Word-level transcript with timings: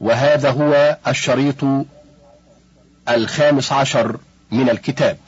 وهذا 0.00 0.50
هو 0.50 0.96
الشريط 1.08 1.64
الخامس 3.08 3.72
عشر 3.72 4.16
من 4.50 4.70
الكتاب. 4.70 5.18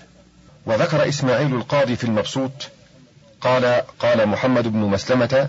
وذكر 0.67 1.09
إسماعيل 1.09 1.55
القاضي 1.55 1.97
في 1.97 2.05
المبسوط 2.05 2.53
قال 3.41 3.83
قال 3.99 4.29
محمد 4.29 4.69
بن 4.69 4.79
مسلمة 4.79 5.49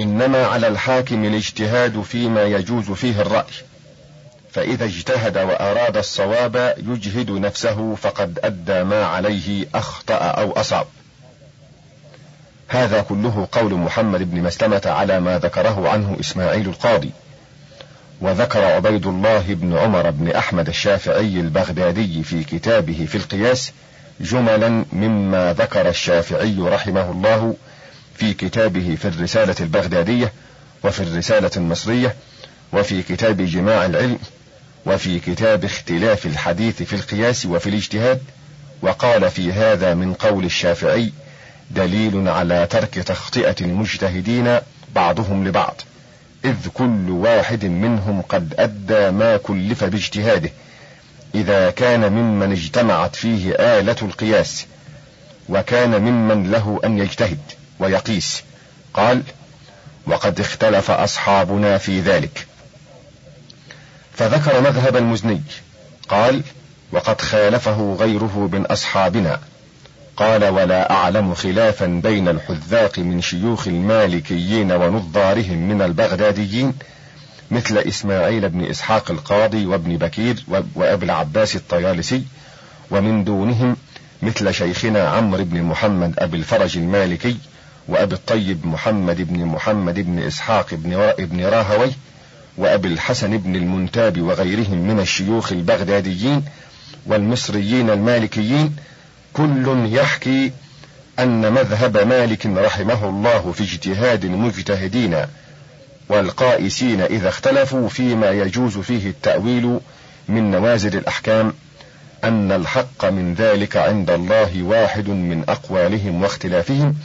إنما 0.00 0.46
على 0.46 0.68
الحاكم 0.68 1.24
الاجتهاد 1.24 2.02
فيما 2.02 2.42
يجوز 2.42 2.90
فيه 2.90 3.20
الرأي 3.20 3.52
فإذا 4.52 4.84
اجتهد 4.84 5.38
وأراد 5.38 5.96
الصواب 5.96 6.74
يجهد 6.78 7.30
نفسه 7.30 7.94
فقد 7.94 8.38
أدى 8.44 8.84
ما 8.84 9.04
عليه 9.04 9.66
أخطأ 9.74 10.14
أو 10.14 10.52
أصاب. 10.52 10.86
هذا 12.68 13.00
كله 13.00 13.48
قول 13.52 13.74
محمد 13.74 14.30
بن 14.30 14.42
مسلمة 14.42 14.82
على 14.86 15.20
ما 15.20 15.38
ذكره 15.38 15.88
عنه 15.88 16.16
إسماعيل 16.20 16.68
القاضي. 16.68 17.10
وذكر 18.20 18.64
عبيد 18.64 19.06
الله 19.06 19.44
بن 19.48 19.76
عمر 19.76 20.10
بن 20.10 20.30
أحمد 20.30 20.68
الشافعي 20.68 21.40
البغدادي 21.40 22.22
في 22.22 22.44
كتابه 22.44 23.06
في 23.08 23.14
القياس 23.14 23.72
جملا 24.20 24.84
مما 24.92 25.52
ذكر 25.52 25.88
الشافعي 25.88 26.56
رحمه 26.58 27.10
الله 27.10 27.56
في 28.14 28.34
كتابه 28.34 28.96
في 29.00 29.08
الرسالة 29.08 29.54
البغدادية 29.60 30.32
وفي 30.84 31.00
الرسالة 31.00 31.50
المصرية 31.56 32.14
وفي 32.72 33.02
كتاب 33.02 33.42
جماع 33.42 33.86
العلم 33.86 34.18
وفي 34.86 35.18
كتاب 35.18 35.64
اختلاف 35.64 36.26
الحديث 36.26 36.82
في 36.82 36.96
القياس 36.96 37.46
وفي 37.46 37.68
الاجتهاد 37.68 38.22
وقال 38.82 39.30
في 39.30 39.52
هذا 39.52 39.94
من 39.94 40.14
قول 40.14 40.44
الشافعي 40.44 41.12
دليل 41.70 42.28
على 42.28 42.66
ترك 42.70 42.94
تخطئة 42.94 43.56
المجتهدين 43.60 44.58
بعضهم 44.94 45.48
لبعض. 45.48 45.80
إذ 46.46 46.68
كل 46.74 47.10
واحد 47.10 47.64
منهم 47.64 48.22
قد 48.22 48.54
أدى 48.58 49.10
ما 49.10 49.36
كلف 49.36 49.84
باجتهاده 49.84 50.50
إذا 51.34 51.70
كان 51.70 52.12
ممن 52.12 52.52
اجتمعت 52.52 53.16
فيه 53.16 53.52
آلة 53.52 53.96
القياس 54.02 54.66
وكان 55.48 56.02
ممن 56.02 56.50
له 56.50 56.80
أن 56.84 56.98
يجتهد 56.98 57.38
ويقيس. 57.78 58.42
قال 58.94 59.22
وقد 60.06 60.40
اختلف 60.40 60.90
أصحابنا 60.90 61.78
في 61.78 62.00
ذلك. 62.00 62.46
فذكر 64.14 64.60
مذهب 64.60 64.96
المزني 64.96 65.42
قال 66.08 66.42
وقد 66.92 67.20
خالفه 67.20 67.96
غيره 68.00 68.48
من 68.52 68.66
أصحابنا. 68.66 69.40
قال 70.16 70.44
ولا 70.44 70.90
أعلم 70.90 71.34
خلافا 71.34 71.86
بين 71.86 72.28
الحذاق 72.28 72.98
من 72.98 73.20
شيوخ 73.20 73.68
المالكيين 73.68 74.72
ونظارهم 74.72 75.68
من 75.68 75.82
البغداديين 75.82 76.74
مثل 77.50 77.78
إسماعيل 77.78 78.48
بن 78.48 78.64
إسحاق 78.64 79.10
القاضي 79.10 79.66
وابن 79.66 79.96
بكير 79.96 80.44
وأبي 80.74 81.04
العباس 81.04 81.56
الطيالسي 81.56 82.22
ومن 82.90 83.24
دونهم 83.24 83.76
مثل 84.22 84.54
شيخنا 84.54 85.08
عمرو 85.08 85.44
بن 85.44 85.62
محمد 85.62 86.14
أبي 86.18 86.36
الفرج 86.36 86.78
المالكي 86.78 87.36
وأبي 87.88 88.14
الطيب 88.14 88.66
محمد 88.66 89.32
بن 89.32 89.44
محمد 89.44 90.00
بن 90.00 90.18
إسحاق 90.18 90.74
بن 90.74 90.94
ابن 90.94 91.44
راهوي 91.44 91.90
وأبي 92.58 92.88
الحسن 92.88 93.38
بن 93.38 93.56
المنتاب 93.56 94.20
وغيرهم 94.20 94.78
من 94.78 95.00
الشيوخ 95.00 95.52
البغداديين 95.52 96.44
والمصريين 97.06 97.90
المالكيين 97.90 98.76
كل 99.36 99.88
يحكي 99.92 100.52
أن 101.18 101.52
مذهب 101.52 101.98
مالك 101.98 102.46
رحمه 102.46 103.08
الله 103.08 103.52
في 103.52 103.62
اجتهاد 103.62 104.24
المجتهدين 104.24 105.16
والقائسين 106.08 107.00
إذا 107.00 107.28
اختلفوا 107.28 107.88
فيما 107.88 108.30
يجوز 108.30 108.78
فيه 108.78 109.10
التأويل 109.10 109.80
من 110.28 110.50
نوازل 110.50 110.96
الأحكام 110.96 111.52
أن 112.24 112.52
الحق 112.52 113.04
من 113.04 113.34
ذلك 113.34 113.76
عند 113.76 114.10
الله 114.10 114.62
واحد 114.62 115.08
من 115.08 115.44
أقوالهم 115.48 116.22
واختلافهم 116.22 116.96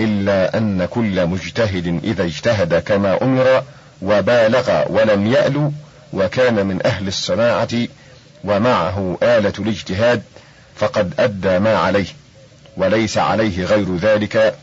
إلا 0.00 0.58
أن 0.58 0.84
كل 0.90 1.26
مجتهد 1.26 2.00
إذا 2.04 2.24
اجتهد 2.24 2.74
كما 2.74 3.22
أمر 3.22 3.62
وبالغ 4.02 4.84
ولم 4.88 5.26
يأل 5.26 5.72
وكان 6.12 6.66
من 6.66 6.86
أهل 6.86 7.08
الصناعة 7.08 7.68
ومعه 8.44 9.18
آلة 9.22 9.52
الاجتهاد 9.58 10.22
فقد 10.76 11.14
أدى 11.18 11.58
ما 11.58 11.76
عليه 11.76 12.06
وليس 12.76 13.18
عليه 13.18 13.64
غير 13.64 13.96
ذلك 13.96 14.54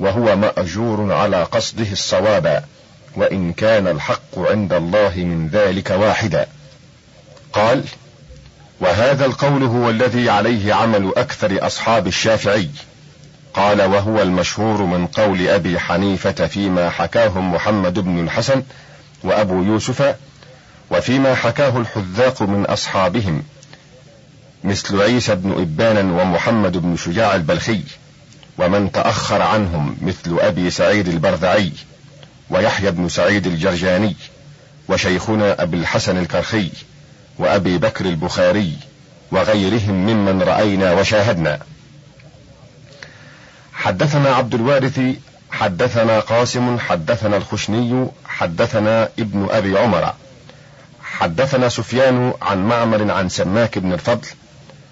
وهو 0.00 0.36
مأجور 0.36 1.12
على 1.12 1.42
قصده 1.42 1.92
الصواب 1.92 2.64
وإن 3.16 3.52
كان 3.52 3.86
الحق 3.86 4.38
عند 4.38 4.72
الله 4.72 5.12
من 5.16 5.48
ذلك 5.48 5.90
واحدا. 5.90 6.46
قال 7.52 7.84
وهذا 8.80 9.26
القول 9.26 9.62
هو 9.62 9.90
الذي 9.90 10.30
عليه 10.30 10.74
عمل 10.74 11.12
أكثر 11.16 11.66
أصحاب 11.66 12.06
الشافعي. 12.06 12.68
قال 13.54 13.82
وهو 13.82 14.22
المشهور 14.22 14.82
من 14.82 15.06
قول 15.06 15.48
أبي 15.48 15.78
حنيفة 15.78 16.46
فيما 16.46 16.90
حكاهم 16.90 17.54
محمد 17.54 17.98
بن 17.98 18.24
الحسن 18.24 18.62
وأبو 19.22 19.62
يوسف 19.62 20.14
وفيما 20.90 21.34
حكاه 21.34 21.78
الحذاق 21.78 22.42
من 22.42 22.64
أصحابهم. 22.64 23.42
مثل 24.64 25.02
عيسى 25.02 25.34
بن 25.34 25.52
إبان 25.52 26.10
ومحمد 26.10 26.76
بن 26.76 26.96
شجاع 26.96 27.34
البلخي 27.34 27.80
ومن 28.58 28.92
تأخر 28.92 29.42
عنهم 29.42 29.96
مثل 30.02 30.38
أبي 30.38 30.70
سعيد 30.70 31.08
البرذعي 31.08 31.72
ويحيى 32.50 32.90
بن 32.90 33.08
سعيد 33.08 33.46
الجرجاني 33.46 34.16
وشيخنا 34.88 35.62
أبي 35.62 35.76
الحسن 35.76 36.18
الكرخي 36.18 36.70
وأبي 37.38 37.78
بكر 37.78 38.04
البخاري 38.04 38.76
وغيرهم 39.32 39.94
ممن 39.94 40.42
رأينا 40.42 40.92
وشاهدنا. 40.92 41.58
حدثنا 43.72 44.34
عبد 44.34 44.54
الوارث 44.54 45.00
حدثنا 45.50 46.20
قاسم 46.20 46.78
حدثنا 46.78 47.36
الخشني 47.36 48.06
حدثنا 48.26 49.08
ابن 49.18 49.48
أبي 49.50 49.78
عمر. 49.78 50.14
حدثنا 51.02 51.68
سفيان 51.68 52.32
عن 52.42 52.68
معمر 52.68 53.10
عن 53.10 53.28
سماك 53.28 53.78
بن 53.78 53.92
الفضل 53.92 54.26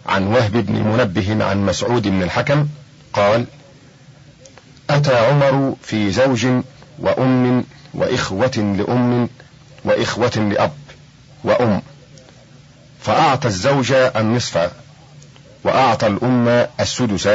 عن 0.06 0.26
وهب 0.26 0.52
بن 0.52 0.74
منبه 0.74 1.44
عن 1.44 1.66
مسعود 1.66 2.02
بن 2.02 2.22
الحكم 2.22 2.66
قال 3.12 3.44
أتى 4.90 5.16
عمر 5.16 5.74
في 5.82 6.10
زوج 6.10 6.46
وأم 6.98 7.64
وإخوة 7.94 8.74
لأم 8.78 9.28
وإخوة 9.84 10.36
لأب 10.36 10.72
وأم 11.44 11.82
فأعطى 13.00 13.48
الزوج 13.48 13.92
النصف 13.92 14.70
وأعطى 15.64 16.06
الأم 16.06 16.66
السدس 16.80 17.28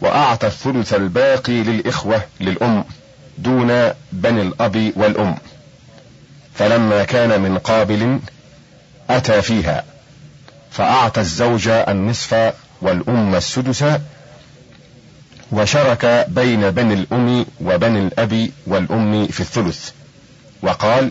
وأعطى 0.00 0.46
الثلث 0.46 0.94
الباقي 0.94 1.62
للإخوة 1.62 2.22
للأم 2.40 2.84
دون 3.38 3.90
بني 4.12 4.42
الأب 4.42 4.92
والأم 4.96 5.34
فلما 6.54 7.04
كان 7.04 7.40
من 7.40 7.58
قابل 7.58 8.20
أتى 9.10 9.42
فيها. 9.42 9.84
فأعطى 10.74 11.20
الزوج 11.20 11.68
النصف 11.68 12.52
والأم 12.82 13.34
السدس 13.34 13.84
وشرك 15.52 16.26
بين 16.28 16.70
بني 16.70 16.94
الأم 16.94 17.46
وبني 17.60 17.98
الأب 17.98 18.50
والأم 18.66 19.26
في 19.26 19.40
الثلث. 19.40 19.90
وقال 20.62 21.10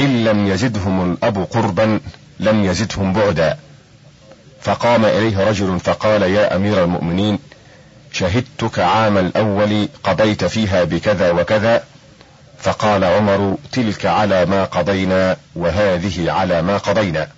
إن 0.00 0.24
لم 0.24 0.46
يزدهم 0.46 1.12
الأب 1.12 1.46
قربا 1.50 2.00
لم 2.40 2.64
يزدهم 2.64 3.12
بعدا. 3.12 3.58
فقام 4.62 5.04
إليه 5.04 5.48
رجل 5.48 5.80
فقال 5.80 6.22
يا 6.22 6.56
أمير 6.56 6.84
المؤمنين 6.84 7.38
شهدتك 8.12 8.78
عام 8.78 9.18
الأول 9.18 9.88
قضيت 10.04 10.44
فيها 10.44 10.84
بكذا 10.84 11.30
وكذا. 11.30 11.84
فقال 12.58 13.04
عمر 13.04 13.56
تلك 13.72 14.06
على 14.06 14.46
ما 14.46 14.64
قضينا 14.64 15.36
وهذه 15.56 16.30
على 16.30 16.62
ما 16.62 16.78
قضينا. 16.78 17.28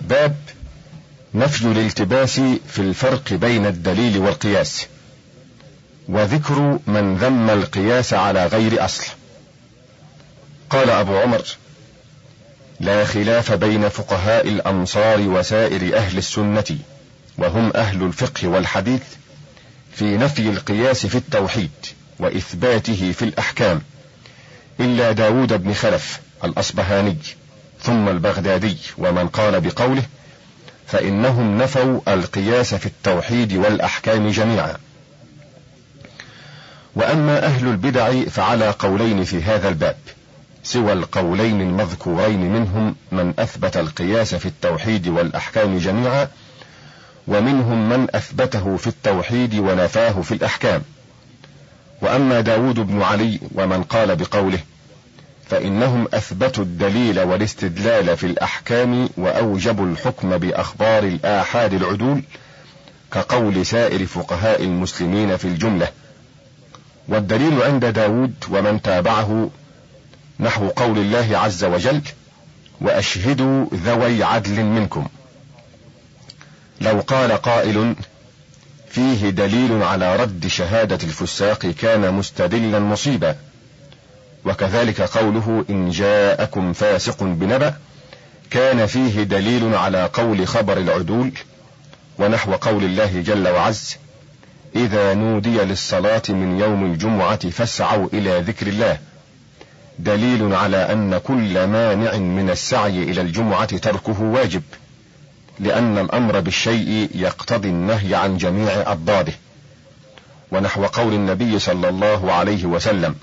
باب 0.00 0.36
نفي 1.34 1.64
الالتباس 1.64 2.40
في 2.68 2.78
الفرق 2.78 3.32
بين 3.32 3.66
الدليل 3.66 4.18
والقياس. 4.18 4.86
وذكر 6.08 6.78
من 6.86 7.16
ذم 7.16 7.50
القياس 7.50 8.14
على 8.14 8.46
غير 8.46 8.84
أصل. 8.84 9.06
قال 10.70 10.90
أبو 10.90 11.18
عمر 11.18 11.42
لا 12.80 13.04
خلاف 13.04 13.52
بين 13.52 13.88
فقهاء 13.88 14.48
الامصار 14.48 15.20
وسائر 15.20 15.96
أهل 15.96 16.18
السنة 16.18 16.78
وهم 17.38 17.72
أهل 17.76 18.02
الفقه 18.02 18.48
والحديث 18.48 19.02
في 19.92 20.16
نفي 20.16 20.48
القياس 20.48 21.06
في 21.06 21.14
التوحيد 21.14 21.70
وإثباته 22.18 23.12
في 23.12 23.24
الأحكام. 23.24 23.82
إلا 24.80 25.12
داود 25.12 25.52
بن 25.52 25.74
خلف 25.74 26.20
الأصبهاني. 26.44 27.16
ثم 27.82 28.08
البغدادي 28.08 28.76
ومن 28.98 29.28
قال 29.28 29.60
بقوله 29.60 30.02
فإنهم 30.86 31.58
نفوا 31.58 32.00
القياس 32.08 32.74
في 32.74 32.86
التوحيد 32.86 33.52
والأحكام 33.52 34.28
جميعا. 34.28 34.76
وأما 36.96 37.44
أهل 37.44 37.68
البدع 37.68 38.24
فعلى 38.24 38.70
قولين 38.70 39.24
في 39.24 39.42
هذا 39.42 39.68
الباب 39.68 39.96
سوى 40.62 40.92
القولين 40.92 41.60
المذكورين 41.60 42.40
منهم 42.52 42.96
من 43.12 43.34
أثبت 43.38 43.76
القياس 43.76 44.34
في 44.34 44.46
التوحيد 44.46 45.08
والأحكام 45.08 45.78
جميعا 45.78 46.28
ومنهم 47.26 47.88
من 47.88 48.06
أثبته 48.14 48.76
في 48.76 48.86
التوحيد 48.86 49.54
ونفاه 49.54 50.20
في 50.22 50.34
الأحكام. 50.34 50.82
وأما 52.02 52.40
داود 52.40 52.80
بن 52.80 53.02
علي 53.02 53.40
ومن 53.54 53.82
قال 53.82 54.16
بقوله 54.16 54.58
فإنهم 55.50 56.08
أثبتوا 56.14 56.64
الدليل 56.64 57.20
والاستدلال 57.20 58.16
في 58.16 58.26
الأحكام 58.26 59.08
وأوجبوا 59.16 59.86
الحكم 59.86 60.38
بأخبار 60.38 61.02
الآحاد 61.02 61.72
العدول 61.74 62.22
كقول 63.12 63.66
سائر 63.66 64.06
فقهاء 64.06 64.64
المسلمين 64.64 65.36
في 65.36 65.44
الجملة. 65.44 65.88
والدليل 67.08 67.62
عند 67.62 67.84
داود 67.84 68.34
ومن 68.50 68.82
تابعه 68.82 69.50
نحو 70.40 70.68
قول 70.68 70.98
الله 70.98 71.38
عز 71.38 71.64
وجل 71.64 72.02
وأشهدوا 72.80 73.66
ذوي 73.74 74.22
عدل 74.24 74.64
منكم 74.64 75.06
لو 76.80 77.00
قال 77.00 77.32
قائل 77.32 77.94
فيه 78.90 79.30
دليل 79.30 79.82
على 79.82 80.16
رد 80.16 80.46
شهادة 80.46 80.98
الفساق 81.04 81.66
كان 81.66 82.14
مستدلا 82.14 82.78
مصيبا 82.78 83.36
وكذلك 84.44 85.00
قوله 85.00 85.64
إن 85.70 85.90
جاءكم 85.90 86.72
فاسق 86.72 87.22
بنبأ 87.22 87.74
كان 88.50 88.86
فيه 88.86 89.22
دليل 89.22 89.74
على 89.74 90.10
قول 90.12 90.48
خبر 90.48 90.78
العدول 90.78 91.32
ونحو 92.18 92.54
قول 92.54 92.84
الله 92.84 93.20
جل 93.20 93.48
وعز 93.48 93.96
إذا 94.76 95.14
نودي 95.14 95.58
للصلاة 95.58 96.22
من 96.28 96.60
يوم 96.60 96.84
الجمعة 96.84 97.50
فاسعوا 97.50 98.08
إلى 98.12 98.38
ذكر 98.40 98.66
الله. 98.66 98.98
دليل 99.98 100.54
على 100.54 100.76
أن 100.76 101.18
كل 101.18 101.66
مانع 101.66 102.16
من 102.16 102.50
السعي 102.50 103.02
إلى 103.02 103.20
الجمعة 103.20 103.76
تركه 103.78 104.22
واجب 104.22 104.62
لأن 105.60 105.98
الأمر 105.98 106.40
بالشيء 106.40 107.10
يقتضي 107.14 107.68
النهي 107.68 108.14
عن 108.14 108.36
جميع 108.36 108.92
أضداده 108.92 109.32
ونحو 110.52 110.84
قول 110.84 111.14
النبي 111.14 111.58
صلى 111.58 111.88
الله 111.88 112.32
عليه 112.32 112.64
وسلم 112.64 113.14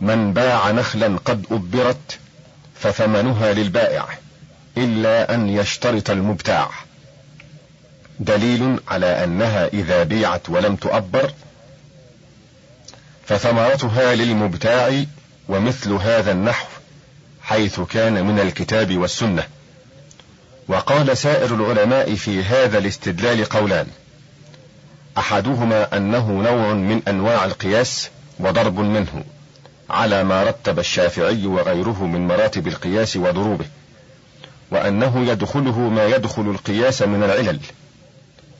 من 0.00 0.32
باع 0.32 0.70
نخلا 0.70 1.18
قد 1.24 1.46
أبرت 1.50 2.18
فثمنها 2.74 3.52
للبائع 3.52 4.06
إلا 4.76 5.34
أن 5.34 5.48
يشترط 5.48 6.10
المبتاع. 6.10 6.70
دليل 8.20 8.80
على 8.88 9.24
أنها 9.24 9.66
إذا 9.66 10.02
بيعت 10.02 10.50
ولم 10.50 10.76
تؤبر 10.76 11.32
فثمرتها 13.26 14.14
للمبتاع 14.14 15.04
ومثل 15.48 15.92
هذا 15.92 16.32
النحو 16.32 16.66
حيث 17.42 17.80
كان 17.80 18.26
من 18.26 18.40
الكتاب 18.40 18.96
والسنة. 18.96 19.42
وقال 20.68 21.16
سائر 21.16 21.54
العلماء 21.54 22.14
في 22.14 22.42
هذا 22.42 22.78
الاستدلال 22.78 23.44
قولان 23.44 23.86
أحدهما 25.18 25.96
أنه 25.96 26.30
نوع 26.30 26.72
من 26.72 27.02
أنواع 27.08 27.44
القياس 27.44 28.08
وضرب 28.38 28.78
منه. 28.78 29.24
على 29.90 30.24
ما 30.24 30.44
رتب 30.44 30.78
الشافعي 30.78 31.46
وغيره 31.46 32.06
من 32.06 32.26
مراتب 32.26 32.66
القياس 32.66 33.16
وضروبه 33.16 33.66
وأنه 34.70 35.30
يدخله 35.30 35.78
ما 35.78 36.06
يدخل 36.06 36.42
القياس 36.42 37.02
من 37.02 37.22
العلل 37.22 37.60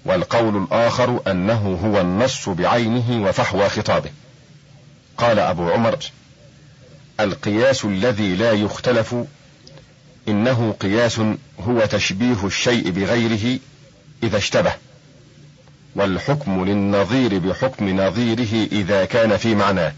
والقول 0.05 0.56
الآخر 0.56 1.20
أنه 1.26 1.78
هو 1.84 2.00
النص 2.00 2.49
بعينه 2.49 3.28
وفحوى 3.28 3.69
خطابه. 3.69 4.11
قال 5.19 5.38
أبو 5.38 5.70
عمر 5.70 5.99
القياس 7.20 7.84
الذي 7.84 8.37
لا 8.37 8.52
يختلف 8.52 9.14
إنه 10.29 10.75
قياس 10.81 11.20
هو 11.61 11.81
تشبيه 11.90 12.46
الشيء 12.46 12.90
بغيره 12.90 13.58
إذا 14.22 14.37
اشتبه 14.37 14.72
والحكم 15.94 16.64
للنظير 16.64 17.38
بحكم 17.38 18.00
نظيره 18.00 18.69
إذا 18.72 19.05
كان 19.05 19.37
في 19.37 19.55
معناه. 19.55 19.93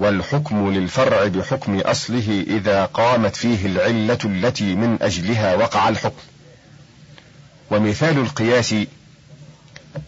والحكم 0.00 0.70
للفرع 0.72 1.26
بحكم 1.26 1.80
أصله 1.80 2.44
إذا 2.46 2.84
قامت 2.84 3.36
فيه 3.36 3.66
العلة 3.66 4.18
التي 4.24 4.74
من 4.74 4.98
أجلها 5.02 5.54
وقع 5.54 5.88
الحكم. 5.88 6.22
ومثال 7.70 8.18
القياس 8.18 8.74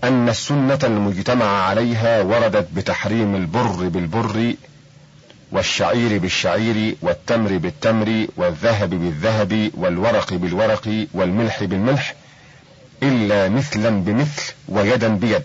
أن 0.04 0.28
السنة 0.28 0.78
المجتمع 0.84 1.46
عليها 1.46 2.22
وردت 2.22 2.68
بتحريم 2.74 3.34
البر 3.36 3.88
بالبر 3.88 4.54
والشعير 5.52 6.18
بالشعير 6.18 6.96
والتمر 7.02 7.58
بالتمر 7.58 8.26
والذهب 8.36 8.90
بالذهب 8.90 9.70
والورق 9.74 10.32
بالورق 10.34 11.06
والملح 11.14 11.64
بالملح 11.64 12.14
إلا 13.02 13.48
مثلا 13.48 13.90
بمثل 13.90 14.52
ويدا 14.68 15.08
بيد. 15.08 15.42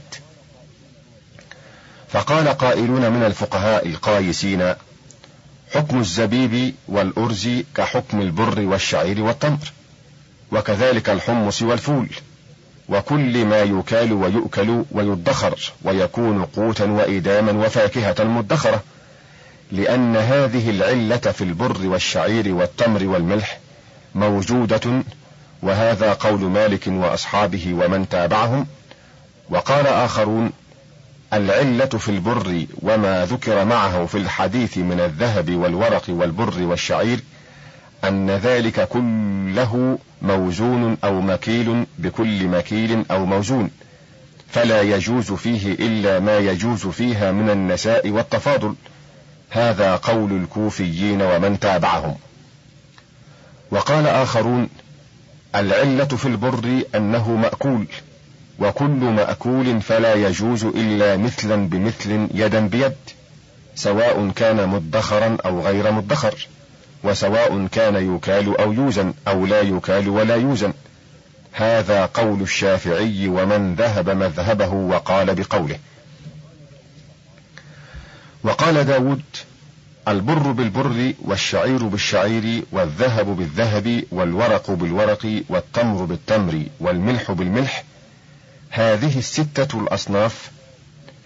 فقال 2.10 2.48
قائلون 2.48 3.12
من 3.12 3.24
الفقهاء 3.24 3.88
القايسين 3.88 4.74
حكم 5.74 6.00
الزبيب 6.00 6.76
والأرز 6.88 7.50
كحكم 7.76 8.22
البر 8.22 8.62
والشعير 8.62 9.22
والتمر 9.22 9.72
وكذلك 10.52 11.10
الحمص 11.10 11.62
والفول 11.62 12.10
وكل 12.90 13.46
ما 13.46 13.60
يكال 13.62 14.14
ويؤكل 14.14 14.84
ويدخر 14.92 15.74
ويكون 15.84 16.46
قوتا 16.46 16.86
وإداما 16.86 17.66
وفاكهة 17.66 18.24
مدخرة 18.24 18.84
لأن 19.72 20.16
هذه 20.16 20.70
العلة 20.70 21.18
في 21.18 21.44
البر 21.44 21.88
والشعير 21.88 22.54
والتمر 22.54 23.04
والملح 23.04 23.60
موجودة 24.16 25.04
وهذا 25.62 26.14
قول 26.14 26.40
مالك 26.40 26.88
وأصحابه 26.88 27.74
ومن 27.74 28.10
تابعهم 28.10 28.68
وقال 29.50 29.88
آخرون 29.88 30.52
العلة 31.34 31.86
في 31.86 32.10
البر 32.10 32.66
وما 32.82 33.26
ذكر 33.26 33.66
معه 33.66 34.06
في 34.06 34.18
الحديث 34.18 34.78
من 34.78 35.00
الذهب 35.00 35.56
والورق 35.56 36.04
والبر 36.10 36.64
والشعير 36.64 37.20
أن 38.04 38.32
ذلك 38.32 38.88
كله 38.88 40.00
موزون 40.22 40.98
أو 41.04 41.22
مكيل 41.22 41.86
بكل 41.98 42.48
مكيل 42.48 43.06
أو 43.12 43.26
موزون 43.26 43.72
فلا 44.50 44.82
يجوز 44.82 45.32
فيه 45.32 45.74
إلا 45.74 46.20
ما 46.20 46.38
يجوز 46.38 46.88
فيها 46.88 47.32
من 47.32 47.50
النساء 47.50 48.10
والتفاضل. 48.10 48.76
هذا 49.50 49.96
قول 49.96 50.32
الكوفيين 50.32 51.22
ومن 51.22 51.60
تابعهم. 51.60 52.16
وقال 53.72 54.08
آخرون 54.08 54.70
العلة 55.56 56.06
في 56.06 56.26
البر 56.26 56.82
أنه 56.96 57.32
مأكول 57.32 57.88
وكل 58.60 58.88
مأكول 58.88 59.82
فلا 59.82 60.14
يجوز 60.14 60.66
إلا 60.66 61.18
مثلا 61.18 61.70
بمثل 61.70 62.28
يدا 62.34 62.68
بيد 62.68 62.96
سواء 63.76 64.32
كان 64.36 64.70
مدخرا 64.70 65.38
أو 65.46 65.62
غير 65.62 65.92
مدخر 65.92 66.48
وسواء 67.04 67.68
كان 67.68 68.16
يكال 68.16 68.58
أو 68.58 68.74
يوزن 68.74 69.14
أو 69.28 69.46
لا 69.46 69.62
يكال 69.62 70.10
ولا 70.10 70.36
يوزن. 70.36 70.74
هذا 71.52 72.06
قول 72.06 72.42
الشافعي 72.42 73.28
ومن 73.28 73.76
ذهب 73.76 74.10
مذهبه 74.10 74.74
وقال 74.74 75.36
بقوله. 75.36 75.80
وقال 78.44 78.84
داود 78.84 79.22
البر 80.08 80.52
بالبر 80.52 81.14
والشعير 81.26 81.84
بالشعير 81.84 82.64
والذهب 82.72 83.26
بالذهب 83.26 84.04
والورق 84.12 84.72
بالورق 84.72 85.44
والتمر 85.50 86.06
بالتمر 86.06 86.64
والملح 86.80 87.32
بالملح 87.32 87.84
هذه 88.70 89.20
الستة 89.20 89.80
الأصناف 89.80 90.52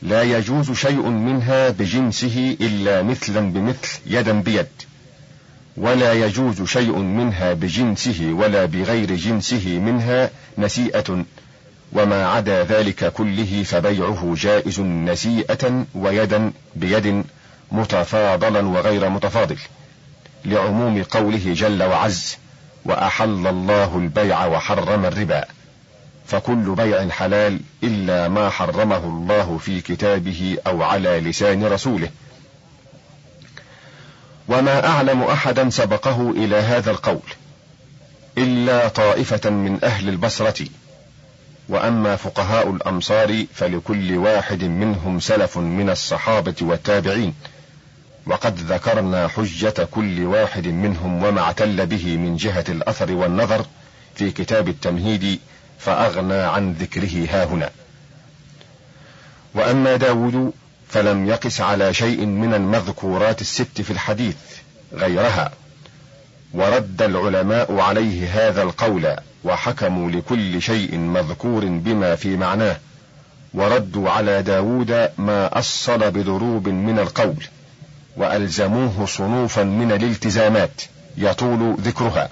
لا 0.02 0.24
يجوز 0.24 0.72
شيء 0.72 1.10
منها 1.10 1.70
بجنسه 1.70 2.58
إلا 2.62 3.02
مثلا 3.02 3.54
بمثل 3.54 4.00
يدا 4.06 4.42
بيد 4.42 4.68
ولا 5.78 6.14
يجوز 6.14 6.64
شيء 6.64 6.98
منها 6.98 7.54
بجنسه 7.54 8.30
ولا 8.34 8.66
بغير 8.66 9.16
جنسه 9.16 9.80
منها 9.80 10.30
نسيئة 10.58 11.26
وما 11.94 12.28
عدا 12.28 12.64
ذلك 12.64 13.14
كله 13.14 13.64
فبيعه 13.64 14.34
جائز 14.38 14.80
نسيئة 14.80 15.86
ويدا 15.96 16.52
بيد 16.76 17.24
متفاضلا 17.72 18.62
وغير 18.62 19.10
متفاضل 19.10 19.58
لعموم 20.46 21.04
قوله 21.04 21.54
جل 21.54 21.84
وعز 21.84 22.38
وأحل 22.86 23.48
الله 23.48 23.98
البيع 23.98 24.46
وحرم 24.46 25.06
الربا 25.06 25.46
فكل 26.32 26.76
بيع 26.76 27.10
حلال 27.10 27.60
إلا 27.84 28.28
ما 28.28 28.50
حرمه 28.50 28.98
الله 28.98 29.58
في 29.58 29.82
كتابه 29.82 30.58
أو 30.68 30.84
على 30.84 31.20
لسان 31.20 31.66
رسوله. 31.66 32.10
وما 34.48 34.88
أعلم 34.88 35.24
أحدا 35.24 35.70
سبقه 35.70 36.32
إلى 36.32 36.56
هذا 36.56 36.92
القول 36.92 37.22
إلا 38.38 38.88
طائفة 38.88 39.50
من 39.50 39.80
أهل 39.84 40.10
البصرة. 40.10 40.66
وأما 41.70 42.16
فقهاء 42.16 42.70
الأمصار 42.70 43.46
فلكل 43.54 44.18
واحد 44.18 44.64
منهم 44.64 45.20
سلف 45.20 45.58
من 45.58 45.90
الصحابة 45.90 46.56
والتابعين. 46.62 47.34
وقد 48.26 48.60
ذكرنا 48.60 49.28
حجة 49.28 49.88
كل 49.92 50.26
واحد 50.26 50.68
منهم 50.68 51.24
وما 51.24 51.42
اعتل 51.42 51.86
به 51.86 52.18
من 52.18 52.36
جهة 52.36 52.66
الأثر 52.70 53.12
والنظر 53.12 53.66
في 54.16 54.32
كتاب 54.32 54.68
التمهيد 54.68 55.40
فأغنى 55.86 56.34
عن 56.34 56.74
ذكره 56.74 57.28
ها 57.30 57.44
هنا 57.44 57.70
وأما 59.56 59.96
داود 59.96 60.54
فلم 60.90 61.28
يقس 61.28 61.62
على 61.62 61.94
شيء 61.94 62.26
من 62.26 62.54
المذكورات 62.54 63.42
الست 63.42 63.82
في 63.82 63.92
الحديث 63.92 64.36
غيرها. 64.94 65.52
ورد 66.54 67.02
العلماء 67.02 67.80
عليه 67.80 68.48
هذا 68.48 68.64
القول 68.64 69.16
وحكموا 69.44 70.12
لكل 70.12 70.62
شيء 70.62 70.98
مذكور 70.98 71.66
بما 71.66 72.16
في 72.16 72.38
معناه. 72.38 72.78
وردوا 73.54 74.10
على 74.10 74.42
داود 74.42 75.10
ما 75.18 75.60
أصل 75.60 76.12
بضروب 76.12 76.70
من 76.70 77.00
القول 77.00 77.46
وألزموه 78.18 79.06
صنوفا 79.06 79.64
من 79.64 79.92
الالتزامات 79.92 80.82
يطول 81.18 81.76
ذكرها. 81.82 82.30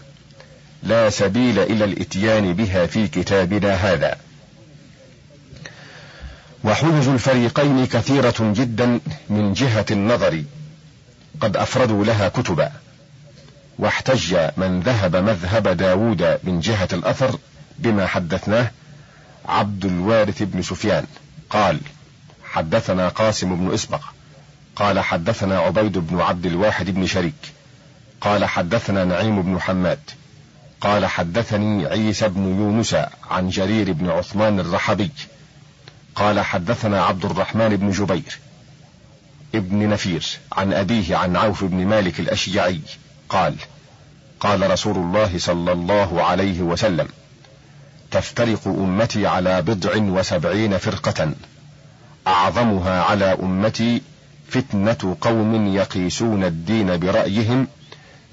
لا 0.84 1.10
سبيل 1.10 1.60
إلى 1.60 1.86
الإتيان 1.86 2.54
بها 2.54 2.86
في 2.86 3.08
كتابنا 3.08 3.74
هذا. 3.74 4.18
وحجج 6.64 7.08
الفريقين 7.08 7.86
كثيرة 7.86 8.36
جدا 8.40 9.00
من 9.30 9.54
جهة 9.54 9.86
النظر. 9.92 10.44
قد 11.42 11.58
أفردوا 11.58 12.06
لها 12.06 12.30
كتبا. 12.30 12.72
واحتج 13.80 14.38
من 14.58 14.80
ذهب 14.80 15.16
مذهب 15.16 15.68
داود 15.68 16.40
من 16.44 16.60
جهة 16.60 16.88
الأثر 16.94 17.38
بما 17.80 18.08
حدثناه 18.08 18.72
عبد 19.46 19.86
الوارث 19.86 20.44
بن 20.44 20.62
سفيان. 20.62 21.06
قال 21.50 21.80
حدثنا 22.44 23.08
قاسم 23.08 23.56
بن 23.56 23.74
إسبق. 23.74 24.02
قال 24.76 25.00
حدثنا 25.00 25.60
عبيد 25.60 25.98
بن 25.98 26.22
عبد 26.22 26.46
الواحد 26.46 26.90
بن 26.90 27.06
شريك. 27.06 27.54
قال 28.22 28.46
حدثنا 28.46 29.06
نعيم 29.06 29.42
بن 29.42 29.62
حماد. 29.62 30.00
قال 30.82 31.06
حدثني 31.06 31.86
عيسى 31.86 32.30
بن 32.30 32.44
يونس 32.44 32.96
عن 33.32 33.50
جرير 33.50 33.92
بن 33.92 34.10
عثمان 34.10 34.60
الرحبي. 34.60 35.12
قال 36.16 36.40
حدثنا 36.40 37.04
عبد 37.04 37.26
الرحمن 37.26 37.76
بن 37.76 37.92
جبير 37.92 38.40
ابن 39.56 39.90
نفير 39.90 40.26
عن 40.52 40.74
أبيه 40.74 41.16
عن 41.16 41.36
عوف 41.36 41.64
بن 41.64 41.86
مالك 41.86 42.20
الأشجعي 42.20 42.82
قال 43.30 43.56
قال 44.40 44.72
رسول 44.72 44.96
الله 44.96 45.38
صلى 45.38 45.72
الله 45.72 46.24
عليه 46.24 46.62
وسلم 46.62 47.08
تفترق 48.12 48.68
أمتي 48.68 49.28
على 49.28 49.62
بضع 49.62 49.92
وسبعين 49.96 50.78
فرقة 50.78 51.34
أعظمها 52.28 53.04
على 53.04 53.26
أمتي 53.26 54.02
فتنة 54.48 55.18
قوم 55.22 55.76
يقيسون 55.76 56.44
الدين 56.44 56.98
برأيهم 56.98 57.68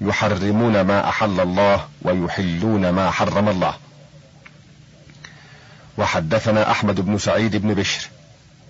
يحرمون 0.01 0.81
ما 0.81 1.09
أحل 1.09 1.39
الله 1.39 1.87
ويحلون 2.01 2.89
ما 2.89 3.11
حرم 3.11 3.49
الله. 3.49 3.73
وحدثنا 5.97 6.71
أحمد 6.71 7.01
بن 7.01 7.17
سعيد 7.17 7.55
بن 7.55 7.73
بشر 7.73 8.09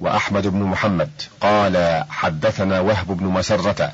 وأحمد 0.01 0.47
بن 0.47 0.63
محمد. 0.63 1.09
قال 1.41 2.05
حدثنا 2.09 2.79
وهب 2.79 3.07
بن 3.07 3.25
مسرة. 3.25 3.93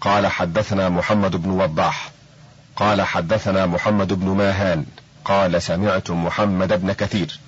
قال 0.00 0.26
حدثنا 0.26 0.88
محمد 0.88 1.36
بن 1.36 1.50
وضاح. 1.50 2.10
قال 2.76 3.02
حدثنا 3.02 3.66
محمد 3.66 4.12
بن 4.12 4.26
ماهان. 4.26 4.86
قال 5.24 5.62
سمعت 5.62 6.10
محمد 6.10 6.80
بن 6.80 6.92
كثير 6.92 7.40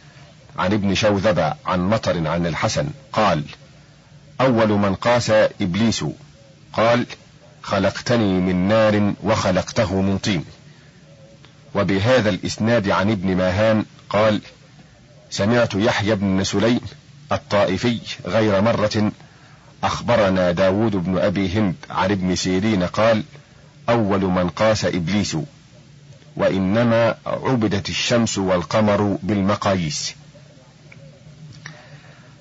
عن 0.59 0.73
ابن 0.73 0.95
شوذب 0.95 1.55
عن 1.67 1.81
مطر 1.81 2.29
عن 2.29 2.47
الحسن. 2.47 2.89
قال 3.13 3.45
أول 4.41 4.69
من 4.69 4.95
قاس 4.95 5.31
إبليس. 5.61 6.05
قال 6.73 7.07
خلقتني 7.65 8.41
من 8.41 8.69
نار 8.69 9.15
وخلقته 9.23 10.01
من 10.01 10.19
طين. 10.19 10.45
وبهذا 11.75 12.31
الإسناد 12.31 12.91
عن 12.91 13.11
ابن 13.11 13.37
ماهان 13.37 13.85
قال 14.11 14.41
سمعت 15.31 15.75
يحيى 15.75 16.15
بن 16.15 16.45
سليم 16.45 16.81
الطائفي 17.33 18.01
غير 18.27 18.61
مرة 18.61 19.13
أخبرنا 19.85 20.53
داود 20.53 20.97
بن 20.97 21.19
أبي 21.19 21.59
هند 21.59 21.75
عن 21.91 22.11
ابن 22.11 22.35
سيرين 22.37 22.83
قال 22.83 23.25
أول 23.89 24.21
من 24.21 24.49
قاس 24.49 24.85
إبليس 24.85 25.37
وإنما 26.37 27.15
عبدت 27.27 27.89
الشمس 27.89 28.39
والقمر 28.39 29.19
بالمقاييس. 29.23 30.15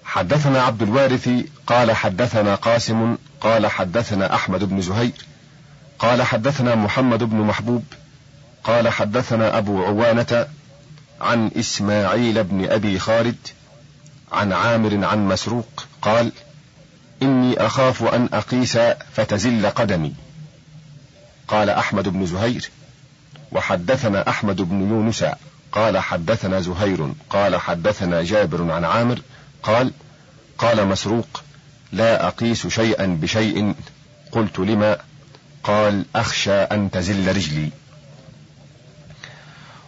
حدثنا 0.05 0.61
عبد 0.61 0.81
الوارث 0.81 1.29
قال 1.67 1.91
حدثنا 1.91 2.55
قاسم 2.55 3.17
قال 3.43 3.67
حدثنا 3.67 4.35
أحمد 4.35 4.63
بن 4.63 4.81
زهير 4.81 5.25
قال 5.99 6.21
حدثنا 6.21 6.75
محمد 6.75 7.23
بن 7.23 7.37
محبوب 7.37 7.83
قال 8.63 8.89
حدثنا 8.89 9.57
أبو 9.57 9.83
عوانة 9.83 10.47
عن 11.21 11.51
إسماعيل 11.55 12.43
بن 12.43 12.71
أبي 12.71 12.99
خالد 12.99 13.47
عن 14.31 14.53
عامر 14.53 15.05
عن 15.05 15.27
مسروق 15.27 15.85
قال 16.01 16.31
إني 17.21 17.65
أخاف 17.65 18.03
أن 18.03 18.29
أقيس 18.33 18.77
فتزل 19.13 19.69
قدمي. 19.69 20.13
قال 21.47 21.69
أحمد 21.69 22.09
بن 22.09 22.25
زهير 22.25 22.69
وحدثنا 23.51 24.29
أحمد 24.29 24.61
بن 24.61 24.89
يونس 24.89 25.25
قال 25.71 25.97
حدثنا 25.97 26.59
زهير 26.61 27.13
قال 27.29 27.55
حدثنا 27.55 28.23
جابر 28.23 28.71
عن 28.71 28.85
عامر 28.85 29.21
قال 29.63 29.91
قال 30.57 30.87
مسروق 30.87 31.42
لا 31.93 32.27
أقيس 32.27 32.67
شيئا 32.67 33.05
بشيء. 33.21 33.73
قلت 34.31 34.59
لما؟ 34.59 34.97
قال 35.63 36.05
أخشى 36.15 36.53
أن 36.53 36.91
تزل 36.91 37.35
رجلي. 37.35 37.69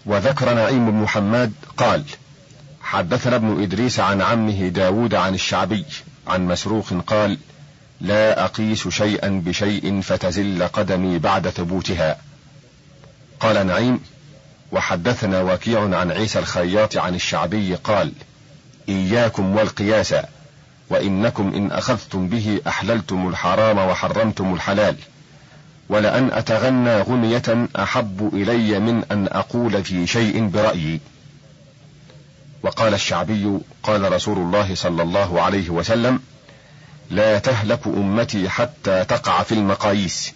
وذكر 0.05 0.53
نعيم 0.53 0.91
بن 0.91 1.07
حماد 1.07 1.53
قال 1.77 2.03
حدثنا 2.81 3.35
ابن 3.35 3.61
إدريس 3.61 3.99
عن 3.99 4.21
عمه 4.21 4.67
داود 4.67 5.15
عن 5.15 5.33
الشعبي 5.33 5.85
عن 6.27 6.47
مسروق 6.47 6.93
قال 7.07 7.37
لا 8.01 8.45
أقيس 8.45 8.87
شيئا 8.87 9.41
بشيء 9.45 10.01
فتزل 10.01 10.67
قدمي 10.67 11.19
بعد 11.19 11.49
ثبوتها. 11.49 12.17
قال 13.39 13.67
نعيم 13.67 13.99
وحدثنا 14.71 15.41
وكيع 15.41 15.97
عن 15.97 16.11
عيسى 16.11 16.39
الخياط 16.39 16.97
عن 16.97 17.15
الشعبي 17.15 17.75
قال 17.75 18.11
إياكم 18.89 19.55
والقياس. 19.55 20.15
وإنكم 20.89 21.53
إن 21.55 21.71
أخذتم 21.71 22.27
به 22.27 22.61
أحللتم 22.67 23.27
الحرام 23.27 23.77
وحرمتم 23.77 24.53
الحلال. 24.53 24.95
ولأن 25.89 26.29
أتغنى 26.31 27.01
غنية 27.01 27.67
أحب 27.75 28.29
إلي 28.33 28.79
من 28.79 29.03
أن 29.11 29.27
أقول 29.27 29.83
في 29.83 30.07
شيء 30.07 30.47
برأيي. 30.47 30.99
وقال 32.63 32.93
الشعبي 32.93 33.59
قال 33.83 34.11
رسول 34.11 34.37
الله 34.37 34.75
صلى 34.75 35.03
الله 35.03 35.41
عليه 35.41 35.69
وسلم 35.69 36.19
لا 37.09 37.39
تهلك 37.39 37.87
أمتي 37.87 38.49
حتى 38.49 39.05
تقع 39.05 39.43
في 39.43 39.51
المقاييس 39.51 40.33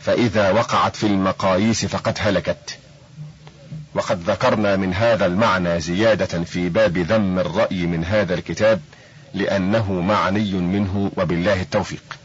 فإذا 0.00 0.50
وقعت 0.50 0.96
في 0.96 1.06
المقاييس 1.06 1.84
فقد 1.86 2.18
هلكت. 2.20 2.78
وقد 3.94 4.30
ذكرنا 4.30 4.76
من 4.76 4.94
هذا 4.94 5.26
المعنى 5.26 5.80
زيادة 5.80 6.44
في 6.44 6.68
باب 6.68 6.98
ذم 6.98 7.38
الرأي 7.38 7.86
من 7.86 8.04
هذا 8.04 8.34
الكتاب 8.34 8.80
لأنه 9.34 9.92
معني 9.92 10.52
منه 10.52 11.10
وبالله 11.16 11.60
التوفيق. 11.60 12.18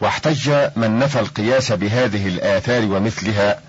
واحتج 0.00 0.50
من 0.76 0.98
نفى 0.98 1.20
القياس 1.20 1.72
بهذه 1.72 2.28
الآثار 2.28 2.84
ومثلها 2.84 3.60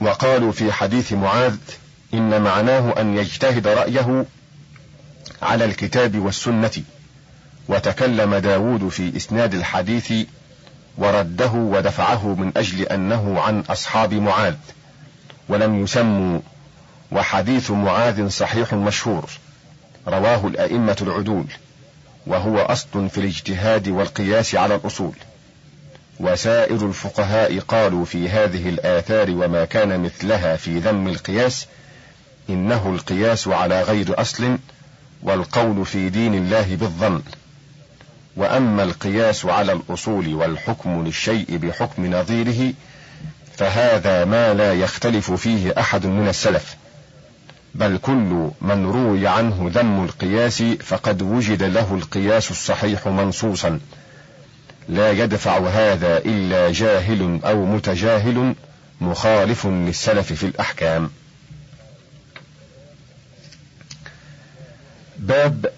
وقالوا 0.00 0.52
في 0.52 0.72
حديث 0.72 1.12
معاذ 1.12 1.56
إن 2.14 2.42
معناه 2.42 3.00
أن 3.00 3.16
يجتهد 3.18 3.66
رأيه 3.66 4.24
على 5.42 5.64
الكتاب 5.64 6.18
والسنة 6.18 6.70
وتكلم 7.68 8.34
داود 8.34 8.88
في 8.88 9.16
إسناد 9.16 9.54
الحديث 9.54 10.12
ورده 10.98 11.50
ودفعه 11.50 12.34
من 12.34 12.52
أجل 12.56 12.82
أنه 12.82 13.40
عن 13.40 13.60
أصحاب 13.60 14.14
معاذ 14.14 14.54
ولم 15.48 15.82
يسموا 15.82 16.40
وحديث 17.12 17.70
معاذ 17.70 18.28
صحيح 18.28 18.74
مشهور 18.74 19.30
رواه 20.06 20.46
الأئمة 20.46 20.96
العدول 21.02 21.46
وهو 22.26 22.58
أصل 22.58 23.08
في 23.10 23.18
الاجتهاد 23.18 23.88
والقياس 23.88 24.54
على 24.54 24.74
الأصول. 24.74 25.12
وسائر 26.20 26.86
الفقهاء 26.86 27.58
قالوا 27.58 28.04
في 28.04 28.28
هذه 28.28 28.68
الآثار 28.68 29.30
وما 29.30 29.64
كان 29.64 30.00
مثلها 30.00 30.56
في 30.56 30.78
ذم 30.78 31.08
القياس 31.08 31.66
إنه 32.50 32.88
القياس 32.94 33.48
على 33.48 33.82
غير 33.82 34.20
أصل 34.20 34.58
والقول 35.22 35.86
في 35.86 36.08
دين 36.08 36.34
الله 36.34 36.76
بالظن. 36.76 37.22
وأما 38.36 38.82
القياس 38.82 39.44
على 39.44 39.72
الأصول 39.72 40.34
والحكم 40.34 41.04
للشيء 41.04 41.56
بحكم 41.56 42.14
نظيره 42.14 42.72
فهذا 43.56 44.24
ما 44.24 44.54
لا 44.54 44.72
يختلف 44.72 45.32
فيه 45.32 45.74
أحد 45.78 46.06
من 46.06 46.28
السلف. 46.28 46.76
بل 47.74 47.98
كل 47.98 48.50
من 48.60 48.86
روي 48.86 49.26
عنه 49.26 49.70
ذم 49.74 50.04
القياس 50.04 50.62
فقد 50.62 51.22
وجد 51.22 51.62
له 51.62 51.94
القياس 51.94 52.50
الصحيح 52.50 53.06
منصوصا. 53.06 53.80
لا 54.88 55.10
يدفع 55.10 55.58
هذا 55.58 56.18
إلا 56.18 56.72
جاهل 56.72 57.40
أو 57.44 57.64
متجاهل 57.64 58.54
مخالف 59.00 59.66
للسلف 59.66 60.32
في 60.32 60.46
الأحكام. 60.46 61.10
باب 65.18 65.72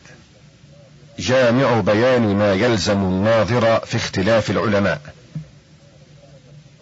جامع 1.18 1.80
بيان 1.80 2.36
ما 2.36 2.52
يلزم 2.52 2.98
الناظر 2.98 3.80
في 3.80 3.96
اختلاف 3.96 4.50
العلماء. 4.50 5.00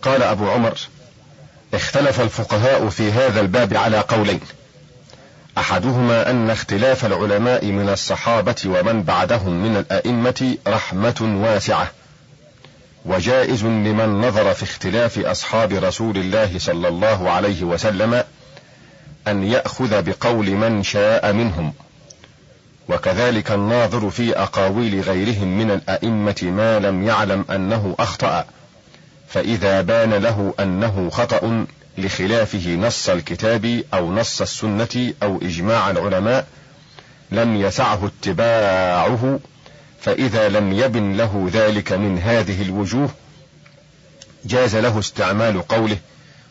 قال 0.02 0.22
أبو 0.22 0.50
عمر 0.50 0.78
اختلف 1.74 2.20
الفقهاء 2.20 2.88
في 2.88 3.12
هذا 3.12 3.40
الباب 3.40 3.76
على 3.76 3.98
قولين. 3.98 4.40
أحدهما 5.58 6.30
أن 6.30 6.50
اختلاف 6.50 7.06
العلماء 7.06 7.66
من 7.66 7.88
الصحابة 7.88 8.56
ومن 8.66 9.02
بعدهم 9.02 9.62
من 9.62 9.76
الأئمة 9.76 10.56
رحمة 10.66 11.40
واسعة. 11.42 11.90
وجائز 13.04 13.64
لمن 13.64 14.20
نظر 14.20 14.54
في 14.54 14.62
اختلاف 14.62 15.18
أصحاب 15.18 15.72
رسول 15.72 16.16
الله 16.16 16.58
صلى 16.58 16.88
الله 16.88 17.30
عليه 17.30 17.64
وسلم 17.64 18.24
أن 19.28 19.44
يأخذ 19.44 20.02
بقول 20.02 20.50
من 20.50 20.82
شاء 20.82 21.32
منهم. 21.32 21.72
وكذلك 22.88 23.50
الناظر 23.50 24.10
في 24.10 24.38
أقاويل 24.38 25.00
غيرهم 25.00 25.58
من 25.58 25.70
الأئمة 25.70 26.36
ما 26.42 26.78
لم 26.78 27.06
يعلم 27.06 27.44
أنه 27.50 27.94
أخطأ 27.98 28.44
فإذا 29.28 29.80
بان 29.80 30.14
له 30.14 30.54
أنه 30.60 31.10
خطأ 31.10 31.66
لخلافه 31.98 32.74
نص 32.74 33.08
الكتاب 33.08 33.82
أو 33.94 34.14
نص 34.14 34.40
السنة 34.40 35.12
أو 35.22 35.38
إجماع 35.42 35.90
العلماء 35.90 36.46
لم 37.30 37.56
يسعه 37.56 38.06
اتباعه 38.06 39.40
فإذا 40.00 40.48
لم 40.48 40.72
يبن 40.72 41.16
له 41.16 41.50
ذلك 41.52 41.92
من 41.92 42.18
هذه 42.18 42.62
الوجوه 42.62 43.10
جاز 44.44 44.76
له 44.76 44.98
استعمال 44.98 45.68
قوله 45.68 45.98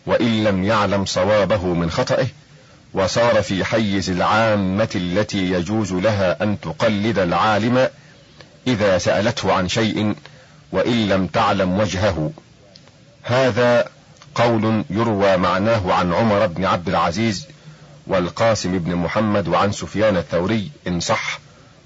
وإن 0.05 0.43
لم 0.43 0.63
يعلم 0.63 1.05
صوابه 1.05 1.65
من 1.65 1.91
خطئه 1.91 2.27
وصار 2.93 3.41
في 3.41 3.65
حيز 3.65 4.09
العامة 4.09 4.89
التي 4.95 5.51
يجوز 5.51 5.93
لها 5.93 6.43
أن 6.43 6.59
تقلد 6.59 7.19
العالم 7.19 7.89
إذا 8.67 8.97
سألته 8.97 9.53
عن 9.53 9.69
شيء 9.69 10.15
وإن 10.71 11.09
لم 11.09 11.27
تعلم 11.27 11.79
وجهه. 11.79 12.31
هذا 13.23 13.89
قول 14.35 14.83
يروى 14.89 15.37
معناه 15.37 15.93
عن 15.93 16.13
عمر 16.13 16.47
بن 16.47 16.65
عبد 16.65 16.89
العزيز 16.89 17.47
والقاسم 18.07 18.79
بن 18.79 18.95
محمد 18.95 19.47
وعن 19.47 19.71
سفيان 19.71 20.17
الثوري 20.17 20.71
إن 20.87 20.99
صح 20.99 21.39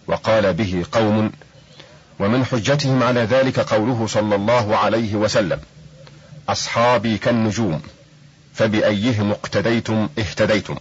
وقال 0.07 0.53
به 0.53 0.85
قوم 0.91 1.31
ومن 2.19 2.45
حجتهم 2.45 3.03
على 3.03 3.19
ذلك 3.21 3.59
قوله 3.59 4.07
صلى 4.07 4.35
الله 4.35 4.77
عليه 4.77 5.15
وسلم 5.15 5.59
أصحابي 6.49 7.17
كالنجوم 7.17 7.81
فبأيهم 8.53 9.31
اقتديتم 9.31 10.09
اهتديتم. 10.19 10.75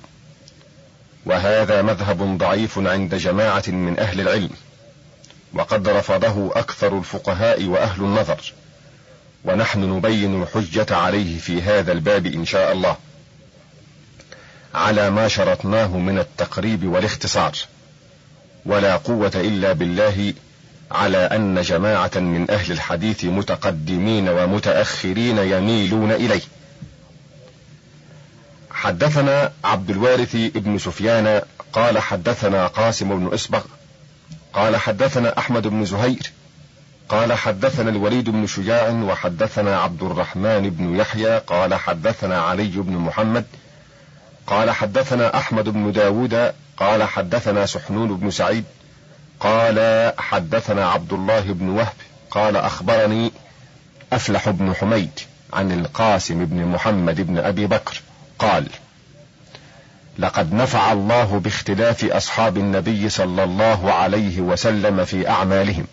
وهذا 1.26 1.82
مذهب 1.82 2.38
ضعيف 2.38 2.78
عند 2.78 3.14
جماعة 3.14 3.64
من 3.68 3.98
أهل 3.98 4.20
العلم 4.20 4.50
وقد 5.54 5.88
رفضه 5.88 6.50
أكثر 6.58 6.98
الفقهاء 6.98 7.64
وأهل 7.64 8.00
النظر. 8.00 8.52
ونحن 9.44 9.80
نبين 9.80 10.42
الحجة 10.42 10.96
عليه 10.96 11.38
في 11.38 11.62
هذا 11.62 11.92
الباب 11.92 12.26
إن 12.26 12.44
شاء 12.44 12.72
الله. 12.72 12.96
على 14.74 15.10
ما 15.10 15.28
شرطناه 15.28 15.96
من 15.96 16.18
التقريب 16.18 16.84
والاختصار. 16.84 17.52
ولا 18.66 18.96
قوة 18.96 19.32
إلا 19.34 19.72
بالله 19.72 20.34
على 20.90 21.18
أن 21.18 21.62
جماعة 21.62 22.10
من 22.14 22.50
أهل 22.50 22.72
الحديث 22.72 23.24
متقدمين 23.24 24.28
ومتأخرين 24.28 25.38
يميلون 25.38 26.12
إليه. 26.12 26.42
حدثنا 28.70 29.52
عبد 29.64 29.90
الوارث 29.90 30.36
بن 30.36 30.78
سفيان 30.78 31.42
قال 31.72 31.98
حدثنا 31.98 32.66
قاسم 32.66 33.18
بن 33.18 33.26
اصبغ 33.26 33.62
قال 34.52 34.76
حدثنا 34.76 35.38
أحمد 35.38 35.66
بن 35.66 35.84
زهير 35.84 36.32
قال 37.08 37.32
حدثنا 37.32 37.90
الوليد 37.90 38.30
بن 38.30 38.46
شجاع 38.46 38.90
وحدثنا 38.90 39.78
عبد 39.80 40.02
الرحمن 40.02 40.70
بن 40.70 40.96
يحيى 40.96 41.38
قال 41.38 41.74
حدثنا 41.74 42.40
علي 42.40 42.68
بن 42.68 42.92
محمد 42.92 43.44
قال 44.46 44.70
حدثنا 44.70 45.36
أحمد 45.36 45.68
بن 45.68 45.92
داود 45.92 46.52
قال 46.76 47.02
حدثنا 47.02 47.66
سحنون 47.66 48.16
بن 48.16 48.30
سعيد 48.30 48.64
قال 49.40 50.12
حدثنا 50.18 50.88
عبد 50.90 51.12
الله 51.12 51.40
بن 51.40 51.68
وهب 51.68 51.96
قال 52.30 52.56
أخبرني 52.56 53.32
أفلح 54.12 54.50
بن 54.50 54.74
حميد 54.74 55.20
عن 55.52 55.72
القاسم 55.72 56.44
بن 56.44 56.64
محمد 56.64 57.20
بن 57.20 57.38
أبي 57.38 57.66
بكر 57.66 58.00
قال 58.38 58.66
لقد 60.18 60.54
نفع 60.54 60.92
الله 60.92 61.38
باختلاف 61.38 62.04
أصحاب 62.04 62.56
النبي 62.56 63.08
صلى 63.08 63.44
الله 63.44 63.92
عليه 63.92 64.40
وسلم 64.40 65.04
في 65.04 65.28
أعمالهم 65.28 65.86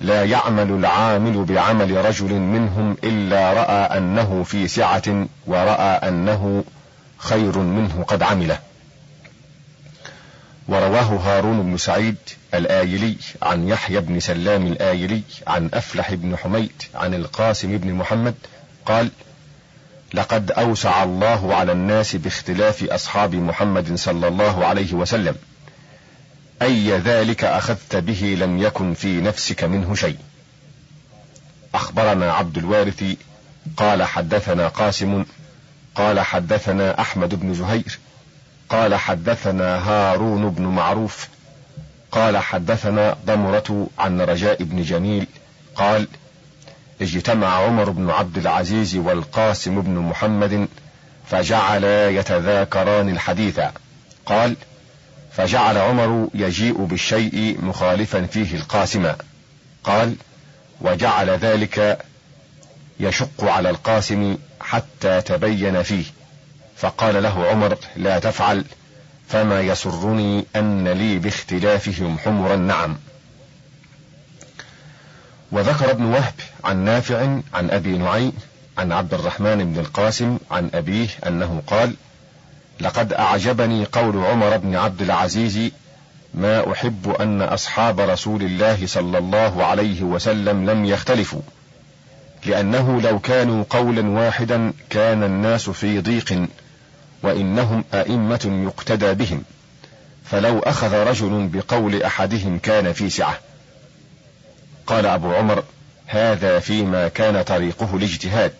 لا 0.00 0.24
يعمل 0.24 0.70
العامل 0.70 1.44
بعمل 1.44 2.04
رجل 2.04 2.32
منهم 2.34 2.96
إلا 3.04 3.52
رأى 3.52 3.98
أنه 3.98 4.42
في 4.42 4.68
سعة 4.68 5.26
ورأى 5.46 6.08
أنه 6.08 6.64
خير 7.18 7.58
منه 7.58 8.04
قد 8.08 8.22
عمله. 8.22 8.58
ورواه 10.68 11.16
هارون 11.16 11.62
بن 11.62 11.76
سعيد 11.76 12.16
الآيلي 12.54 13.16
عن 13.42 13.68
يحيى 13.68 14.00
بن 14.00 14.20
سلام 14.20 14.66
الآيلي 14.66 15.22
عن 15.46 15.70
أفلح 15.74 16.14
بن 16.14 16.36
حميد 16.36 16.82
عن 16.94 17.14
القاسم 17.14 17.78
بن 17.78 17.92
محمد 17.92 18.34
قال 18.86 19.10
لقد 20.14 20.50
أوسع 20.50 21.02
الله 21.02 21.54
على 21.54 21.72
الناس 21.72 22.16
باختلاف 22.16 22.84
أصحاب 22.84 23.34
محمد 23.34 23.94
صلى 23.94 24.28
الله 24.28 24.66
عليه 24.66 24.92
وسلم 24.94 25.34
أي 26.62 26.98
ذلك 26.98 27.44
أخذت 27.44 27.96
به 27.96 28.36
لم 28.40 28.62
يكن 28.62 28.94
في 28.94 29.20
نفسك 29.20 29.64
منه 29.64 29.94
شيء. 29.94 30.16
أخبرنا 31.74 32.32
عبد 32.32 32.58
الوارث 32.58 33.04
قال 33.76 34.02
حدثنا 34.02 34.68
قاسم 34.68 35.24
قال 35.94 36.20
حدثنا 36.20 37.00
أحمد 37.00 37.34
بن 37.34 37.54
زهير 37.54 37.98
قال 38.68 38.94
حدثنا 38.94 39.88
هارون 39.88 40.50
بن 40.50 40.62
معروف 40.62 41.28
قال 42.12 42.36
حدثنا 42.36 43.16
ضمرة 43.26 43.88
عن 43.98 44.20
رجاء 44.20 44.62
بن 44.62 44.82
جميل 44.82 45.26
قال 45.74 46.08
اجتمع 47.00 47.48
عمر 47.48 47.90
بن 47.90 48.10
عبد 48.10 48.38
العزيز 48.38 48.96
والقاسم 48.96 49.80
بن 49.80 49.98
محمد 49.98 50.68
فجعلا 51.26 52.10
يتذاكران 52.10 53.08
الحديث. 53.08 53.60
قال 54.26 54.56
فجعل 55.36 55.78
عمر 55.78 56.28
يجيء 56.34 56.84
بالشيء 56.84 57.58
مخالفا 57.62 58.26
فيه 58.26 58.56
القاسم. 58.56 59.12
قال 59.84 60.14
وجعل 60.80 61.30
ذلك 61.30 61.98
يشق 63.00 63.44
على 63.44 63.70
القاسم 63.70 64.36
حتى 64.60 65.20
تبين 65.20 65.82
فيه. 65.82 66.04
فقال 66.76 67.22
له 67.22 67.46
عمر 67.46 67.78
لا 67.96 68.18
تفعل 68.18 68.64
فما 69.28 69.60
يسرني 69.60 70.44
أن 70.56 70.88
لي 70.88 71.18
باختلافهم 71.18 72.18
حمر 72.18 72.54
النعم 72.54 72.96
وذكر 75.52 75.90
ابن 75.90 76.04
وهب 76.04 76.34
عن 76.64 76.84
نافع 76.84 77.38
عن 77.54 77.70
أبي 77.70 77.98
نعيم 77.98 78.32
عن 78.78 78.92
عبد 78.92 79.14
الرحمن 79.14 79.72
بن 79.72 79.80
القاسم 79.80 80.38
عن 80.50 80.70
أبيه 80.74 81.08
أنه 81.26 81.62
قال 81.66 81.94
لقد 82.80 83.12
أعجبني 83.12 83.84
قول 83.84 84.24
عمر 84.24 84.56
بن 84.56 84.76
عبد 84.76 85.02
العزيز 85.02 85.70
ما 86.34 86.72
أحب 86.72 87.16
أن 87.20 87.42
أصحاب 87.42 88.00
رسول 88.00 88.42
الله 88.42 88.86
صلى 88.86 89.18
الله 89.18 89.64
عليه 89.64 90.02
وسلم 90.02 90.70
لم 90.70 90.84
يختلفوا 90.84 91.40
لأنه 92.46 93.00
لو 93.00 93.18
كانوا 93.18 93.64
قولا 93.70 94.08
واحدا 94.08 94.72
كان 94.90 95.22
الناس 95.22 95.70
في 95.70 96.00
ضيق 96.00 96.46
وإنهم 97.22 97.84
أئمة 97.94 98.64
يقتدى 98.64 99.14
بهم 99.14 99.42
فلو 100.24 100.58
أخذ 100.58 100.94
رجل 100.94 101.48
بقول 101.52 102.02
أحدهم 102.02 102.58
كان 102.58 102.92
في 102.92 103.10
سعة. 103.10 103.38
قال 104.86 105.06
أبو 105.06 105.32
عمر 105.32 105.64
هذا 106.06 106.58
فيما 106.58 107.08
كان 107.08 107.42
طريقه 107.42 107.96
الاجتهاد 107.96 108.52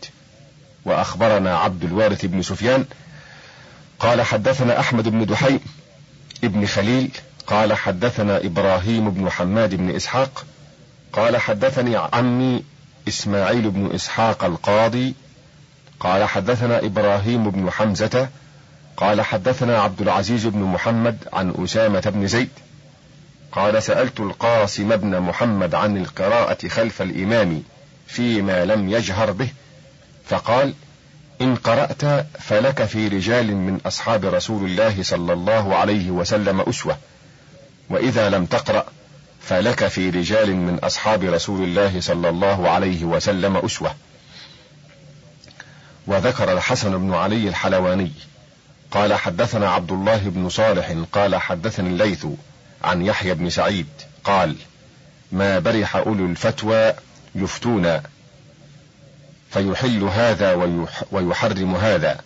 وأخبرنا 0.84 1.58
عبد 1.58 1.84
الوارث 1.84 2.24
بن 2.24 2.42
سفيان 2.42 2.84
قال 4.04 4.22
حدثنا 4.22 4.80
أحمد 4.80 5.08
بن 5.08 5.26
دحيم 5.26 5.60
ابن 6.44 6.66
خليل 6.66 7.10
قال 7.46 7.72
حدثنا 7.72 8.36
إبراهيم 8.36 9.10
بن 9.10 9.30
حماد 9.30 9.74
بن 9.74 9.90
إسحاق 9.90 10.44
قال 11.12 11.36
حدثني 11.36 11.96
عمي 11.96 12.64
إسماعيل 13.08 13.70
بن 13.70 13.90
إسحاق 13.94 14.44
القاضي 14.44 15.14
قال 16.00 16.24
حدثنا 16.24 16.78
إبراهيم 16.78 17.50
بن 17.50 17.70
حمزة 17.70 18.28
قال 18.96 19.20
حدثنا 19.20 19.78
عبد 19.78 20.00
العزيز 20.00 20.46
بن 20.46 20.58
محمد 20.62 21.16
عن 21.32 21.54
أسامة 21.64 22.00
بن 22.00 22.26
زيد 22.26 22.50
قال 23.52 23.82
سألت 23.82 24.20
القاسم 24.20 24.96
بن 24.96 25.20
محمد 25.20 25.74
عن 25.74 25.96
القراءة 25.96 26.68
خلف 26.68 27.02
الإمام 27.02 27.62
فيما 28.06 28.64
لم 28.64 28.88
يجهر 28.88 29.30
به 29.30 29.48
فقال 30.26 30.74
إن 31.40 31.56
قرأت 31.56 32.26
فلك 32.40 32.84
في 32.84 33.08
رجال 33.08 33.56
من 33.56 33.80
أصحاب 33.86 34.24
رسول 34.24 34.70
الله 34.70 35.02
صلى 35.02 35.32
الله 35.32 35.76
عليه 35.76 36.10
وسلم 36.10 36.60
أسوة 36.60 36.98
وإذا 37.90 38.30
لم 38.30 38.46
تقرأ 38.46 38.86
فلك 39.40 39.88
في 39.88 40.10
رجال 40.10 40.56
من 40.56 40.78
أصحاب 40.78 41.22
رسول 41.22 41.64
الله 41.64 42.00
صلى 42.00 42.28
الله 42.28 42.68
عليه 42.70 43.04
وسلم 43.04 43.56
أسوة. 43.56 43.94
وذكر 46.06 46.52
الحسن 46.52 46.98
بن 46.98 47.14
علي 47.14 47.48
الحلواني 47.48 48.12
قال 48.90 49.14
حدثنا 49.14 49.70
عبد 49.70 49.92
الله 49.92 50.18
بن 50.18 50.48
صالح 50.48 50.94
قال 51.12 51.36
حدثني 51.36 51.88
الليث 51.88 52.26
عن 52.84 53.02
يحيى 53.02 53.34
بن 53.34 53.50
سعيد 53.50 53.86
قال 54.24 54.56
ما 55.32 55.58
برح 55.58 55.96
أولو 55.96 56.26
الفتوى 56.26 56.92
يفتون 57.34 58.00
فيحل 59.54 60.02
هذا 60.02 60.54
ويحرم 61.12 61.74
هذا. 61.74 62.20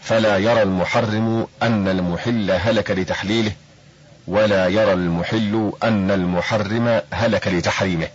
فلا 0.00 0.36
يرى 0.38 0.62
المحرم 0.62 1.46
أن 1.62 1.88
المحل 1.88 2.50
هلك 2.50 2.90
لتحليله 2.90 3.52
ولا 4.26 4.66
يرى 4.66 4.92
المحل 4.92 5.72
أن 5.82 6.10
المحرم 6.10 7.00
هلك 7.12 7.48
لتحريمه. 7.48 8.08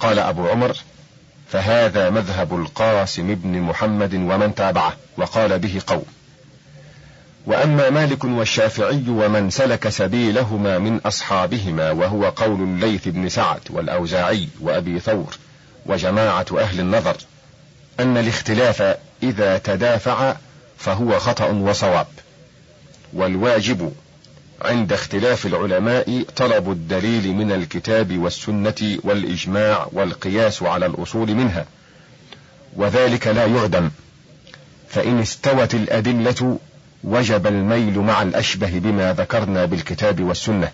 قال 0.00 0.18
أبو 0.18 0.48
عمر 0.48 0.76
فهذا 1.48 2.10
مذهب 2.10 2.54
القاسم 2.54 3.34
بن 3.34 3.60
محمد 3.60 4.14
ومن 4.14 4.54
تابعه 4.54 4.96
وقال 5.16 5.58
به 5.58 5.80
قوم. 5.86 6.04
وأما 7.46 7.90
مالك 7.90 8.24
والشافعي 8.24 9.04
ومن 9.08 9.50
سلك 9.50 9.88
سبيلهما 9.88 10.78
من 10.78 11.00
أصحابهما 11.06 11.90
وهو 11.90 12.24
قول 12.24 12.60
الليث 12.62 13.08
بن 13.08 13.28
سعد 13.28 13.60
والأوزاعي 13.70 14.48
وأبي 14.60 15.00
ثور. 15.00 15.36
وجماعة 15.90 16.46
أهل 16.58 16.80
النظر 16.80 17.16
أن 18.00 18.16
الاختلاف 18.16 18.96
إذا 19.22 19.58
تدافع 19.58 20.36
فهو 20.78 21.18
خطأ 21.18 21.46
وصواب. 21.46 22.06
والواجب 23.12 23.92
عند 24.62 24.92
اختلاف 24.92 25.46
العلماء 25.46 26.24
طلب 26.36 26.70
الدليل 26.70 27.32
من 27.34 27.52
الكتاب 27.52 28.18
والسنة 28.18 28.98
والإجماع 29.04 29.88
والقياس 29.92 30.62
على 30.62 30.86
الأصول 30.86 31.34
منها 31.34 31.66
وذلك 32.76 33.26
لا 33.26 33.46
يعدم. 33.46 33.90
فإن 34.88 35.20
استوت 35.20 35.74
الأدلة 35.74 36.58
وجب 37.04 37.46
الميل 37.46 37.98
مع 37.98 38.22
الأشبه 38.22 38.78
بما 38.78 39.12
ذكرنا 39.12 39.64
بالكتاب 39.64 40.20
والسنة 40.20 40.72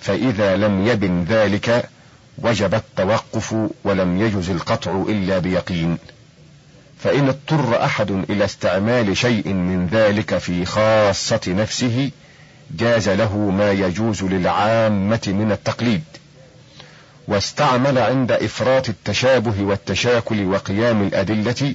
فإذا 0.00 0.56
لم 0.56 0.86
يبن 0.86 1.24
ذلك 1.24 1.88
وجب 2.38 2.74
التوقف 2.74 3.56
ولم 3.84 4.20
يجز 4.20 4.50
القطع 4.50 5.04
إلا 5.08 5.38
بيقين. 5.38 5.98
فإن 6.98 7.28
اضطر 7.28 7.84
أحد 7.84 8.10
إلى 8.10 8.44
استعمال 8.44 9.16
شيء 9.16 9.48
من 9.48 9.86
ذلك 9.86 10.38
في 10.38 10.64
خاصة 10.64 11.40
نفسه 11.48 12.10
جاز 12.70 13.08
له 13.08 13.36
ما 13.36 13.72
يجوز 13.72 14.22
للعامة 14.24 15.20
من 15.26 15.52
التقليد. 15.52 16.02
واستعمل 17.28 17.98
عند 17.98 18.32
إفراط 18.32 18.88
التشابه 18.88 19.62
والتشاكل 19.62 20.44
وقيام 20.44 21.02
الأدلة 21.02 21.74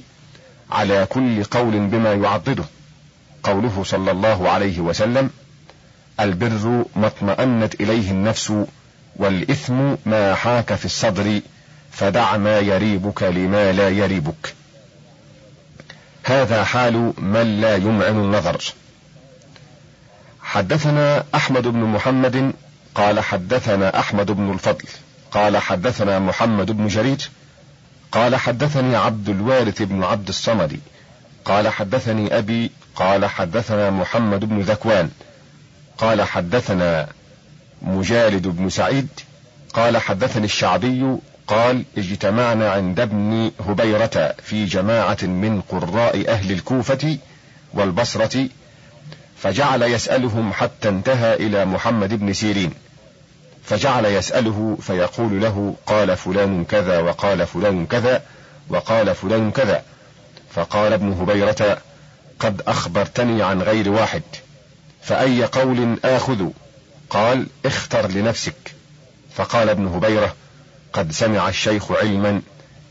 على 0.70 1.06
كل 1.10 1.44
قول 1.44 1.86
بما 1.86 2.12
يعضده. 2.12 2.64
قوله 3.42 3.82
صلى 3.84 4.10
الله 4.10 4.50
عليه 4.50 4.80
وسلم 4.80 5.30
البر 6.20 6.84
ما 6.96 7.06
اطمأنت 7.06 7.80
إليه 7.80 8.10
النفس 8.10 8.52
والإثم 9.20 9.94
ما 10.06 10.34
حاك 10.34 10.74
في 10.74 10.84
الصدر 10.84 11.40
فدع 11.90 12.36
ما 12.36 12.58
يريبك 12.58 13.22
لما 13.22 13.72
لا 13.72 13.88
يريبك. 13.88 14.54
هذا 16.24 16.64
حال 16.64 17.12
من 17.18 17.60
لا 17.60 17.76
يمعن 17.76 18.16
النظر. 18.16 18.62
حدثنا 20.42 21.24
أحمد 21.34 21.62
بن 21.62 21.78
محمد 21.78 22.52
قال 22.94 23.20
حدثنا 23.20 23.98
أحمد 23.98 24.30
بن 24.30 24.52
الفضل 24.52 24.88
قال 25.30 25.58
حدثنا 25.58 26.18
محمد 26.18 26.70
بن 26.70 26.86
جرير 26.86 27.30
قال 28.12 28.36
حدثني 28.36 28.96
عبد 28.96 29.28
الوارث 29.28 29.82
بن 29.82 30.04
عبد 30.04 30.28
الصمد 30.28 30.80
قال 31.44 31.68
حدثني 31.68 32.38
أبي 32.38 32.70
قال 32.96 33.26
حدثنا 33.26 33.90
محمد 33.90 34.44
بن 34.44 34.60
ذكوان 34.60 35.10
قال 35.98 36.22
حدثنا 36.22 37.08
مجالد 37.82 38.48
بن 38.48 38.68
سعيد 38.68 39.08
قال 39.74 39.98
حدثني 39.98 40.44
الشعبي 40.44 41.16
قال 41.46 41.84
اجتمعنا 41.98 42.70
عند 42.70 43.00
ابن 43.00 43.50
هبيرة 43.68 44.34
في 44.42 44.64
جماعة 44.64 45.18
من 45.22 45.60
قراء 45.60 46.28
أهل 46.28 46.52
الكوفة 46.52 47.18
والبصرة 47.74 48.48
فجعل 49.36 49.82
يسألهم 49.82 50.52
حتى 50.52 50.88
انتهى 50.88 51.34
إلى 51.34 51.64
محمد 51.64 52.14
بن 52.14 52.32
سيرين. 52.32 52.70
فجعل 53.64 54.04
يسأله 54.04 54.78
فيقول 54.80 55.42
له 55.42 55.74
قال 55.86 56.16
فلان 56.16 56.64
كذا 56.64 56.98
وقال 56.98 57.46
فلان 57.46 57.86
كذا 57.86 58.22
وقال 58.68 59.14
فلان 59.14 59.50
كذا. 59.50 59.82
فقال 60.50 60.92
ابن 60.92 61.12
هبيرة 61.12 61.78
قد 62.40 62.62
أخبرتني 62.66 63.42
عن 63.42 63.62
غير 63.62 63.90
واحد 63.90 64.22
فأي 65.02 65.44
قول 65.44 65.98
آخذ؟ 66.04 66.46
قال 67.10 67.46
اختر 67.66 68.06
لنفسك. 68.06 68.74
فقال 69.34 69.68
ابن 69.68 69.86
هبيرة 69.86 70.34
قد 70.92 71.12
سمع 71.12 71.48
الشيخ 71.48 71.92
علما 71.92 72.42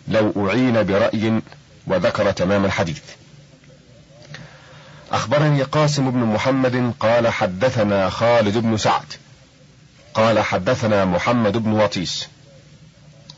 لو 0.07 0.49
أعين 0.49 0.83
برأي 0.83 1.41
وذكر 1.87 2.31
تمام 2.31 2.65
الحديث. 2.65 3.01
أخبرني 5.11 5.63
قاسم 5.63 6.11
بن 6.11 6.19
محمد 6.19 6.93
قال 6.99 7.27
حدثنا 7.27 8.09
خالد 8.09 8.57
بن 8.57 8.77
سعد. 8.77 9.13
قال 10.13 10.39
حدثنا 10.39 11.05
محمد 11.05 11.57
بن 11.57 11.71
وطيس. 11.71 12.27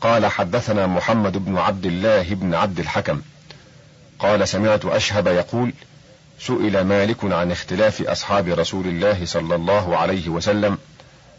قال 0.00 0.26
حدثنا 0.26 0.86
محمد 0.86 1.36
بن 1.36 1.58
عبد 1.58 1.86
الله 1.86 2.22
بن 2.22 2.54
عبد 2.54 2.80
الحكم. 2.80 3.20
قال 4.18 4.48
سمعت 4.48 4.84
أشهب 4.84 5.26
يقول 5.26 5.72
سئل 6.40 6.80
مالك 6.84 7.24
عن 7.24 7.52
اختلاف 7.52 8.02
أصحاب 8.02 8.48
رسول 8.48 8.86
الله 8.86 9.26
صلى 9.26 9.54
الله 9.54 9.96
عليه 9.96 10.28
وسلم 10.28 10.78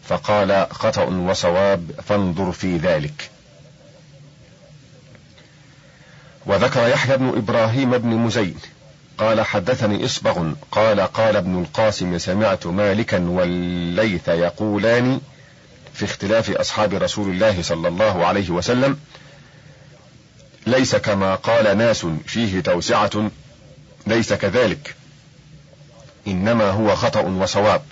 فقال 0.08 0.66
خطأ 0.70 1.04
وصواب 1.04 1.90
فانظر 2.06 2.52
في 2.52 2.76
ذلك. 2.76 3.30
وذكر 6.46 6.88
يحيى 6.88 7.16
بن 7.16 7.28
إبراهيم 7.28 7.98
بن 7.98 8.08
مزين 8.08 8.56
قال 9.18 9.40
حدثني 9.40 10.04
إصبغ 10.04 10.52
قال 10.72 11.00
قال 11.00 11.36
ابن 11.36 11.62
القاسم 11.62 12.18
سمعت 12.18 12.66
مالكا 12.66 13.28
والليث 13.28 14.28
يقولان 14.28 15.20
في 15.94 16.04
اختلاف 16.04 16.50
أصحاب 16.50 16.94
رسول 16.94 17.30
الله 17.30 17.62
صلى 17.62 17.88
الله 17.88 18.26
عليه 18.26 18.50
وسلم 18.50 18.98
ليس 20.66 20.96
كما 20.96 21.34
قال 21.34 21.78
ناس 21.78 22.06
فيه 22.26 22.60
توسعة 22.60 23.30
ليس 24.06 24.32
كذلك. 24.32 24.94
إنما 26.26 26.70
هو 26.70 26.96
خطأ 26.96 27.20
وصواب. 27.20 27.82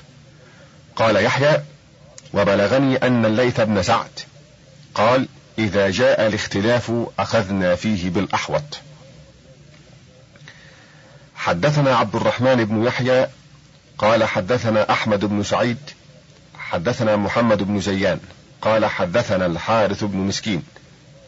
قال 0.97 1.17
يحيى 1.17 1.63
وبلغني 2.35 2.97
أن 2.97 3.27
الليث 3.27 3.61
بن 3.61 3.83
سعد 3.83 4.21
قال 4.95 5.29
إذا 5.59 5.91
جاء 5.91 6.27
الاختلاف 6.27 6.93
أخذنا 7.19 7.75
فيه 7.75 8.11
بالأحوط. 8.11 8.81
حدثنا 11.35 11.97
عبد 11.97 12.17
الرحمن 12.17 12.65
بن 12.65 12.85
يحيى 12.85 13.27
قال 13.99 14.25
حدثنا 14.25 14.93
أحمد 14.93 15.25
بن 15.25 15.43
سعيد 15.43 15.79
حدثنا 16.59 17.17
محمد 17.17 17.63
بن 17.63 17.81
زيان 17.81 18.21
قال 18.61 18.87
حدثنا 18.87 19.47
الحارث 19.47 20.05
بن 20.05 20.19
مسكين 20.19 20.63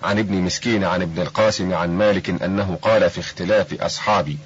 عن 0.03 0.19
ابن 0.19 0.35
مسكين 0.35 0.85
عن 0.85 1.03
ابن 1.03 1.23
القاسم 1.23 1.75
عن 1.75 1.99
مالك 1.99 2.43
أنه 2.43 2.79
قال 2.83 3.11
في 3.11 3.21
اختلاف 3.21 3.83
اصحاب 3.83 4.37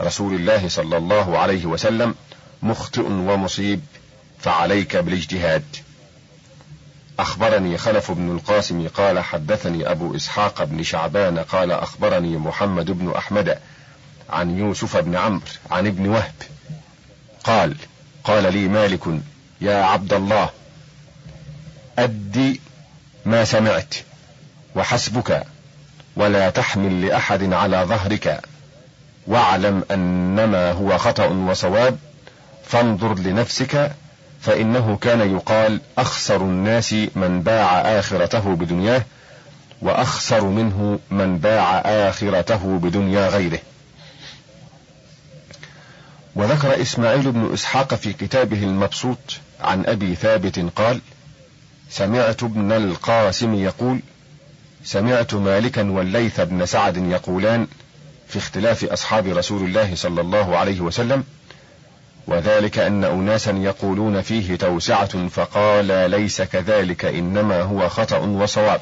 رسول 0.00 0.34
الله 0.34 0.68
صلى 0.68 0.96
الله 0.96 1.38
عليه 1.38 1.66
وسلم 1.66 2.14
مخطئ 2.62 3.02
ومصيب 3.02 3.80
فعليك 4.38 4.96
بالاجتهاد. 4.96 5.64
أخبرني 7.18 7.78
خلف 7.78 8.10
بن 8.10 8.30
القاسم 8.30 8.88
قال 8.88 9.18
حدثني 9.18 9.90
أبو 9.90 10.16
إسحاق 10.16 10.64
بن 10.64 10.82
شعبان 10.82 11.38
قال 11.38 11.72
أخبرني 11.72 12.36
محمد 12.36 12.90
بن 12.90 13.12
أحمد 13.16 13.58
عن 14.30 14.58
يوسف 14.58 14.96
بن 14.96 15.16
عمرو 15.16 15.40
عن 15.70 15.86
ابن 15.86 16.08
وهب. 16.08 16.32
قال 17.44 17.76
قال 18.24 18.52
لي 18.52 18.68
مالك 18.68 19.00
يا 19.60 19.82
عبد 19.82 20.12
الله 20.12 20.50
أدي 21.98 22.60
ما 23.26 23.44
سمعت 23.44 23.94
وحسبك 24.74 25.46
ولا 26.16 26.50
تحمل 26.50 27.06
لأحد 27.06 27.52
على 27.52 27.76
ظهرك. 27.76 28.49
واعلم 29.30 29.84
أنما 29.90 30.72
هو 30.72 30.98
خطأ 30.98 31.26
وصواب 31.26 31.98
فانظر 32.64 33.18
لنفسك 33.18 33.92
فإنه 34.40 34.96
كان 34.96 35.34
يقال 35.34 35.80
أخسر 35.98 36.36
الناس 36.36 36.92
من 36.92 37.42
باع 37.42 37.80
آخرته 37.80 38.54
بدنياه 38.56 39.02
وأخسر 39.82 40.44
منه 40.44 40.98
من 41.10 41.38
باع 41.38 41.78
آخرته 41.78 42.78
بدنيا 42.78 43.28
غيره. 43.28 43.58
وذكر 46.36 46.82
إسماعيل 46.82 47.32
بن 47.32 47.52
إسحاق 47.52 47.94
في 47.94 48.12
كتابه 48.12 48.62
المبسوط 48.62 49.18
عن 49.60 49.86
أبي 49.86 50.14
ثابت 50.14 50.58
قال 50.76 51.00
سمعت 51.90 52.42
ابن 52.42 52.72
القاسم 52.72 53.54
يقول 53.54 54.00
سمعت 54.84 55.34
مالكا 55.34 55.90
والليث 55.90 56.40
بن 56.40 56.66
سعد 56.66 56.96
يقولان 56.96 57.66
في 58.30 58.36
اختلاف 58.36 58.84
أصحاب 58.84 59.26
رسول 59.26 59.62
الله 59.62 59.94
صلى 59.94 60.20
الله 60.20 60.56
عليه 60.56 60.80
وسلم 60.80 61.24
وذلك 62.26 62.78
أن 62.78 63.04
اناسا 63.04 63.50
يقولون 63.50 64.22
فيه 64.22 64.56
توسعة 64.56 65.28
فقال 65.28 66.10
ليس 66.10 66.42
كذلك 66.42 67.04
إنما 67.04 67.62
هو 67.62 67.88
خطأ 67.88 68.18
وصواب. 68.18 68.80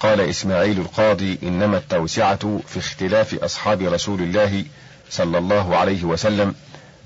قال 0.00 0.20
إسماعيل 0.20 0.78
القاضي 0.80 1.38
إنما 1.42 1.76
التوسعة 1.76 2.60
في 2.66 2.78
اختلاف 2.78 3.34
أصحاب 3.34 3.82
رسول 3.82 4.22
الله 4.22 4.64
صلى 5.10 5.38
الله 5.38 5.76
عليه 5.76 6.04
وسلم 6.04 6.54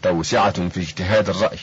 توسعة 0.02 0.68
في 0.68 0.80
اجتهاد 0.80 1.28
الرأي. 1.28 1.58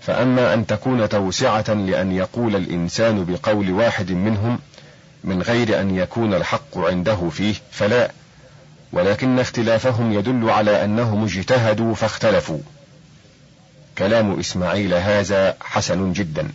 فأما 0.00 0.54
أن 0.54 0.66
تكون 0.66 1.08
توسعة 1.08 1.74
لأن 1.74 2.12
يقول 2.12 2.56
الإنسان 2.56 3.24
بقول 3.24 3.70
واحد 3.70 4.12
منهم 4.12 4.58
من 5.24 5.42
غير 5.42 5.80
أن 5.80 5.96
يكون 5.96 6.34
الحق 6.34 6.78
عنده 6.78 7.28
فيه 7.28 7.54
فلا. 7.70 8.10
ولكن 8.92 9.38
اختلافهم 9.38 10.12
يدل 10.12 10.50
على 10.50 10.84
أنهم 10.84 11.24
اجتهدوا 11.24 11.94
فاختلفوا. 11.94 12.60
كلام 13.98 14.40
إسماعيل 14.40 14.94
هذا 14.94 15.56
حسن 15.60 16.12
جدا. 16.12 16.48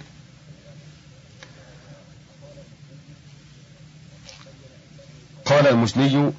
قال 5.46 5.68
المزني 5.68 6.32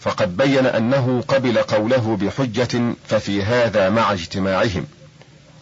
فقد 0.00 0.36
بين 0.36 0.66
أنه 0.66 1.24
قبل 1.28 1.58
قوله 1.58 2.16
بحجة 2.16 2.94
ففي 3.08 3.42
هذا 3.42 3.90
مع 3.90 4.12
اجتماعهم 4.12 4.86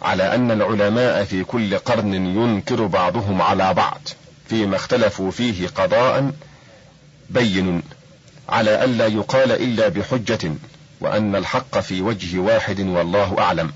على 0.02 0.34
أن 0.34 0.50
العلماء 0.50 1.24
في 1.24 1.44
كل 1.44 1.78
قرن 1.78 2.14
ينكر 2.14 2.86
بعضهم 2.86 3.42
على 3.42 3.74
بعض 3.74 4.00
فيما 4.48 4.76
اختلفوا 4.76 5.30
فيه 5.30 5.68
قضاء 5.68 6.32
بين. 7.30 7.82
على 8.48 8.84
الا 8.84 9.06
يقال 9.06 9.52
إلا 9.52 9.88
بحجة 9.88 10.52
وأن 11.00 11.36
الحق 11.36 11.78
في 11.78 12.02
وجه 12.02 12.38
واحد 12.38 12.80
والله 12.80 13.36
أعلم. 13.38 13.72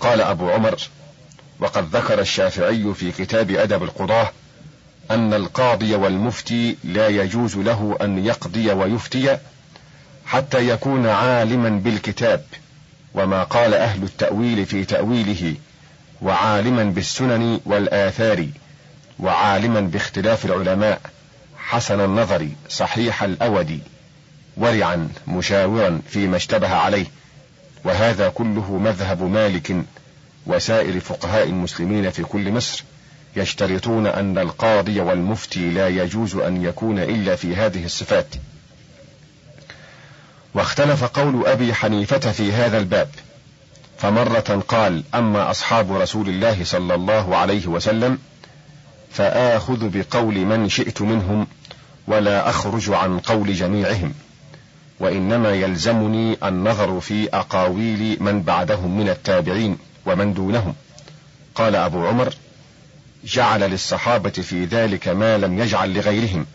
قال 0.00 0.20
أبو 0.20 0.50
عمر 0.50 0.76
وقد 1.60 1.96
ذكر 1.96 2.20
الشافعي 2.20 2.94
في 2.94 3.12
كتاب 3.12 3.50
أدب 3.50 3.82
القضاة 3.82 4.32
أن 5.10 5.34
القاضي 5.34 5.94
والمفتي 5.94 6.76
لا 6.84 7.08
يجوز 7.08 7.56
له 7.56 7.98
أن 8.02 8.24
يقضي 8.24 8.72
ويفتي 8.72 9.38
حتى 10.26 10.68
يكون 10.68 11.06
عالما 11.06 11.68
بالكتاب 11.68 12.44
وما 13.14 13.42
قال 13.42 13.74
أهل 13.74 14.02
التأويل 14.02 14.66
في 14.66 14.84
تأويله 14.84 15.54
وعالما 16.22 16.84
بالسنن 16.84 17.60
والآثار 17.66 18.46
وعالما 19.18 19.80
باختلاف 19.80 20.44
العلماء. 20.44 21.00
حسن 21.70 22.00
النظر 22.00 22.48
صحيح 22.68 23.22
الأود 23.22 23.80
ورعا 24.56 25.08
مشاورا 25.28 26.00
فيما 26.08 26.36
اشتبه 26.36 26.68
عليه. 26.74 27.06
وهذا 27.84 28.28
كله 28.28 28.78
مذهب 28.78 29.22
مالك 29.22 29.76
وسائر 30.46 31.00
فقهاء 31.00 31.46
المسلمين 31.46 32.10
في 32.10 32.22
كل 32.22 32.52
مصر 32.52 32.84
يشترطون 33.36 34.06
أن 34.06 34.38
القاضي 34.38 35.00
والمفتي 35.00 35.70
لا 35.70 35.88
يجوز 35.88 36.36
أن 36.36 36.64
يكون 36.64 36.98
إلا 36.98 37.36
في 37.36 37.56
هذه 37.56 37.84
الصفات. 37.84 38.34
واختلف 40.54 41.04
قول 41.04 41.46
أبي 41.46 41.74
حنيفة 41.74 42.32
في 42.32 42.52
هذا 42.52 42.78
الباب. 42.78 43.08
فمرة 43.98 44.64
قال 44.68 45.02
أما 45.14 45.50
أصحاب 45.50 45.92
رسول 45.92 46.28
الله 46.28 46.64
صلى 46.64 46.94
الله 46.94 47.36
عليه 47.36 47.66
وسلم 47.66 48.18
فآخذ 49.10 49.88
بقول 49.88 50.34
من 50.34 50.68
شئت 50.68 51.02
منهم 51.02 51.46
ولا 52.06 52.48
أخرج 52.48 52.90
عن 52.90 53.18
قول 53.18 53.54
جميعهم 53.54 54.14
وإنما 55.00 55.50
يلزمني 55.50 56.36
النظر 56.44 57.00
في 57.00 57.28
أقاويل 57.34 58.16
من 58.20 58.42
بعدهم 58.42 58.98
من 58.98 59.08
التابعين 59.08 59.78
ومن 60.06 60.34
دونهم. 60.34 60.74
قال 61.54 61.76
أبو 61.76 62.06
عمر 62.06 62.34
جعل 63.24 63.60
للصحابة 63.60 64.30
في 64.30 64.64
ذلك 64.64 65.08
ما 65.08 65.38
لم 65.38 65.58
يجعل 65.58 65.94
لغيرهم 65.94 66.46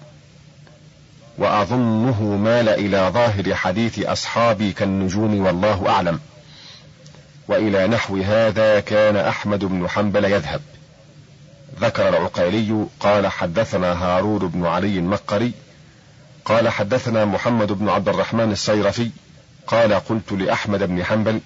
وأظنه 1.37 2.23
مال 2.23 2.69
إلى 2.69 3.11
ظاهر 3.13 3.55
حديث 3.55 3.99
أصحابي 3.99 4.71
كالنجوم 4.71 5.45
والله 5.45 5.89
أعلم 5.89 6.19
وإلى 7.47 7.87
نحو 7.87 8.17
هذا 8.17 8.79
كان 8.79 9.15
أحمد 9.15 9.65
بن 9.65 9.89
حنبل 9.89 10.25
يذهب. 10.25 10.61
ذكر 11.79 12.09
العقيلي 12.09 12.85
قال 12.99 13.27
حدثنا 13.27 13.93
هارون 13.93 14.39
بن 14.39 14.65
علي 14.65 14.99
المقري 14.99 15.51
قال 16.45 16.69
حدثنا 16.69 17.25
محمد 17.25 17.71
بن 17.71 17.89
عبد 17.89 18.09
الرحمن 18.09 18.51
الصيرفي 18.51 19.09
قال 19.67 19.93
قلت 19.93 20.31
لأحمد 20.31 20.83
بن 20.83 21.03
حنبل 21.03 21.39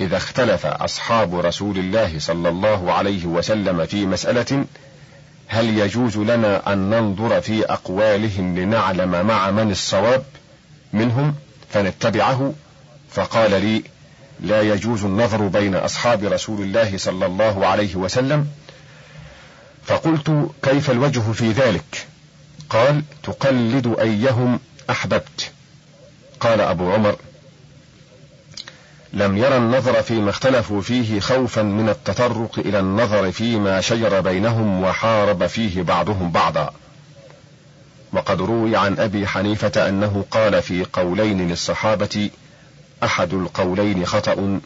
إذا 0.00 0.16
اختلف 0.16 0.66
أصحاب 0.66 1.34
رسول 1.34 1.78
الله 1.78 2.18
صلى 2.18 2.48
الله 2.48 2.92
عليه 2.92 3.26
وسلم 3.26 3.86
في 3.86 4.06
مسألة 4.06 4.64
هل 5.48 5.78
يجوز 5.78 6.18
لنا 6.18 6.72
أن 6.72 6.90
ننظر 6.90 7.40
في 7.40 7.64
أقوالهم 7.64 8.58
لنعلم 8.58 9.26
مع 9.26 9.50
من 9.50 9.70
الصواب 9.70 10.24
منهم؟ 10.92 11.34
فنتبعه. 11.70 12.54
فقال 13.10 13.50
لي 13.50 13.82
لا 14.40 14.62
يجوز 14.62 15.04
النظر 15.04 15.46
بين 15.48 15.74
أصحاب 15.74 16.24
رسول 16.24 16.62
الله 16.62 16.98
صلى 16.98 17.26
الله 17.26 17.66
عليه 17.66 17.96
وسلم 17.96 18.48
فقلت 19.86 20.50
كيف 20.62 20.90
الوجه 20.90 21.20
في 21.20 21.52
ذلك؟ 21.52 22.06
قال 22.70 23.02
تقلد 23.22 23.96
أيهم 24.00 24.60
أحببت. 24.90 25.50
قال 26.40 26.60
أبو 26.60 26.92
عمر 26.92 27.16
لم 29.12 29.38
يرى 29.38 29.56
النظر 29.56 30.02
فيما 30.02 30.30
اختلفوا 30.30 30.82
فيه 30.82 31.20
خوفا 31.20 31.62
من 31.62 31.88
التطرق 31.88 32.58
إلى 32.58 32.80
النظر 32.80 33.32
فيما 33.32 33.80
شجر 33.80 34.20
بينهم 34.20 34.82
وحارب 34.82 35.46
فيه 35.46 35.82
بعضهم 35.82 36.30
بعضا. 36.30 36.74
وقد 38.12 38.40
روي 38.40 38.76
عن 38.76 38.98
أبي 38.98 39.26
حنيفة 39.26 39.88
أنه 39.88 40.24
قال 40.30 40.62
في 40.62 40.86
قولين 40.92 41.48
للصحابة 41.48 42.30
أحد 43.02 43.34
القولين 43.34 44.06
خطأ 44.06 44.60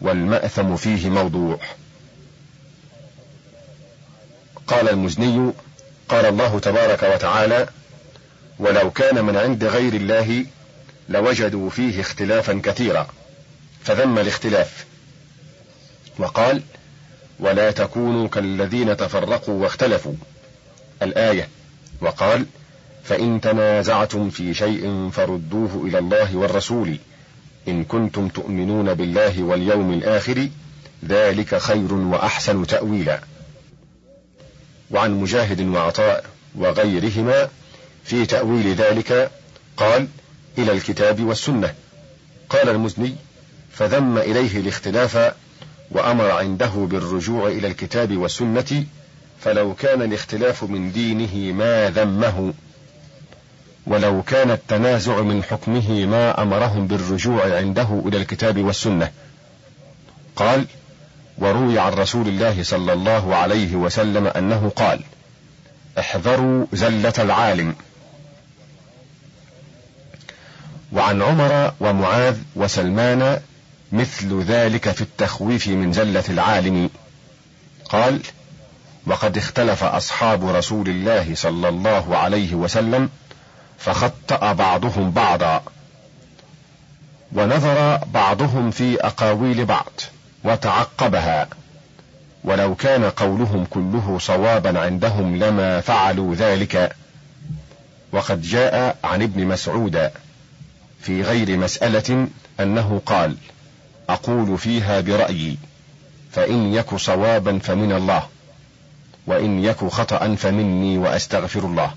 والمأثم 0.00 0.76
فيه 0.76 1.10
موضوع. 1.10 1.58
قال 4.66 4.88
المزني 4.88 5.52
قال 6.08 6.26
الله 6.26 6.58
تبارك 6.58 7.02
وتعالى 7.02 7.68
ولو 8.58 8.90
كان 8.90 9.24
من 9.24 9.36
عند 9.36 9.64
غير 9.64 9.92
الله 9.92 10.46
لوجدوا 11.08 11.70
فيه 11.70 12.00
اختلافا 12.00 12.60
كثيرا. 12.64 13.06
فذم 13.84 14.18
الاختلاف. 14.18 14.84
وقال 16.18 16.62
ولا 17.40 17.70
تكونوا 17.70 18.28
كالذين 18.28 18.96
تفرقوا 18.96 19.62
واختلفوا. 19.62 20.14
الآية. 21.02 21.48
وقال 22.00 22.46
فإن 23.04 23.40
تنازعتم 23.40 24.30
في 24.30 24.54
شيء 24.54 25.10
فردوه 25.12 25.86
إلى 25.86 25.98
الله 25.98 26.36
والرسول. 26.36 26.96
إن 27.68 27.84
كنتم 27.84 28.28
تؤمنون 28.28 28.94
بالله 28.94 29.42
واليوم 29.42 29.92
الآخر 29.92 30.48
ذلك 31.04 31.58
خير 31.58 31.94
وأحسن 31.94 32.66
تاويلا. 32.66 33.20
وعن 34.90 35.20
مجاهد 35.20 35.60
وعطاء 35.60 36.24
وغيرهما 36.54 37.48
في 38.04 38.26
تأويل 38.26 38.74
ذلك 38.74 39.30
قال 39.76 40.08
إلى 40.58 40.72
الكتاب 40.72 41.24
والسنة. 41.24 41.74
قال 42.48 42.68
المزني 42.68 43.16
فذم 43.72 44.18
إليه 44.18 44.60
الاختلاف 44.60 45.34
وأمر 45.90 46.30
عنده 46.30 46.70
بالرجوع 46.74 47.48
إلى 47.48 47.66
الكتاب 47.66 48.16
والسنة 48.16 48.84
فلو 49.40 49.74
كان 49.74 50.02
الاختلاف 50.02 50.64
من 50.64 50.92
دينه 50.92 51.52
ما 51.52 51.90
ذمه 51.90 52.54
ولو 53.86 54.22
كان 54.22 54.50
التنازع 54.50 55.20
من 55.20 55.42
حكمه 55.42 56.06
ما 56.06 56.42
أمرهم 56.42 56.86
بالرجوع 56.86 57.56
عنده 57.56 58.02
إلى 58.06 58.16
الكتاب 58.16 58.64
والسنة. 58.64 59.10
قال 60.36 60.66
وروي 61.38 61.78
عن 61.78 61.92
رسول 61.92 62.28
الله 62.28 62.62
صلى 62.62 62.92
الله 62.92 63.34
عليه 63.34 63.74
وسلم 63.74 64.26
أنه 64.26 64.72
قال 64.76 65.00
احذروا 65.98 66.66
زلة 66.72 67.12
العالم. 67.18 67.74
وعن 70.92 71.22
عمر 71.22 71.72
ومعاذ 71.80 72.36
وسلمان 72.56 73.40
مثل 73.92 74.42
ذلك 74.42 74.90
في 74.90 75.00
التخويف 75.00 75.68
من 75.68 75.92
زلة 75.92 76.24
العالم. 76.28 76.90
قال 77.88 78.20
وقد 79.06 79.38
اختلف 79.38 79.84
أصحاب 79.84 80.48
رسول 80.48 80.88
الله 80.88 81.34
صلى 81.34 81.68
الله 81.68 82.16
عليه 82.16 82.54
وسلم 82.54 83.10
فخطأ 83.78 84.52
بعضهم 84.52 85.10
بعضا 85.10 85.62
ونظر 87.32 87.96
بعضهم 87.96 88.70
في 88.70 89.06
أقاويل 89.06 89.64
بعض. 89.64 90.00
وتعقبها. 90.44 91.48
ولو 92.44 92.74
كان 92.74 93.04
قولهم 93.04 93.66
كله 93.70 94.18
صوابا 94.20 94.78
عندهم 94.78 95.36
لما 95.36 95.80
فعلوا 95.80 96.34
ذلك. 96.34 96.96
وقد 98.12 98.42
جاء 98.42 98.96
عن 99.04 99.22
ابن 99.22 99.46
مسعود 99.46 100.10
في 101.00 101.22
غير 101.22 101.56
مسألة 101.56 102.28
أنه 102.60 103.02
قال 103.06 103.36
أقول 104.08 104.58
فيها 104.58 105.00
برأيي 105.00 105.58
فإن 106.32 106.74
يك 106.74 106.94
صوابا 106.94 107.58
فمن 107.58 107.92
الله 107.92 108.22
وإن 109.26 109.64
يك 109.64 109.84
خطأ 109.84 110.34
فمني 110.34 110.98
وأستغفر 110.98 111.60
الله. 111.60 111.94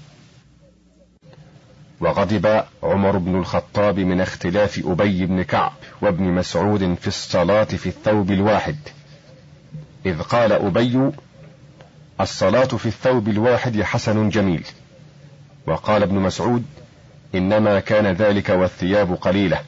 وغضب 2.02 2.64
عمر 2.84 3.18
بن 3.18 3.36
الخطاب 3.36 4.00
من 4.00 4.22
اختلاف 4.22 4.82
أبي 4.86 5.26
بن 5.26 5.42
كعب 5.42 5.72
وابن 6.02 6.24
مسعود 6.24 6.94
في 7.02 7.08
الصلاة 7.08 7.64
في 7.64 7.88
الثوب 7.88 8.32
الواحد. 8.32 8.76
إذ 10.06 10.22
قال 10.22 10.52
أبي 10.52 11.12
الصلاة 12.22 12.66
في 12.66 12.86
الثوب 12.86 13.28
الواحد 13.28 13.82
حسن 13.82 14.30
جميل. 14.30 14.66
وقال 15.68 16.04
ابن 16.04 16.16
مسعود 16.16 16.64
إنما 17.36 17.80
كان 17.80 18.08
ذلك 18.08 18.50
والثياب 18.50 19.14
قليلة. 19.14 19.60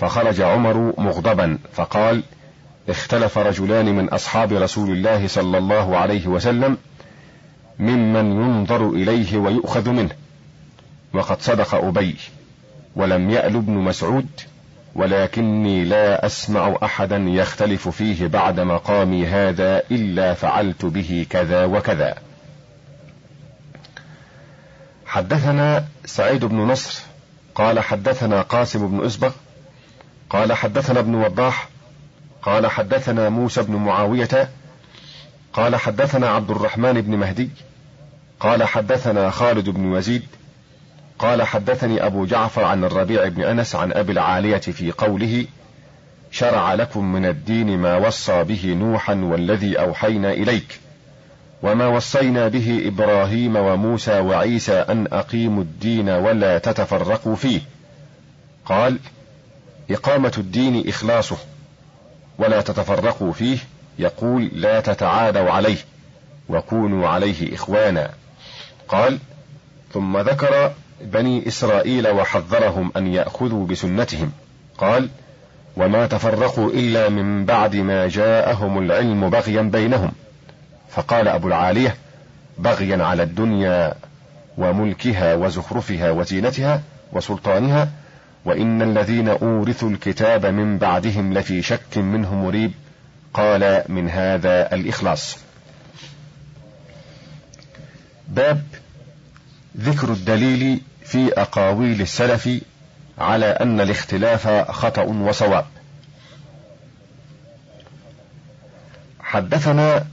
فخرج 0.00 0.40
عمر 0.40 0.94
مغضبا 0.98 1.58
فقال 1.72 2.22
اختلف 2.88 3.38
رجلان 3.38 3.86
من 3.86 4.08
أصحاب 4.08 4.52
رسول 4.52 4.90
الله 4.90 5.28
صلى 5.28 5.58
الله 5.58 5.96
عليه 5.96 6.26
وسلم 6.26 6.76
ممن 7.78 8.32
ينظر 8.32 8.90
إليه 8.90 9.38
ويؤخذ 9.38 9.90
منه. 9.90 10.10
وقد 11.14 11.40
صدق 11.42 11.74
أبي 11.74 12.16
ولم 12.96 13.30
يأل 13.30 13.56
ابن 13.56 13.72
مسعود 13.72 14.28
ولكني 14.94 15.84
لا 15.84 16.26
أسمع 16.26 16.76
أحدا 16.82 17.16
يختلف 17.16 17.88
فيه 17.88 18.26
بعد 18.26 18.60
مقامي 18.60 19.26
هذا 19.26 19.82
إلا 19.90 20.34
فعلت 20.34 20.84
به 20.84 21.26
كذا 21.30 21.64
وكذا. 21.64 22.14
حدثنا 25.06 25.84
سعيد 26.04 26.44
بن 26.44 26.56
نصر 26.56 27.00
قال 27.54 27.80
حدثنا 27.80 28.42
قاسم 28.42 28.88
بن 28.88 29.06
أسبغ 29.06 29.32
قال 30.30 30.52
حدثنا 30.52 31.00
ابن 31.00 31.14
وضاح 31.14 31.68
قال 32.42 32.66
حدثنا 32.66 33.28
موسى 33.28 33.62
بن 33.62 33.76
معاوية 33.76 34.50
قال 35.52 35.76
حدثنا 35.76 36.28
عبد 36.28 36.50
الرحمن 36.50 37.00
بن 37.00 37.16
مهدي 37.16 37.50
قال 38.40 38.64
حدثنا 38.64 39.30
خالد 39.30 39.68
بن 39.68 39.92
يزيد 39.92 40.26
قال 41.18 41.42
حدثني 41.42 42.06
أبو 42.06 42.24
جعفر 42.24 42.64
عن 42.64 42.84
الربيع 42.84 43.28
بن 43.28 43.42
أنس 43.42 43.74
عن 43.74 43.92
أبي 43.92 44.12
العالية 44.12 44.58
في 44.58 44.92
قوله 44.92 45.46
شرع 46.30 46.74
لكم 46.74 47.12
من 47.12 47.26
الدين 47.26 47.78
ما 47.78 47.96
وصى 47.96 48.44
به 48.44 48.74
نوحا 48.74 49.14
والذي 49.14 49.80
أوحينا 49.80 50.32
إليك 50.32 50.80
وما 51.62 51.86
وصينا 51.86 52.48
به 52.48 52.82
إبراهيم 52.86 53.56
وموسى 53.56 54.20
وعيسى 54.20 54.72
أن 54.72 55.06
أقيموا 55.12 55.62
الدين 55.62 56.08
ولا 56.08 56.58
تتفرقوا 56.58 57.36
فيه. 57.36 57.60
قال 58.64 58.98
إقامة 59.90 60.32
الدين 60.38 60.88
إخلاصه 60.88 61.36
ولا 62.38 62.60
تتفرقوا 62.60 63.32
فيه 63.32 63.58
يقول 63.98 64.50
لا 64.52 64.80
تتعادوا 64.80 65.50
عليه 65.50 65.78
وكونوا 66.48 67.08
عليه 67.08 67.54
إخوانا. 67.54 68.10
قال 68.88 69.18
ثم 69.92 70.18
ذكر 70.18 70.72
بني 71.00 71.48
إسرائيل 71.48 72.08
وحذرهم 72.08 72.92
أن 72.96 73.06
يأخذوا 73.06 73.66
بسنتهم. 73.66 74.32
قال 74.78 75.08
وما 75.76 76.06
تفرقوا 76.06 76.70
إلا 76.70 77.08
من 77.08 77.44
بعد 77.44 77.76
ما 77.76 78.08
جاءهم 78.08 78.78
العلم 78.78 79.30
بغيا 79.30 79.62
بينهم. 79.62 80.12
فقال 80.90 81.28
أبو 81.28 81.48
العالية 81.48 81.96
بغيا 82.58 83.04
على 83.04 83.22
الدنيا 83.22 83.94
وملكها 84.58 85.34
وزخرفها 85.34 86.10
وزينتها 86.10 86.82
وسلطانها 87.12 87.88
وإن 88.44 88.82
الذين 88.82 89.28
أورثوا 89.28 89.90
الكتاب 89.90 90.46
من 90.46 90.78
بعدهم 90.78 91.34
لفي 91.34 91.62
شك 91.62 91.98
منه 91.98 92.34
مريب. 92.34 92.72
قال 93.34 93.82
من 93.88 94.10
هذا 94.10 94.74
الإخلاص. 94.74 95.38
باب 98.28 98.62
ذكر 99.80 100.12
الدليل 100.12 100.80
في 101.08 101.32
أقاويل 101.40 102.00
السلف 102.00 102.48
على 103.18 103.46
أن 103.46 103.80
الاختلاف 103.80 104.48
خطأ 104.70 105.02
وصواب. 105.02 105.66
حدثنا 109.20 110.04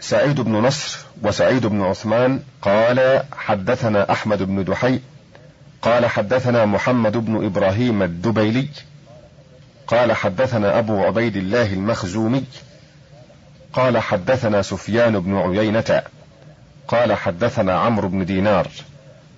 سعيد 0.00 0.40
بن 0.40 0.52
نصر 0.52 0.98
وسعيد 1.22 1.66
بن 1.66 1.82
عثمان 1.82 2.40
قال 2.62 3.22
حدثنا 3.32 4.12
أحمد 4.12 4.42
بن 4.42 4.64
دحي 4.64 5.00
قال 5.82 6.06
حدثنا 6.06 6.64
محمد 6.64 7.16
بن 7.16 7.44
إبراهيم 7.44 8.02
الدبيلي 8.02 8.68
قال 9.86 10.12
حدثنا 10.12 10.78
أبو 10.78 11.02
عبيد 11.04 11.36
الله 11.36 11.72
المخزومي 11.72 12.44
قال 13.72 13.98
حدثنا 13.98 14.62
سفيان 14.62 15.20
بن 15.20 15.36
عيينة 15.36 16.02
قال 16.88 17.12
حدثنا 17.12 17.78
عمرو 17.78 18.08
بن 18.08 18.24
دينار 18.24 18.68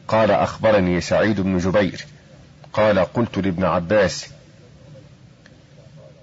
قال 0.08 0.30
أخبرني 0.30 1.00
سعيد 1.00 1.40
بن 1.40 1.58
جبير. 1.58 2.06
قال 2.72 2.98
قلت 2.98 3.38
لابن 3.38 3.64
عباس 3.64 4.28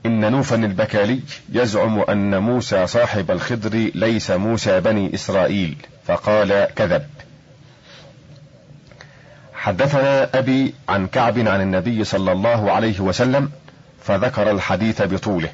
إن 0.06 0.32
نوفا 0.32 0.56
البكالي 0.56 1.20
يزعم 1.50 2.00
أن 2.00 2.38
موسى 2.38 2.88
صاحب 2.88 3.32
الخضر 3.32 3.91
ليس 3.96 4.32
موسى 4.32 4.80
بني 4.80 5.13
إسرائيل 5.13 5.78
فقال 6.08 6.67
كذب. 6.76 7.06
حدثنا 9.54 10.39
أبي 10.39 10.74
عن 10.89 11.08
كعب 11.08 11.39
عن 11.39 11.62
النبي 11.62 12.04
صلى 12.04 12.32
الله 12.32 12.72
عليه 12.72 13.00
وسلم 13.00 13.52
فذكر 14.04 14.52
الحديث 14.52 15.02
بطوله. 15.02 15.50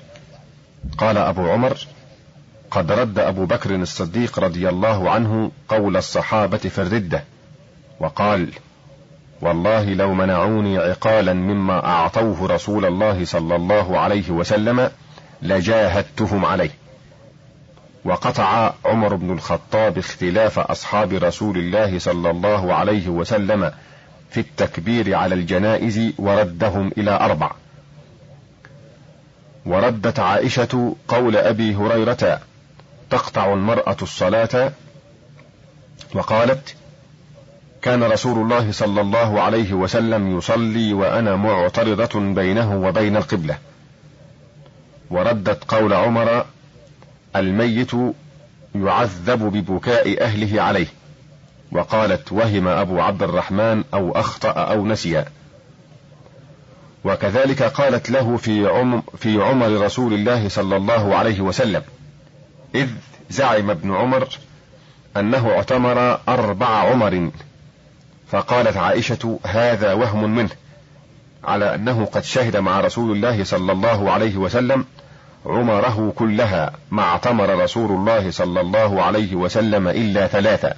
قال 0.97 1.17
أبو 1.17 1.49
عمر 1.51 1.77
قد 2.71 2.91
رد 2.91 3.19
أبو 3.19 3.45
بكر 3.45 3.75
الصديق 3.75 4.39
رضي 4.39 4.69
الله 4.69 5.11
عنه 5.11 5.51
قول 5.69 5.97
الصحابة 5.97 6.57
في 6.57 6.81
الردة. 6.81 7.23
وقال 7.99 8.49
والله 9.41 9.93
لو 9.93 10.13
منعوني 10.13 10.77
عقالا 10.77 11.33
مما 11.33 11.85
أعطوه 11.85 12.47
رسول 12.47 12.85
الله 12.85 13.25
صلى 13.25 13.55
الله 13.55 13.99
عليه 13.99 14.29
وسلم 14.29 14.91
لجاهدتهم 15.41 16.45
عليه. 16.45 16.69
وقطع 18.05 18.73
عمر 18.85 19.15
بن 19.15 19.31
الخطاب 19.31 19.97
اختلاف 19.97 20.59
أصحاب 20.59 21.13
رسول 21.13 21.57
الله 21.57 21.99
صلى 21.99 22.29
الله 22.29 22.73
عليه 22.73 23.09
وسلم 23.09 23.71
في 24.29 24.39
التكبير 24.39 25.15
على 25.15 25.35
الجنائز 25.35 26.13
وردهم 26.17 26.91
إلى 26.97 27.11
أربع. 27.11 27.51
وردت 29.65 30.19
عائشة 30.19 30.95
قول 31.07 31.37
أبي 31.37 31.75
هريرة 31.75 32.39
تقطع 33.09 33.53
المرأة 33.53 33.97
الصلاة 34.01 34.71
وقالت 36.13 36.75
كان 37.87 38.03
رسول 38.03 38.37
الله 38.37 38.71
صلى 38.71 39.01
الله 39.01 39.41
عليه 39.41 39.73
وسلم 39.73 40.37
يصلي 40.37 40.93
وأنا 40.93 41.35
معترضة 41.35 42.19
بينه 42.19 42.81
وبين 42.81 43.17
القبلة. 43.17 43.57
وردت 45.09 45.63
قول 45.63 45.93
عمر 45.93 46.45
الميت 47.35 47.91
يعذب 48.75 49.43
ببكاء 49.43 50.23
أهله 50.23 50.61
عليه. 50.61 50.87
وقالت 51.71 52.31
وهم 52.31 52.67
أبو 52.67 52.99
عبد 52.99 53.23
الرحمن 53.23 53.83
أو 53.93 54.11
أخطأ 54.11 54.49
أو 54.49 54.85
نسي. 54.85 55.25
وكذلك 57.03 57.63
قالت 57.63 58.09
له 58.09 58.37
في 58.37 58.67
عمر, 58.67 59.01
في 59.17 59.41
عمر 59.41 59.81
رسول 59.81 60.13
الله 60.13 60.49
صلى 60.49 60.75
الله 60.75 61.15
عليه 61.15 61.41
وسلم 61.41 61.81
إذ 62.75 62.89
زعم 63.29 63.69
ابن 63.69 63.95
عمر 63.95 64.27
أنه 65.17 65.49
اعتمر 65.49 66.19
أربع 66.29 66.67
عمر. 66.67 67.29
فقالت 68.31 68.77
عائشة 68.77 69.39
هذا 69.45 69.93
وهم 69.93 70.35
منه. 70.35 70.49
على 71.43 71.75
أنه 71.75 72.05
قد 72.05 72.23
شهد 72.23 72.57
مع 72.57 72.79
رسول 72.81 73.11
الله 73.11 73.43
صلى 73.43 73.71
الله 73.71 74.11
عليه 74.11 74.37
وسلم 74.37 74.85
عمره 75.45 76.13
كلها 76.15 76.71
ما 76.91 77.03
اعتمر 77.03 77.63
رسول 77.63 77.91
الله 77.91 78.31
صلى 78.31 78.61
الله 78.61 79.03
عليه 79.03 79.35
وسلم 79.35 79.87
إلا 79.87 80.27
ثلاثة. 80.27 80.73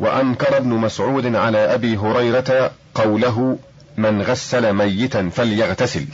وأنكر 0.00 0.56
ابن 0.56 0.68
مسعود 0.68 1.36
على 1.36 1.58
أبي 1.58 1.96
هريرة 1.96 2.70
قوله 2.94 3.58
من 3.96 4.22
غسل 4.22 4.72
ميتا 4.72 5.28
فليغتسل 5.28 6.06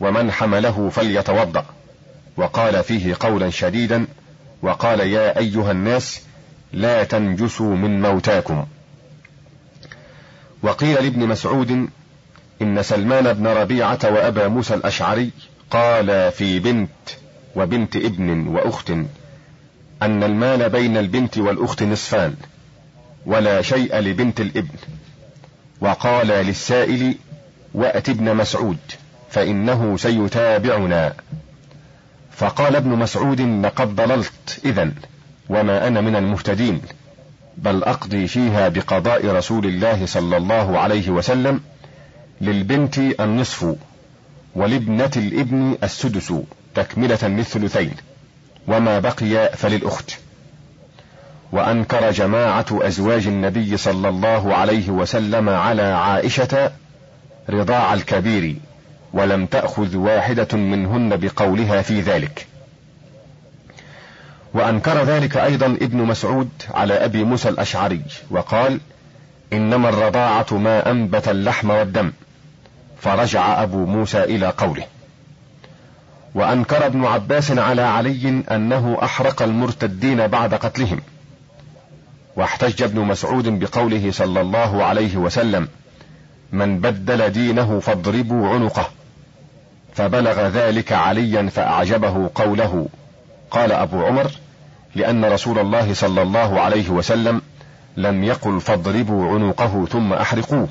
ومن 0.00 0.32
حمله 0.32 0.88
فليتوضأ. 0.88 1.64
وقال 2.36 2.84
فيه 2.84 3.16
قولا 3.20 3.50
شديدا 3.50 4.06
وقال 4.62 5.00
يا 5.00 5.38
أيها 5.38 5.70
الناس 5.70 6.22
لا 6.72 7.04
تنجسوا 7.04 7.76
من 7.76 8.02
موتاكم. 8.02 8.66
وقيل 10.62 10.94
لابن 10.94 11.28
مسعود 11.28 11.88
إن 12.62 12.82
سلمان 12.82 13.32
بن 13.32 13.46
ربيعة 13.46 13.98
وأبا 14.04 14.48
موسى 14.48 14.74
الأشعري 14.74 15.30
قال 15.70 16.32
في 16.32 16.58
بنت 16.58 16.90
وبنت 17.56 17.96
ابن 17.96 18.46
وأخت 18.46 18.90
أن 20.02 20.22
المال 20.22 20.70
بين 20.70 20.96
البنت 20.96 21.38
والأخت 21.38 21.82
نصفان 21.82 22.34
ولا 23.26 23.62
شيء 23.62 23.96
لبنت 23.96 24.40
الابن. 24.40 24.78
وقال 25.80 26.26
للسائل 26.26 27.14
وأت 27.74 28.08
ابن 28.08 28.36
مسعود 28.36 28.78
فإنه 29.30 29.96
سيتابعنا. 29.96 31.14
فقال 32.32 32.76
ابن 32.76 32.90
مسعود 32.90 33.40
لقد 33.40 33.96
ضللت 33.96 34.60
إذا 34.64 34.92
وما 35.48 35.88
أنا 35.88 36.00
من 36.00 36.16
المهتدين. 36.16 36.82
بل 37.62 37.84
أقضي 37.84 38.26
فيها 38.26 38.68
بقضاء 38.68 39.26
رسول 39.26 39.66
الله 39.66 40.06
صلى 40.06 40.36
الله 40.36 40.78
عليه 40.78 41.10
وسلم 41.10 41.60
للبنت 42.40 42.98
النصف 42.98 43.76
ولابنة 44.54 45.10
الابن 45.16 45.78
السدس 45.82 46.32
تكملة 46.74 47.18
للثلثين 47.22 47.94
وما 48.68 48.98
بقي 48.98 49.50
فللأخت. 49.56 50.18
وأنكر 51.52 52.10
جماعة 52.10 52.66
أزواج 52.72 53.26
النبي 53.26 53.76
صلى 53.76 54.08
الله 54.08 54.54
عليه 54.54 54.90
وسلم 54.90 55.48
على 55.48 55.82
عائشة 55.82 56.72
رضاع 57.50 57.94
الكبير 57.94 58.56
ولم 59.12 59.46
تأخذ 59.46 59.96
واحدة 59.96 60.58
منهن 60.58 61.16
بقولها 61.16 61.82
في 61.82 62.00
ذلك. 62.00 62.46
وأنكر 64.54 65.02
ذلك 65.02 65.36
أيضا 65.36 65.66
ابن 65.66 65.98
مسعود 65.98 66.48
على 66.74 66.94
أبي 66.94 67.24
موسى 67.24 67.48
الأشعري 67.48 68.02
وقال 68.30 68.80
إنما 69.52 69.88
الرضاعة 69.88 70.46
ما 70.52 70.90
أنبت 70.90 71.28
اللحم 71.28 71.70
والدم. 71.70 72.12
فرجع 73.00 73.62
أبو 73.62 73.86
موسى 73.86 74.24
إلى 74.24 74.46
قوله. 74.46 74.84
وأنكر 76.34 76.86
ابن 76.86 77.04
عباس 77.04 77.50
على 77.50 77.82
علي 77.82 78.42
أنه 78.50 78.98
أحرق 79.02 79.42
المرتدين 79.42 80.26
بعد 80.26 80.54
قتلهم. 80.54 81.00
واحتج 82.36 82.82
ابن 82.82 83.00
مسعود 83.00 83.48
بقوله 83.48 84.10
صلى 84.10 84.40
الله 84.40 84.84
عليه 84.84 85.16
وسلم 85.16 85.68
من 86.52 86.80
بدل 86.80 87.30
دينه 87.30 87.80
فاضربوا 87.80 88.48
عنقه 88.48 88.90
فبلغ 89.94 90.48
ذلك 90.48 90.92
عليا 90.92 91.48
فأعجبه 91.48 92.30
قوله 92.34 92.88
قال 93.50 93.72
أبو 93.72 94.04
عمر 94.04 94.30
لأن 94.94 95.24
رسول 95.24 95.58
الله 95.58 95.94
صلى 95.94 96.22
الله 96.22 96.60
عليه 96.60 96.88
وسلم 96.88 97.42
لم 97.96 98.24
يقل 98.24 98.60
فاضربوا 98.60 99.34
عنقه 99.34 99.86
ثم 99.86 100.12
أحرقوه. 100.12 100.68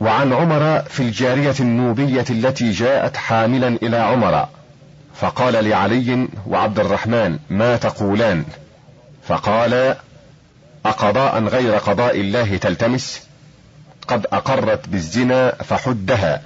وعن 0.00 0.32
عمر 0.32 0.80
في 0.80 1.00
الجارية 1.00 1.54
النوبية 1.60 2.24
التي 2.30 2.70
جاءت 2.70 3.16
حاملا 3.16 3.68
إلى 3.68 3.96
عمر 3.96 4.48
فقال 5.14 5.64
لعلي 5.64 6.28
وعبد 6.46 6.80
الرحمن 6.80 7.38
ما 7.50 7.76
تقولان؟ 7.76 8.44
فقال 9.28 9.96
أقضاء 10.86 11.44
غير 11.44 11.74
قضاء 11.74 12.20
الله 12.20 12.56
تلتمس 12.56 13.22
قد 14.08 14.26
أقرت 14.32 14.88
بالزنا 14.88 15.50
فحدها 15.50 16.42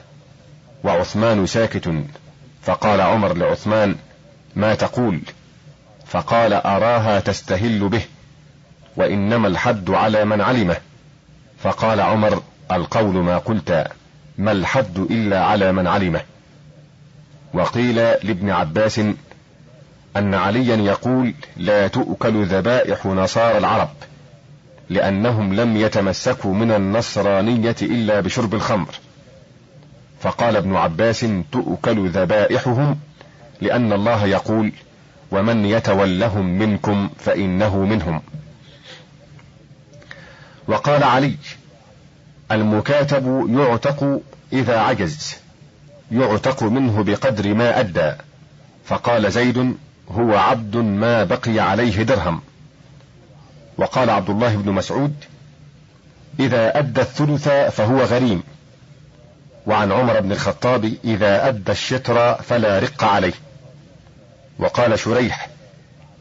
وعثمان 0.84 1.46
ساكت 1.46 1.94
فقال 2.62 3.00
عمر 3.00 3.34
لعثمان 3.34 3.96
ما 4.56 4.74
تقول؟ 4.74 5.20
فقال 6.06 6.52
أراها 6.52 7.20
تستهل 7.20 7.88
به 7.88 8.02
وإنما 8.96 9.48
الحد 9.48 9.90
على 9.90 10.24
من 10.24 10.40
علمه. 10.40 10.76
فقال 11.62 12.00
عمر 12.00 12.42
القول 12.72 13.14
ما 13.14 13.38
قلت 13.38 13.86
ما 14.38 14.52
الحد 14.52 14.98
إلا 14.98 15.44
على 15.44 15.72
من 15.72 15.86
علمه. 15.86 16.20
وقيل 17.54 17.96
لابن 17.96 18.50
عباس 18.50 19.00
أن 20.16 20.34
عليا 20.34 20.76
يقول 20.76 21.34
لا 21.56 21.88
تؤكل 21.88 22.44
ذبائح 22.44 23.06
نصارى 23.06 23.58
العرب 23.58 23.90
لأنهم 24.90 25.54
لم 25.54 25.76
يتمسكوا 25.76 26.54
من 26.54 26.70
النصرانية 26.70 27.76
إلا 27.82 28.20
بشرب 28.20 28.54
الخمر. 28.54 28.94
فقال 30.22 30.56
ابن 30.56 30.76
عباس 30.76 31.26
تؤكل 31.52 32.08
ذبائحهم 32.08 32.98
لأن 33.60 33.92
الله 33.92 34.26
يقول 34.26 34.72
ومن 35.30 35.64
يتولهم 35.64 36.58
منكم 36.58 37.10
فإنه 37.18 37.76
منهم. 37.76 38.22
وقال 40.68 41.04
علي 41.04 41.36
المكاتب 42.52 43.46
يعتق 43.58 44.20
إذا 44.52 44.78
عجز 44.78 45.36
يعتق 46.12 46.62
منه 46.62 47.02
بقدر 47.02 47.54
ما 47.54 47.80
أدى. 47.80 48.12
فقال 48.84 49.32
زيد 49.32 49.76
هو 50.10 50.36
عبد 50.36 50.76
ما 50.76 51.24
بقي 51.24 51.60
عليه 51.60 52.02
درهم. 52.02 52.40
وقال 53.78 54.10
عبد 54.10 54.30
الله 54.30 54.56
بن 54.56 54.72
مسعود 54.72 55.14
إذا 56.40 56.78
أدى 56.78 57.00
الثلث 57.00 57.48
فهو 57.48 58.02
غريم. 58.02 58.42
وعن 59.66 59.92
عمر 59.92 60.20
بن 60.20 60.32
الخطاب 60.32 60.94
إذا 61.04 61.48
أدى 61.48 61.72
الشطر 61.72 62.34
فلا 62.34 62.78
رق 62.78 63.04
عليه. 63.04 63.32
وقال 64.58 64.98
شريح 64.98 65.48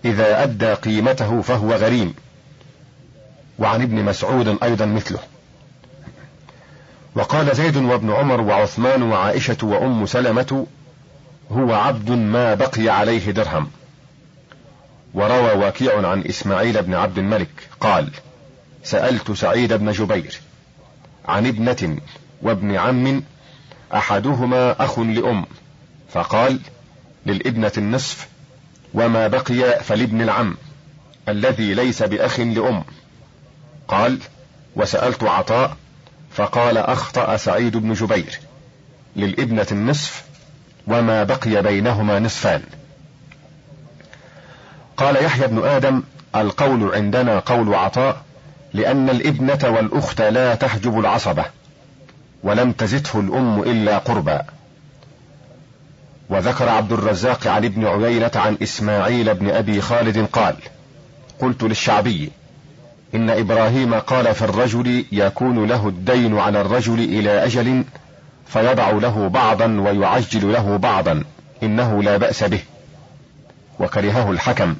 إذا 0.05 0.43
أدى 0.43 0.73
قيمته 0.73 1.41
فهو 1.41 1.73
غريم. 1.73 2.13
وعن 3.59 3.81
ابن 3.81 3.95
مسعود 4.03 4.57
أيضا 4.63 4.85
مثله. 4.85 5.19
وقال 7.15 7.55
زيد 7.55 7.77
وابن 7.77 8.11
عمر 8.11 8.41
وعثمان 8.41 9.03
وعائشة 9.03 9.57
وأم 9.63 10.05
سلمة 10.05 10.67
هو 11.51 11.73
عبد 11.73 12.11
ما 12.11 12.53
بقي 12.53 12.89
عليه 12.89 13.31
درهم. 13.31 13.71
وروى 15.13 15.67
وكيع 15.67 16.07
عن 16.07 16.21
إسماعيل 16.21 16.81
بن 16.81 16.93
عبد 16.93 17.17
الملك 17.17 17.69
قال 17.79 18.09
سألت 18.83 19.31
سعيد 19.31 19.73
بن 19.73 19.91
جبير 19.91 20.39
عن 21.25 21.47
ابنة 21.47 21.97
وابن 22.41 22.75
عم 22.75 23.23
أحدهما 23.93 24.85
أخ 24.85 24.99
لأم 24.99 25.45
فقال 26.13 26.59
للابنة 27.25 27.71
النصف 27.77 28.27
وما 28.93 29.27
بقي 29.27 29.83
فلابن 29.83 30.21
العم 30.21 30.57
الذي 31.29 31.73
ليس 31.73 32.03
بأخ 32.03 32.39
لأم. 32.39 32.83
قال 33.87 34.19
وسألت 34.75 35.23
عطاء 35.23 35.77
فقال 36.31 36.77
أخطأ 36.77 37.37
سعيد 37.37 37.77
بن 37.77 37.93
جبير. 37.93 38.39
للابنة 39.15 39.67
النصف 39.71 40.23
وما 40.87 41.23
بقي 41.23 41.61
بينهما 41.61 42.19
نصفان. 42.19 42.63
قال 44.97 45.23
يحيى 45.25 45.47
بن 45.47 45.63
آدم 45.65 46.03
القول 46.35 46.95
عندنا 46.95 47.39
قول 47.39 47.73
عطاء 47.73 48.21
لأن 48.73 49.09
الابنة 49.09 49.59
والأخت 49.63 50.21
لا 50.21 50.55
تحجب 50.55 50.99
العصبة. 50.99 51.45
ولم 52.43 52.71
تزته 52.71 53.19
الأم 53.19 53.59
إلا 53.59 53.97
قربا. 53.97 54.45
وذكر 56.29 56.69
عبد 56.69 56.91
الرزاق 56.91 57.47
عن 57.47 57.65
ابن 57.65 57.87
عيينة 57.87 58.31
عن 58.35 58.57
إسماعيل 58.63 59.33
بن 59.33 59.49
أبي 59.49 59.81
خالد 59.81 60.25
قال 60.25 60.55
قلت 61.39 61.63
للشعبي 61.63 62.31
إن 63.15 63.29
إبراهيم 63.29 63.93
قال 63.93 64.35
في 64.35 64.41
الرجل 64.41 65.05
يكون 65.11 65.65
له 65.65 65.87
الدين 65.87 66.39
على 66.39 66.61
الرجل 66.61 66.99
إلى 66.99 67.45
أجل 67.45 67.83
فيضع 68.47 68.89
له 68.89 69.27
بعضا 69.27 69.81
ويعجل 69.81 70.53
له 70.53 70.77
بعضا 70.77 71.23
إنه 71.63 72.03
لا 72.03 72.17
بأس 72.17 72.43
به. 72.43 72.61
وكرهه 73.79 74.31
الحكم 74.31 74.75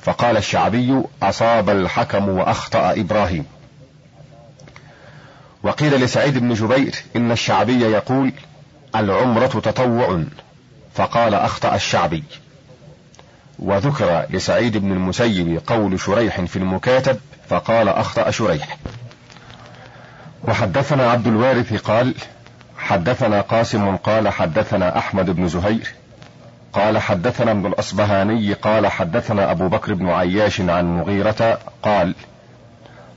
فقال 0.00 0.36
الشعبي 0.36 1.02
أصاب 1.22 1.70
الحكم 1.70 2.28
وأخطأ 2.28 2.92
إبراهيم. 2.92 3.44
وقيل 5.64 5.94
لسعيد 5.94 6.38
بن 6.38 6.54
جبير 6.54 6.94
إن 7.16 7.32
الشعبي 7.32 7.80
يقول 7.80 8.32
العمرة 8.96 9.46
تطوع 9.46 10.24
فقال 10.94 11.34
أخطأ 11.34 11.74
الشعبي. 11.74 12.24
وذكر 13.58 14.26
لسعيد 14.30 14.76
بن 14.76 14.92
المسيب 14.92 15.60
قول 15.66 16.00
شريح 16.00 16.40
في 16.40 16.56
المكاتب 16.56 17.18
فقال 17.48 17.88
أخطأ 17.88 18.30
شريح. 18.30 18.76
وحدثنا 20.48 21.10
عبد 21.10 21.26
الوارث 21.26 21.82
قال 21.82 22.14
حدثنا 22.78 23.40
قاسم 23.40 23.96
قال 23.96 24.28
حدثنا 24.28 24.98
أحمد 24.98 25.30
بن 25.30 25.48
زهير 25.48 25.94
قال 26.72 26.98
حدثنا 26.98 27.50
ابن 27.50 27.66
الأصبهاني 27.66 28.52
قال 28.52 28.86
حدثنا 28.86 29.50
أبو 29.50 29.68
بكر 29.68 29.94
بن 29.94 30.08
عياش 30.08 30.60
عن 30.60 30.96
مغيرة 30.98 31.58
قال 31.82 32.14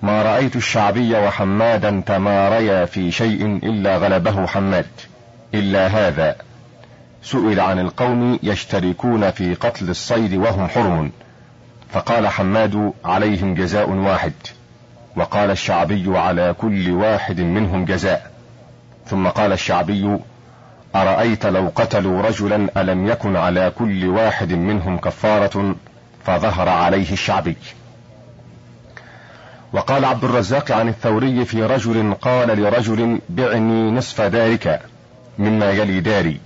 ما 0.01 0.21
رأيت 0.21 0.55
الشعبي 0.55 1.15
وحمادا 1.15 2.03
تماريا 2.05 2.85
في 2.85 3.11
شيء 3.11 3.45
إلا 3.45 3.97
غلبه 3.97 4.47
حماد. 4.47 4.85
إلا 5.53 5.87
هذا. 5.87 6.35
سئل 7.23 7.59
عن 7.59 7.79
القوم 7.79 8.39
يشتركون 8.43 9.31
في 9.31 9.53
قتل 9.53 9.89
الصيد 9.89 10.33
وهم 10.33 10.67
حرم. 10.67 11.11
فقال 11.89 12.27
حماد 12.27 12.93
عليهم 13.05 13.53
جزاء 13.53 13.89
واحد. 13.89 14.33
وقال 15.15 15.51
الشعبي 15.51 16.17
على 16.17 16.55
كل 16.57 16.91
واحد 16.91 17.41
منهم 17.41 17.85
جزاء. 17.85 18.31
ثم 19.05 19.27
قال 19.27 19.51
الشعبي 19.51 20.17
أرأيت 20.95 21.45
لو 21.45 21.71
قتلوا 21.75 22.21
رجلا 22.21 22.69
ألم 22.77 23.07
يكن 23.07 23.35
على 23.35 23.71
كل 23.77 24.07
واحد 24.07 24.53
منهم 24.53 24.97
كفارة؟ 24.97 25.75
فظهر 26.25 26.69
عليه 26.69 27.13
الشعبي. 27.13 27.55
وقال 29.73 30.05
عبد 30.05 30.23
الرزاق 30.23 30.71
عن 30.71 30.87
الثوري 30.87 31.45
في 31.45 31.63
رجل 31.63 32.13
قال 32.13 32.61
لرجل 32.61 33.19
بعني 33.29 33.91
نصف 33.91 34.21
دارك 34.21 34.81
مما 35.39 35.71
يلي 35.71 35.99
داري. 35.99 36.39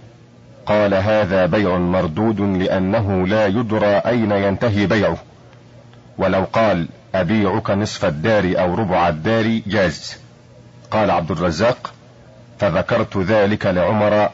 قال 0.66 0.94
هذا 0.94 1.46
بيع 1.46 1.78
مردود 1.78 2.42
لأنه 2.42 3.28
لا 3.28 3.48
يدرى 3.48 3.86
أين 3.86 4.32
ينتهي 4.32 4.86
بيعه. 4.86 5.18
ولو 6.18 6.44
قال 6.54 6.88
أبيعك 7.16 7.72
نصف 7.72 8.06
الدار 8.06 8.54
أو 8.60 8.76
ربع 8.76 9.10
الدار 9.10 9.62
جاز. 9.68 10.18
قال 10.92 11.12
عبد 11.12 11.32
الرزاق 11.32 11.94
فذكرت 12.60 13.18
ذلك 13.18 13.66
لعمر 13.66 14.30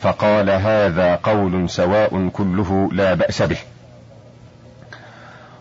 فقال 0.00 0.50
هذا 0.50 1.14
قول 1.22 1.70
سواء 1.70 2.28
كله 2.28 2.88
لا 2.92 3.14
بأس 3.14 3.42
به. 3.42 3.58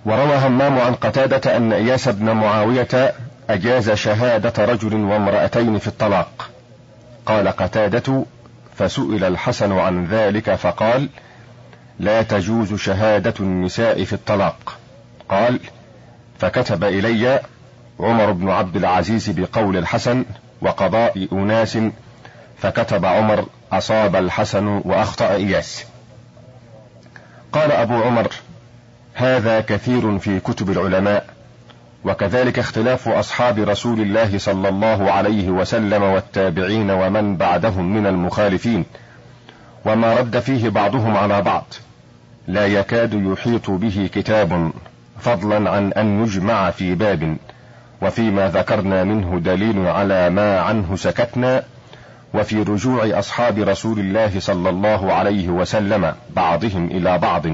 وروى 0.06 0.36
همام 0.36 0.80
عن 0.80 0.94
قتادة 0.94 1.58
أن 1.58 1.74
إياس 1.74 2.10
بن 2.10 2.32
معاوية 2.32 3.14
أجاز 3.50 3.92
شهادة 3.92 4.66
رجل 4.66 4.96
وامرأتين 4.96 5.78
في 5.78 5.88
الطلاق. 5.88 6.50
قال 7.26 7.48
قتادة 7.48 8.26
فسئل 8.76 9.24
الحسن 9.24 9.72
عن 9.72 10.06
ذلك 10.06 10.56
فقال 10.56 11.10
لا 12.00 12.22
تجوز 12.22 12.74
شهادة 12.74 13.34
النساء 13.40 14.04
في 14.04 14.14
الطلاق. 14.14 14.78
قال 15.30 15.60
فكتب 16.40 16.84
إلي 16.84 17.42
عمر 18.00 18.32
بن 18.32 18.50
عبد 18.50 18.76
العزيز 18.76 19.30
بقول 19.30 19.78
الحسن 19.78 20.26
وقضاء 20.62 21.28
أناس 21.32 21.78
فكتب 22.58 23.06
عمر 23.06 23.46
أصاب 23.72 24.16
الحسن 24.16 24.82
وأخطأ 24.86 25.30
إياس. 25.32 25.86
قال 27.54 27.72
أبو 27.72 28.04
عمر 28.04 28.32
هذا 29.18 29.62
كثير 29.62 30.20
في 30.20 30.40
كتب 30.40 30.70
العلماء 30.70 31.26
وكذلك 32.06 32.60
اختلاف 32.60 33.08
أصحاب 33.08 33.60
رسول 33.60 34.02
الله 34.02 34.38
صلى 34.38 34.70
الله 34.70 35.12
عليه 35.12 35.50
وسلم 35.50 36.04
والتابعين 36.04 36.92
ومن 36.92 37.38
بعدهم 37.38 37.94
من 37.94 38.08
المخالفين 38.08 38.86
وما 39.86 40.14
رد 40.14 40.40
فيه 40.40 40.70
بعضهم 40.70 41.18
على 41.18 41.42
بعض 41.42 41.66
لا 42.48 42.66
يكاد 42.68 43.14
يحيط 43.14 43.70
به 43.70 44.10
كتاب 44.14 44.72
فضلا 45.20 45.70
عن 45.72 45.94
أن 45.94 46.24
يجمع 46.24 46.72
في 46.72 46.96
باب 46.96 47.38
وفيما 48.02 48.50
ذكرنا 48.50 49.04
منه 49.04 49.40
دليل 49.40 49.88
على 49.88 50.30
ما 50.30 50.60
عنه 50.60 50.96
سكتنا 50.96 51.64
وفي 52.34 52.62
رجوع 52.62 53.20
أصحاب 53.20 53.60
رسول 53.60 54.00
الله 54.00 54.40
صلى 54.40 54.70
الله 54.70 55.14
عليه 55.14 55.50
وسلم 55.50 56.16
بعضهم 56.36 56.86
إلى 56.86 57.18
بعض. 57.18 57.46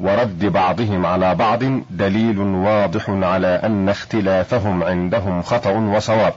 ورد 0.00 0.44
بعضهم 0.44 1.06
على 1.06 1.34
بعض 1.34 1.62
دليل 1.90 2.38
واضح 2.38 3.10
على 3.10 3.46
أن 3.46 3.88
اختلافهم 3.88 4.82
عندهم 4.82 5.42
خطأ 5.42 5.70
وصواب. 5.70 6.34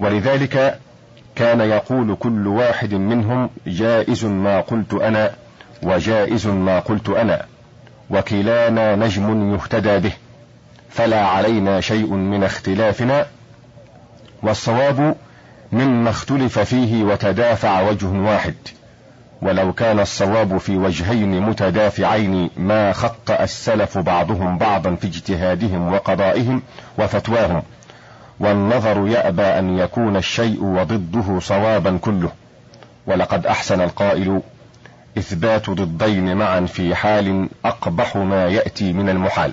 ولذلك 0.00 0.78
كان 1.36 1.60
يقول 1.60 2.16
كل 2.20 2.46
واحد 2.46 2.94
منهم 2.94 3.50
جائز 3.66 4.24
ما 4.24 4.60
قلت 4.60 4.94
أنا 4.94 5.30
وجائز 5.82 6.46
ما 6.46 6.78
قلت 6.78 7.08
أنا 7.08 7.46
وكلانا 8.10 8.96
نجم 8.96 9.54
يهتدى 9.54 9.98
به 9.98 10.12
فلا 10.90 11.26
علينا 11.26 11.80
شيء 11.80 12.14
من 12.14 12.44
اختلافنا 12.44 13.26
والصواب 14.42 15.16
مما 15.72 16.10
اختلف 16.10 16.58
فيه 16.58 17.04
وتدافع 17.04 17.80
وجه 17.80 18.06
واحد. 18.06 18.54
ولو 19.42 19.72
كان 19.72 20.00
الصواب 20.00 20.58
في 20.58 20.76
وجهين 20.76 21.40
متدافعين 21.42 22.50
ما 22.56 22.92
خطأ 22.92 23.42
السلف 23.42 23.98
بعضهم 23.98 24.58
بعضا 24.58 24.94
في 24.94 25.06
اجتهادهم 25.06 25.92
وقضائهم 25.92 26.62
وفتواهم 26.98 27.62
والنظر 28.40 29.08
يأبى 29.08 29.42
أن 29.42 29.78
يكون 29.78 30.16
الشيء 30.16 30.64
وضده 30.64 31.40
صوابا 31.40 31.98
كله. 32.02 32.30
ولقد 33.06 33.46
أحسن 33.46 33.80
القائل 33.80 34.40
إثبات 35.18 35.70
ضدين 35.70 36.36
معا 36.36 36.60
في 36.60 36.94
حال 36.94 37.48
أقبح 37.64 38.16
ما 38.16 38.46
يأتي 38.46 38.92
من 38.92 39.08
المحال. 39.08 39.52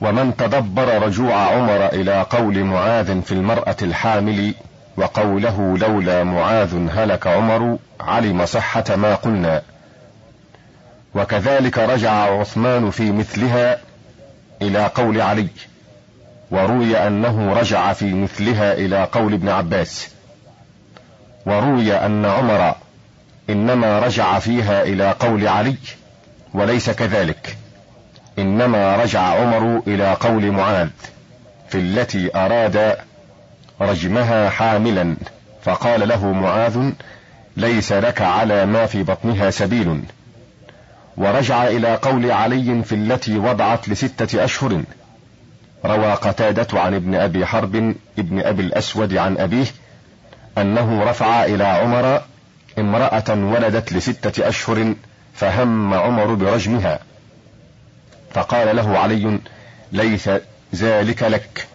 ومن 0.00 0.36
تدبر 0.36 1.02
رجوع 1.02 1.34
عمر 1.34 1.86
إلى 1.86 2.22
قول 2.30 2.64
معاذ 2.64 3.22
في 3.22 3.32
المرأة 3.32 3.76
الحامل 3.82 4.54
وقوله 4.96 5.78
لولا 5.78 6.24
معاذ 6.24 6.88
هلك 6.90 7.26
عمر 7.26 7.78
علم 8.00 8.46
صحة 8.46 8.84
ما 8.96 9.14
قلنا. 9.14 9.62
وكذلك 11.14 11.78
رجع 11.78 12.10
عثمان 12.12 12.90
في 12.90 13.12
مثلها 13.12 13.78
إلى 14.62 14.86
قول 14.86 15.20
علي 15.20 15.48
وروي 16.50 17.06
أنه 17.06 17.52
رجع 17.52 17.92
في 17.92 18.14
مثلها 18.14 18.72
إلى 18.72 19.04
قول 19.12 19.32
ابن 19.34 19.48
عباس. 19.48 20.08
وروي 21.46 21.96
أن 21.96 22.24
عمر 22.24 22.74
إنما 23.50 23.98
رجع 23.98 24.38
فيها 24.38 24.82
إلى 24.82 25.10
قول 25.10 25.48
علي 25.48 25.76
وليس 26.54 26.90
كذلك. 26.90 27.56
إنما 28.38 28.96
رجع 28.96 29.20
عمر 29.20 29.82
إلى 29.86 30.12
قول 30.12 30.50
معاذ 30.50 30.88
في 31.68 31.78
التي 31.78 32.36
أراد 32.36 32.96
رجمها 33.80 34.48
حاملا. 34.48 35.16
فقال 35.62 36.08
له 36.08 36.32
معاذ 36.32 36.90
ليس 37.56 37.92
لك 37.92 38.20
على 38.20 38.66
ما 38.66 38.86
في 38.86 39.02
بطنها 39.02 39.50
سبيل. 39.50 40.02
ورجع 41.16 41.66
إلى 41.66 41.94
قول 41.94 42.30
علي 42.30 42.82
في 42.82 42.94
التي 42.94 43.38
وضعت 43.38 43.88
لستة 43.88 44.44
أشهر. 44.44 44.82
روى 45.84 46.12
قتادة 46.12 46.80
عن 46.80 46.94
ابن 46.94 47.14
أبي 47.14 47.46
حرب 47.46 47.94
ابن 48.18 48.40
أبي 48.40 48.62
الأسود 48.62 49.16
عن 49.16 49.38
أبيه 49.38 49.66
أنه 50.58 51.04
رفع 51.04 51.44
إلى 51.44 51.64
عمر 51.64 52.22
امرأة 52.78 53.24
ولدت 53.28 53.92
لستة 53.92 54.48
أشهر 54.48 54.94
فهم 55.34 55.94
عمر 55.94 56.34
برجمها. 56.34 56.98
فقال 58.34 58.76
له 58.76 58.98
علي 58.98 59.38
ليس 59.92 60.30
ذلك 60.74 61.22
لك. 61.22 61.66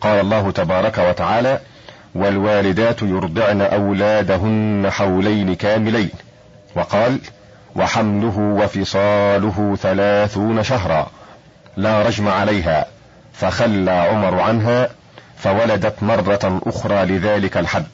قال 0.00 0.20
الله 0.20 0.50
تبارك 0.50 0.98
وتعالى 0.98 1.60
والوالدات 2.14 3.02
يرضعن 3.02 3.60
أولادهن 3.60 4.90
حولين 4.90 5.54
كاملين 5.54 6.10
وقال 6.76 7.18
وحمله 7.76 8.38
وفصاله 8.38 9.76
ثلاثون 9.82 10.62
شهرا 10.62 11.10
لا 11.76 12.02
رجم 12.02 12.28
عليها 12.28 12.86
فخلى 13.32 13.90
عمر 13.90 14.40
عنها 14.40 14.88
فولدت 15.36 16.02
مرة 16.02 16.60
أخرى 16.66 17.04
لذلك 17.04 17.56
الحد. 17.56 17.84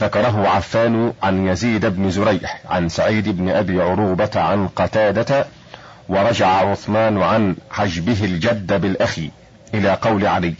ذكره 0.00 0.48
عفان 0.48 1.12
عن 1.22 1.46
يزيد 1.46 1.86
بن 1.86 2.10
زريح 2.10 2.60
عن 2.70 2.88
سعيد 2.88 3.28
بن 3.28 3.48
أبي 3.48 3.82
عروبة 3.82 4.30
عن 4.34 4.68
قتادة 4.68 5.46
ورجع 6.08 6.46
عثمان 6.46 7.22
عن 7.22 7.56
حجبه 7.70 8.24
الجد 8.24 8.80
بالأخي 8.80 9.30
إلى 9.74 9.90
قول 10.02 10.26
علي. 10.26 10.54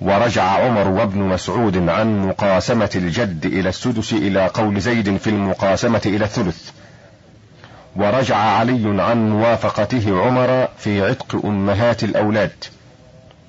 ورجع 0.00 0.42
عمر 0.42 0.88
وابن 0.88 1.18
مسعود 1.18 1.88
عن 1.88 2.26
مقاسمة 2.26 2.90
الجد 2.94 3.46
إلى 3.46 3.68
السدس 3.68 4.12
إلى 4.12 4.46
قول 4.46 4.80
زيد 4.80 5.16
في 5.16 5.30
المقاسمة 5.30 6.02
إلى 6.06 6.24
الثلث. 6.24 6.70
ورجع 7.96 8.36
علي 8.36 9.02
عن 9.02 9.30
موافقته 9.30 10.22
عمر 10.22 10.68
في 10.78 11.06
عتق 11.06 11.40
أمهات 11.44 12.04
الأولاد. 12.04 12.64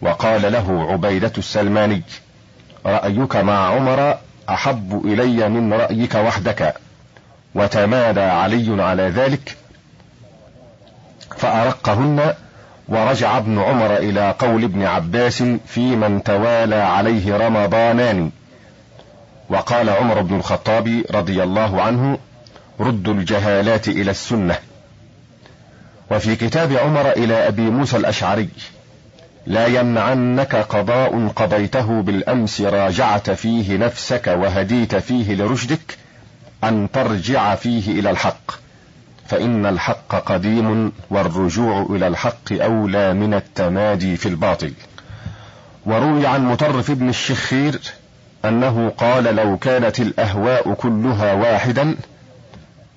وقال 0.02 0.52
له 0.52 0.88
عبيدة 0.92 1.32
السلماني 1.38 2.02
رأيك 2.86 3.36
مع 3.36 3.68
عمر 3.68 4.18
أحب 4.50 5.06
إلي 5.06 5.50
من 5.50 5.74
رأيك 5.74 6.16
وحدك 6.16 6.74
وتمادى 7.56 8.22
علي 8.22 8.84
على 8.84 9.04
ذلك 9.04 9.58
فأرقهن 11.38 12.34
ورجع 12.88 13.38
ابن 13.38 13.60
عمر 13.60 13.98
إلى 13.98 14.36
قول 14.40 14.64
ابن 14.64 14.84
عباس 14.84 15.44
في 15.68 15.96
من 15.96 16.24
توالى 16.24 16.76
عليه 16.76 17.38
رمضانان. 17.38 18.32
وقال 19.50 19.90
عمر 19.90 20.22
بن 20.22 20.36
الخطاب 20.36 21.04
رضي 21.12 21.44
الله 21.44 21.82
عنه 21.82 22.18
ردوا 22.80 23.14
الجهالات 23.14 23.88
إلى 23.88 24.12
السنة. 24.12 24.56
وفي 26.12 26.36
كتاب 26.36 26.74
عمر 26.74 27.12
إلى 27.12 27.48
أبي 27.48 27.62
موسى 27.62 27.98
الأشعري 27.98 28.50
لا 29.46 29.68
يمنعنك 29.68 30.56
قضاء 30.56 31.28
قضيته 31.28 32.02
بالأمس 32.02 32.62
راجعت 32.62 33.30
فيه 33.30 33.78
نفسك 33.78 34.28
وهديت 34.28 34.96
فيه 34.96 35.36
لرشدك 35.36 35.98
أن 36.64 36.88
ترجع 36.94 37.56
فيه 37.56 38.00
إلى 38.00 38.10
الحق. 38.10 38.67
فإن 39.28 39.66
الحق 39.66 40.16
قديم 40.16 40.92
والرجوع 41.10 41.88
إلى 41.90 42.08
الحق 42.08 42.52
أولى 42.52 43.14
من 43.14 43.34
التمادي 43.34 44.18
في 44.18 44.30
الباطل. 44.30 44.74
وروي 45.86 46.28
عن 46.28 46.46
مطرف 46.46 46.92
بن 46.92 47.10
الشخير 47.10 47.82
أنه 48.46 48.90
قال 48.98 49.24
لو 49.24 49.58
كانت 49.58 50.00
الأهواء 50.00 50.74
كلها 50.74 51.34
واحدا 51.34 51.96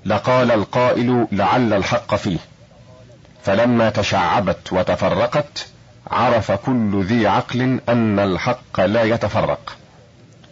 لقال 0.07 0.51
القائل 0.51 1.27
لعل 1.33 1.73
الحق 1.73 2.15
فيه. 2.15 2.39
فلما 3.43 3.91
تشعبت 3.91 4.73
وتفرقت 4.73 5.67
عرف 6.11 6.53
كل 6.53 7.05
ذي 7.05 7.27
عقل 7.27 7.81
أن 7.89 8.19
الحق 8.19 8.81
لا 8.81 9.03
يتفرق. 9.03 9.77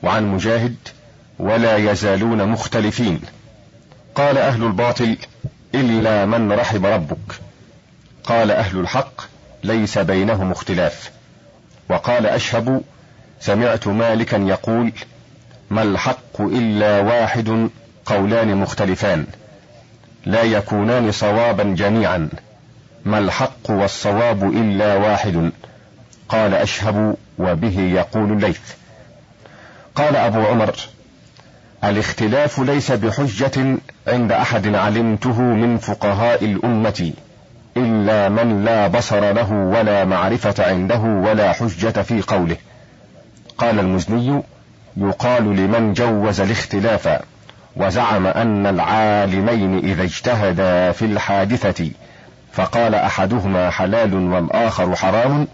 وعن 0.03 0.27
مجاهد 0.27 0.77
ولا 1.39 1.77
يزالون 1.77 2.49
مختلفين. 2.49 3.21
قال 4.15 4.39
أهل 4.39 4.65
الباطل 4.65 5.17
إلا 5.75 6.27
من 6.27 6.53
رحم 6.53 6.87
ربك. 6.87 7.41
قال 8.25 8.51
أهل 8.51 8.81
الحق 8.81 9.23
ليس 9.65 9.99
بينهم 9.99 10.53
اختلاف. 10.53 11.11
وقال 11.89 12.27
أشهب 12.27 12.83
سمعت 13.41 13.87
مالكا 13.87 14.37
يقول 14.37 14.93
ما 15.71 15.83
الحق 15.83 16.41
إلا 16.41 17.01
واحد 17.01 17.69
قولان 18.07 18.57
مختلفان. 18.57 19.27
لا 20.27 20.43
يكونان 20.43 21.13
صوابا 21.13 21.65
جميعا. 21.65 22.29
ما 23.05 23.19
الحق 23.19 23.71
والصواب 23.71 24.45
إلا 24.45 24.95
واحد. 24.95 25.53
قال 26.29 26.55
أشهب 26.55 27.17
وبه 27.39 27.81
يقول 27.81 28.33
الليث. 28.33 28.61
قال 29.95 30.17
أبو 30.17 30.47
عمر 30.47 30.75
الاختلاف 31.85 32.59
ليس 32.59 32.93
بحجة 32.93 33.77
عند 34.09 34.33
أحد 34.33 34.75
علمته 34.75 35.41
من 35.41 35.79
فقهاء 35.79 36.45
الأمة 36.45 37.13
إلا 37.77 38.29
من 38.29 38.65
لا 38.65 38.87
بصر 38.87 39.33
له 39.33 39.53
ولا 39.53 40.05
معرفة 40.05 40.55
عنده 40.65 40.99
ولا 40.99 41.53
حجة 41.53 42.03
في 42.03 42.23
قوله. 42.23 42.57
قال 43.59 43.81
المزني 43.81 44.43
يقال 44.97 45.43
لمن 45.43 45.93
جوز 45.93 46.41
الاختلاف 46.41 47.19
وزعم 47.77 48.27
أن 48.27 48.67
العالمين 48.67 49.79
إذا 49.79 50.03
اجتهدا 50.03 50.93
في 50.93 51.05
الحادثة 51.05 51.91
فقال 52.53 52.95
أحدهما 52.95 53.71
حلال 53.71 54.15
والآخر 54.15 54.97
حرام 54.97 55.47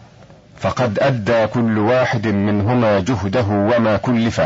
فقد 0.61 0.99
أدى 0.99 1.47
كل 1.47 1.79
واحد 1.79 2.27
منهما 2.27 3.01
جهده 3.01 3.47
وما 3.49 3.97
كلف 3.97 4.41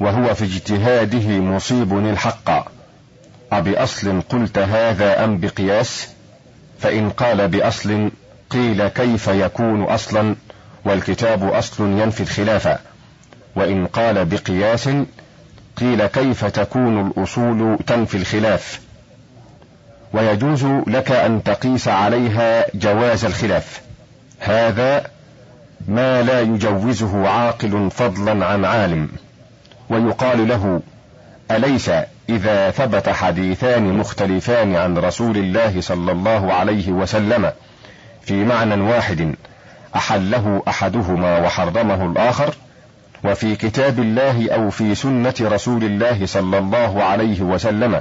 وهو 0.00 0.34
في 0.34 0.44
اجتهاده 0.44 1.40
مصيب 1.40 1.98
الحق. 1.98 2.71
أبأصل 3.52 4.20
قلت 4.20 4.58
هذا 4.58 5.24
أم 5.24 5.38
بقياس؟ 5.38 6.08
فإن 6.80 7.10
قال 7.10 7.48
بأصل 7.48 8.10
قيل 8.50 8.88
كيف 8.88 9.28
يكون 9.28 9.82
أصلا؟ 9.82 10.36
والكتاب 10.84 11.52
أصل 11.52 11.84
ينفي 11.84 12.20
الخلاف. 12.20 12.78
وإن 13.56 13.86
قال 13.86 14.24
بقياس 14.24 14.88
قيل 15.76 16.06
كيف 16.06 16.44
تكون 16.44 17.06
الأصول 17.06 17.78
تنفي 17.86 18.16
الخلاف؟ 18.16 18.80
ويجوز 20.12 20.64
لك 20.86 21.10
أن 21.10 21.42
تقيس 21.42 21.88
عليها 21.88 22.66
جواز 22.74 23.24
الخلاف. 23.24 23.80
هذا 24.40 25.06
ما 25.88 26.22
لا 26.22 26.40
يجوزه 26.40 27.28
عاقل 27.28 27.90
فضلا 27.90 28.46
عن 28.46 28.64
عالم. 28.64 29.08
ويقال 29.90 30.48
له 30.48 30.80
أليس 31.50 31.90
إذا 32.28 32.70
ثبت 32.70 33.08
حديثان 33.08 33.98
مختلفان 33.98 34.76
عن 34.76 34.98
رسول 34.98 35.36
الله 35.36 35.80
صلى 35.80 36.12
الله 36.12 36.52
عليه 36.52 36.92
وسلم 36.92 37.52
في 38.22 38.44
معنى 38.44 38.74
واحد 38.74 39.34
أحله 39.96 40.62
أحدهما 40.68 41.38
وحرمه 41.38 42.06
الآخر 42.06 42.54
وفي 43.24 43.56
كتاب 43.56 43.98
الله 43.98 44.52
أو 44.52 44.70
في 44.70 44.94
سنة 44.94 45.34
رسول 45.40 45.84
الله 45.84 46.26
صلى 46.26 46.58
الله 46.58 47.02
عليه 47.02 47.40
وسلم 47.40 48.00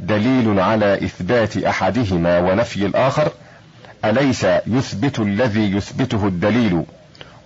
دليل 0.00 0.60
على 0.60 0.94
إثبات 0.94 1.56
أحدهما 1.56 2.38
ونفي 2.38 2.86
الآخر 2.86 3.32
أليس 4.04 4.46
يثبت 4.66 5.18
الذي 5.18 5.72
يثبته 5.72 6.26
الدليل 6.26 6.84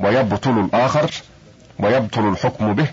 ويبطل 0.00 0.58
الآخر 0.60 1.10
ويبطل 1.78 2.28
الحكم 2.28 2.74
به؟ 2.74 2.86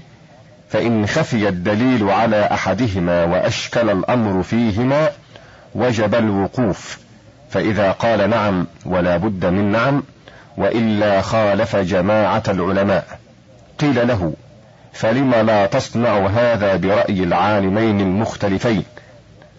فإن 0.70 1.08
خفي 1.08 1.48
الدليل 1.48 2.10
على 2.10 2.44
أحدهما 2.52 3.24
وأشكل 3.24 3.90
الأمر 3.90 4.44
فيهما 4.44 5.12
وجب 5.76 6.16
الوقوف. 6.16 7.00
فإذا 7.50 7.92
قال 7.92 8.30
نعم 8.30 8.68
ولا 8.86 9.18
بد 9.18 9.46
من 9.46 9.72
نعم 9.72 10.04
وإلا 10.58 11.22
خالف 11.22 11.76
جماعة 11.76 12.44
العلماء. 12.48 13.20
قيل 13.80 14.08
له 14.08 14.34
فلم 14.94 15.36
لا 15.36 15.66
تصنع 15.66 16.28
هذا 16.28 16.76
برأي 16.76 17.24
العالمين 17.24 18.00
المختلفين؟ 18.00 18.84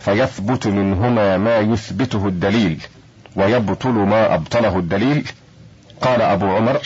فيثبت 0.01 0.67
منهما 0.67 1.39
ما 1.39 1.59
يثبته 1.59 2.27
الدليل 2.27 2.83
ويبطل 3.37 3.91
ما 3.93 4.35
أبطله 4.35 4.79
الدليل؟ 4.79 5.31
قال 6.01 6.23
أبو 6.23 6.47
عمر 6.47 6.81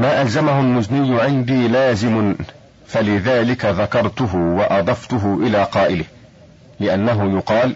ما 0.00 0.22
ألزمه 0.22 0.60
المزني 0.60 1.20
عندي 1.20 1.68
لازم 1.68 2.34
فلذلك 2.86 3.64
ذكرته 3.64 4.36
وأضفته 4.36 5.38
إلى 5.42 5.64
قائله 5.64 6.04
لأنه 6.80 7.36
يقال 7.36 7.74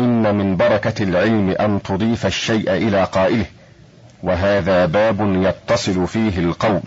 إن 0.00 0.34
من 0.34 0.56
بركة 0.56 1.02
العلم 1.02 1.50
أن 1.50 1.82
تضيف 1.82 2.26
الشيء 2.26 2.72
إلى 2.72 3.04
قائله 3.04 3.44
وهذا 4.22 4.86
باب 4.86 5.20
يتصل 5.20 6.06
فيه 6.06 6.38
القول 6.38 6.82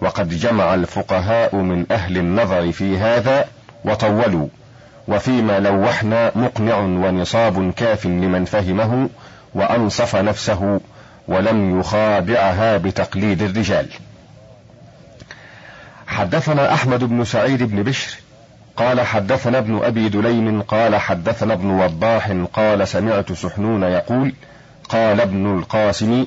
وقد 0.00 0.28
جمع 0.28 0.74
الفقهاء 0.74 1.56
من 1.56 1.86
أهل 1.90 2.18
النظر 2.18 2.72
في 2.72 2.98
هذا 2.98 3.44
وطولوا 3.84 4.48
وفيما 5.08 5.60
لوحنا 5.60 6.32
مقنع 6.34 6.78
ونصاب 6.78 7.72
كاف 7.72 8.06
لمن 8.06 8.44
فهمه 8.44 9.08
وأنصف 9.54 10.16
نفسه 10.16 10.80
ولم 11.28 11.80
يخادعها 11.80 12.76
بتقليد 12.76 13.42
الرجال. 13.42 13.88
حدثنا 16.06 16.74
أحمد 16.74 17.04
بن 17.04 17.24
سعيد 17.24 17.62
بن 17.62 17.82
بشر 17.82 18.16
قال 18.76 19.00
حدثنا 19.00 19.58
ابن 19.58 19.80
أبي 19.82 20.08
دليم 20.08 20.62
قال 20.62 20.96
حدثنا 20.96 21.54
ابن 21.54 21.66
وضاح 21.70 22.32
قال 22.52 22.88
سمعت 22.88 23.32
سحنون 23.32 23.82
يقول 23.82 24.32
قال 24.88 25.20
ابن 25.20 25.58
القاسم 25.58 26.26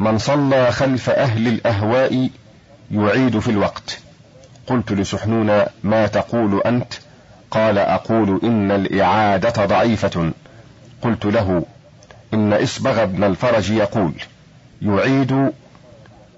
من 0.00 0.18
صلى 0.18 0.72
خلف 0.72 1.10
أهل 1.10 1.48
الأهواء 1.48 2.30
يعيد 2.90 3.38
في 3.38 3.50
الوقت. 3.50 3.98
قلت 4.66 4.92
لسحنون 4.92 5.64
ما 5.82 6.06
تقول 6.06 6.62
أنت؟ 6.66 6.92
قال 7.50 7.78
أقول 7.78 8.40
إن 8.44 8.70
الإعادة 8.70 9.66
ضعيفة. 9.66 10.32
قلت 11.02 11.24
له 11.24 11.64
إن 12.34 12.52
إصبغ 12.52 13.04
بن 13.04 13.24
الفرج 13.24 13.70
يقول 13.70 14.12
يعيد 14.82 15.52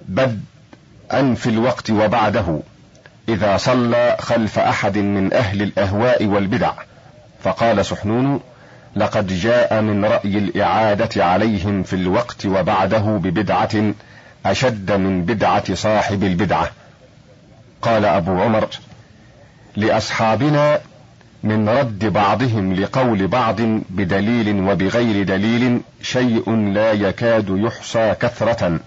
بدءا 0.09 1.35
في 1.35 1.47
الوقت 1.47 1.91
وبعده 1.91 2.61
إذا 3.29 3.57
صلى 3.57 4.17
خلف 4.21 4.59
أحد 4.59 4.99
من 4.99 5.33
أهل 5.33 5.63
الأهواء 5.63 6.25
والبدع. 6.25 6.73
فقال 7.43 7.87
سحنون 7.87 8.41
لقد 8.97 9.27
جاء 9.27 9.81
من 9.83 10.05
رأي 10.05 10.39
الإعادة 10.39 11.25
عليهم 11.25 11.83
في 11.83 11.97
الوقت 11.97 12.47
وبعده 12.47 12.99
ببدعة 12.99 13.93
أشد 14.47 14.93
من 14.93 15.25
بدعة 15.25 15.75
صاحب 15.75 16.25
البدعة. 16.25 16.71
قال 17.83 18.05
أبو 18.05 18.43
عمر 18.43 18.69
لأصحابنا 19.77 20.81
من 21.45 21.69
رد 21.69 22.05
بعضهم 22.05 22.73
لقول 22.73 23.27
بعض 23.27 23.61
بدليل 23.91 24.69
وبغير 24.71 25.25
دليل 25.25 25.81
شيء 26.03 26.57
لا 26.57 26.93
يكاد 26.93 27.47
يحصى 27.49 28.15
كثرة. 28.21 28.81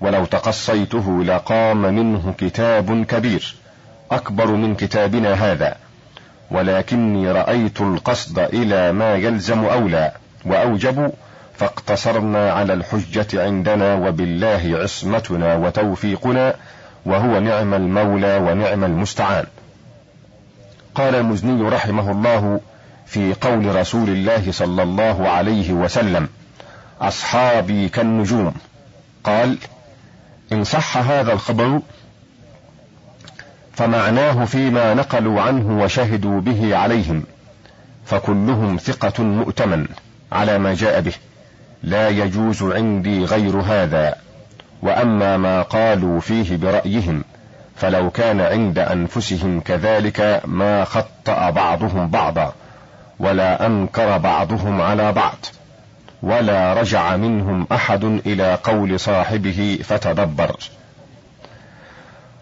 ولو 0.00 0.24
تقصيته 0.24 1.24
لقام 1.24 1.82
منه 1.94 2.34
كتاب 2.38 3.04
كبير. 3.04 3.54
أكبر 4.10 4.46
من 4.46 4.74
كتابنا 4.74 5.32
هذا. 5.32 5.76
ولكني 6.50 7.32
رأيت 7.32 7.80
القصد 7.80 8.38
إلى 8.38 8.92
ما 8.92 9.14
يلزم 9.14 9.64
أولى. 9.64 10.12
وأوجب 10.44 11.12
فاقتصرنا 11.54 12.52
على 12.52 12.72
الحجة 12.72 13.44
عندنا 13.44 13.94
وبالله 13.94 14.78
عصمتنا 14.82 15.56
وتوفيقنا. 15.56 16.54
وهو 17.06 17.40
نعم 17.40 17.74
المولى 17.74 18.36
ونعم 18.36 18.84
المستعان. 18.84 19.44
قال 20.94 21.14
المزني 21.14 21.68
رحمه 21.68 22.10
الله 22.10 22.60
في 23.06 23.34
قول 23.34 23.76
رسول 23.76 24.08
الله 24.08 24.52
صلى 24.52 24.82
الله 24.82 25.28
عليه 25.28 25.72
وسلم 25.72 26.28
أصحابي 27.00 27.88
كالنجوم 27.88 28.54
قال 29.24 29.58
إن 30.52 30.64
صح 30.64 30.96
هذا 30.96 31.32
الخبر 31.32 31.80
فمعناه 33.72 34.44
فيما 34.44 34.94
نقلوا 34.94 35.40
عنه 35.40 35.82
وشهدوا 35.82 36.40
به 36.40 36.76
عليهم 36.76 37.22
فكلهم 38.06 38.76
ثقة 38.76 39.22
مؤتمن 39.22 39.86
على 40.32 40.58
ما 40.58 40.74
جاء 40.74 41.00
به 41.00 41.12
لا 41.82 42.08
يجوز 42.08 42.62
عندي 42.62 43.24
غير 43.24 43.56
هذا 43.56 44.14
وأما 44.82 45.36
ما 45.36 45.62
قالوا 45.62 46.20
فيه 46.20 46.56
برأيهم 46.56 47.24
فلو 47.76 48.10
كان 48.10 48.40
عند 48.40 48.78
أنفسهم 48.78 49.60
كذلك 49.60 50.42
ما 50.44 50.84
خطأ 50.84 51.50
بعضهم 51.50 52.08
بعضا 52.08 52.52
ولا 53.18 53.66
أنكر 53.66 54.18
بعضهم 54.18 54.80
على 54.80 55.12
بعض 55.12 55.46
ولا 56.22 56.74
رجع 56.74 57.16
منهم 57.16 57.66
أحد 57.72 58.04
إلى 58.04 58.58
قول 58.64 59.00
صاحبه 59.00 59.78
فتدبر. 59.84 60.56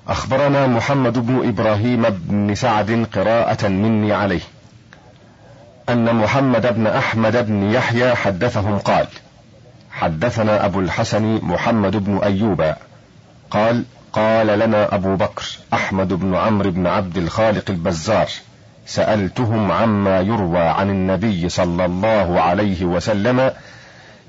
أخبرنا 0.08 0.66
محمد 0.66 1.18
بن 1.18 1.48
إبراهيم 1.48 2.02
بن 2.02 2.54
سعد 2.54 3.06
قراءة 3.14 3.68
مني 3.68 4.12
عليه 4.12 4.40
أن 5.88 6.16
محمد 6.16 6.74
بن 6.74 6.86
أحمد 6.86 7.46
بن 7.46 7.70
يحيى 7.70 8.14
حدثهم 8.14 8.78
قال 8.78 9.06
حدثنا 9.90 10.64
أبو 10.66 10.80
الحسن 10.80 11.40
محمد 11.42 11.96
بن 11.96 12.18
أيوب 12.18 12.74
قال 13.50 13.84
قال 14.12 14.46
لنا 14.46 14.94
أبو 14.94 15.16
بكر 15.16 15.44
أحمد 15.72 16.12
بن 16.12 16.34
عمرو 16.34 16.70
بن 16.70 16.86
عبد 16.86 17.16
الخالق 17.16 17.70
البزار 17.70 18.28
سألتهم 18.86 19.72
عما 19.72 20.20
يروى 20.20 20.58
عن 20.58 20.90
النبي 20.90 21.48
صلى 21.48 21.84
الله 21.84 22.40
عليه 22.40 22.84
وسلم 22.84 23.52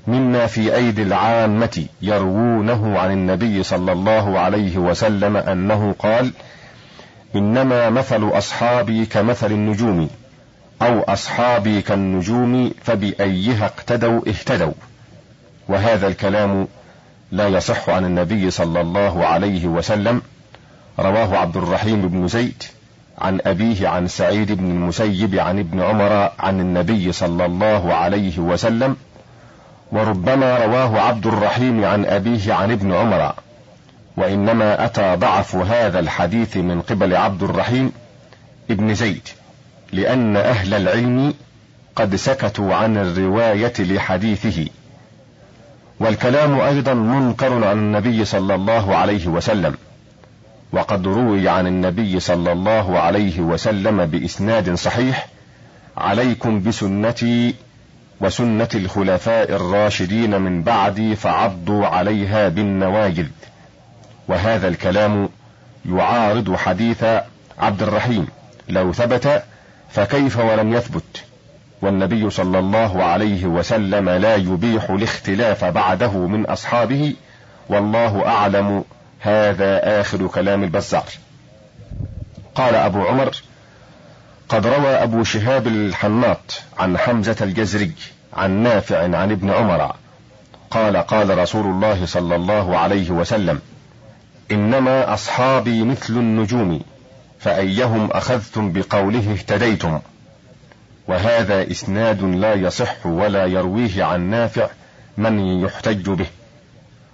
مما 0.06 0.46
في 0.46 0.74
أيدي 0.74 1.02
العامة 1.02 1.86
يروونه 2.02 2.98
عن 2.98 3.12
النبي 3.12 3.62
صلى 3.62 3.92
الله 3.92 4.38
عليه 4.38 4.78
وسلم 4.78 5.36
أنه 5.36 5.94
قال 5.98 6.32
إنما 7.36 7.90
مثل 7.90 8.28
أصحابي 8.28 9.06
كمثل 9.06 9.52
النجوم 9.52 10.10
أو 10.82 11.00
أصحابي 11.00 11.82
كالنجوم 11.82 12.70
فبأيها 12.82 13.66
اقتدوا 13.66 14.20
اهتدوا. 14.28 14.72
وهذا 15.68 16.06
الكلام 16.06 16.68
لا 17.32 17.48
يصح 17.48 17.90
عن 17.90 18.04
النبي 18.04 18.50
صلى 18.50 18.80
الله 18.80 19.26
عليه 19.26 19.66
وسلم 19.66 20.22
رواه 20.98 21.36
عبد 21.36 21.56
الرحيم 21.56 22.08
بن 22.08 22.28
زيد 22.28 22.62
عن 23.18 23.40
أبيه 23.46 23.88
عن 23.88 24.08
سعيد 24.08 24.52
بن 24.52 24.70
المسيب 24.70 25.34
عن 25.34 25.58
ابن 25.58 25.80
عمر 25.80 26.30
عن 26.38 26.60
النبي 26.60 27.12
صلى 27.12 27.46
الله 27.46 27.94
عليه 27.94 28.38
وسلم 28.38 28.96
وربما 29.92 30.58
رواه 30.58 31.00
عبد 31.00 31.26
الرحيم 31.26 31.84
عن 31.84 32.04
أبيه 32.04 32.54
عن 32.54 32.70
ابن 32.70 32.92
عمر 32.92 33.34
وإنما 34.16 34.84
أتى 34.84 35.16
ضعف 35.16 35.56
هذا 35.56 35.98
الحديث 35.98 36.56
من 36.56 36.80
قبل 36.80 37.16
عبد 37.16 37.42
الرحيم 37.42 37.92
ابن 38.70 38.94
زيد 38.94 39.28
لأن 39.92 40.36
أهل 40.36 40.74
العلم 40.74 41.34
قد 41.96 42.16
سكتوا 42.16 42.74
عن 42.74 42.96
الرواية 42.96 43.72
لحديثه. 43.78 44.66
والكلام 46.00 46.60
أيضا 46.60 46.94
منكر 46.94 47.64
عن 47.64 47.78
النبي 47.78 48.24
صلى 48.24 48.54
الله 48.54 48.96
عليه 48.96 49.26
وسلم. 49.26 49.74
وقد 50.72 51.06
روي 51.06 51.48
عن 51.48 51.66
النبي 51.66 52.20
صلى 52.20 52.52
الله 52.52 52.98
عليه 52.98 53.40
وسلم 53.40 54.06
بإسناد 54.06 54.74
صحيح 54.74 55.28
عليكم 55.96 56.62
بسنتي 56.62 57.54
وسنة 58.20 58.68
الخلفاء 58.74 59.52
الراشدين 59.52 60.40
من 60.40 60.62
بعدي 60.62 61.16
فعضوا 61.16 61.86
عليها 61.86 62.48
بالنواجذ 62.48 63.26
وهذا 64.28 64.68
الكلام 64.68 65.28
يعارض 65.86 66.56
حديث 66.56 67.04
عبد 67.58 67.82
الرحيم 67.82 68.26
لو 68.68 68.92
ثبت 68.92 69.42
فكيف 69.90 70.38
ولم 70.38 70.74
يثبت؟ 70.74 71.24
والنبي 71.84 72.30
صلى 72.30 72.58
الله 72.58 73.04
عليه 73.04 73.46
وسلم 73.46 74.10
لا 74.10 74.36
يبيح 74.36 74.90
الاختلاف 74.90 75.64
بعده 75.64 76.12
من 76.12 76.46
أصحابه 76.46 77.14
والله 77.68 78.26
أعلم. 78.26 78.84
هذا 79.20 80.00
آخر 80.00 80.26
كلام 80.26 80.64
البزار. 80.64 81.04
قال 82.54 82.74
أبو 82.74 83.02
عمر 83.02 83.36
قد 84.48 84.66
روى 84.66 84.88
أبو 84.88 85.24
شهاب 85.24 85.66
الحناط 85.66 86.62
عن 86.78 86.98
حمزة 86.98 87.36
الجزري 87.40 87.92
عن 88.34 88.50
نافع 88.50 88.98
عن 88.98 89.30
ابن 89.30 89.50
عمر. 89.50 89.94
قال 90.70 90.96
قال 90.96 91.38
رسول 91.38 91.66
الله 91.66 92.06
صلى 92.06 92.36
الله 92.36 92.78
عليه 92.78 93.10
وسلم 93.10 93.60
إنما 94.50 95.14
أصحابي 95.14 95.84
مثل 95.84 96.12
النجوم 96.12 96.80
فأيهم 97.40 98.10
أخذتم 98.10 98.72
بقوله 98.72 99.32
اهتديتم. 99.32 100.00
وهذا 101.08 101.70
إسناد 101.70 102.22
لا 102.22 102.54
يصح 102.54 103.06
ولا 103.06 103.46
يرويه 103.46 104.04
عن 104.04 104.20
نافع 104.30 104.68
من 105.16 105.38
يحتج 105.38 106.10
به 106.10 106.26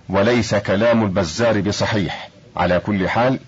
وليس 0.09 0.55
كلام 0.55 1.03
البزار 1.03 1.61
بصحيح. 1.61 2.31
على 2.57 2.81
كل 2.81 3.09
حال 3.09 3.39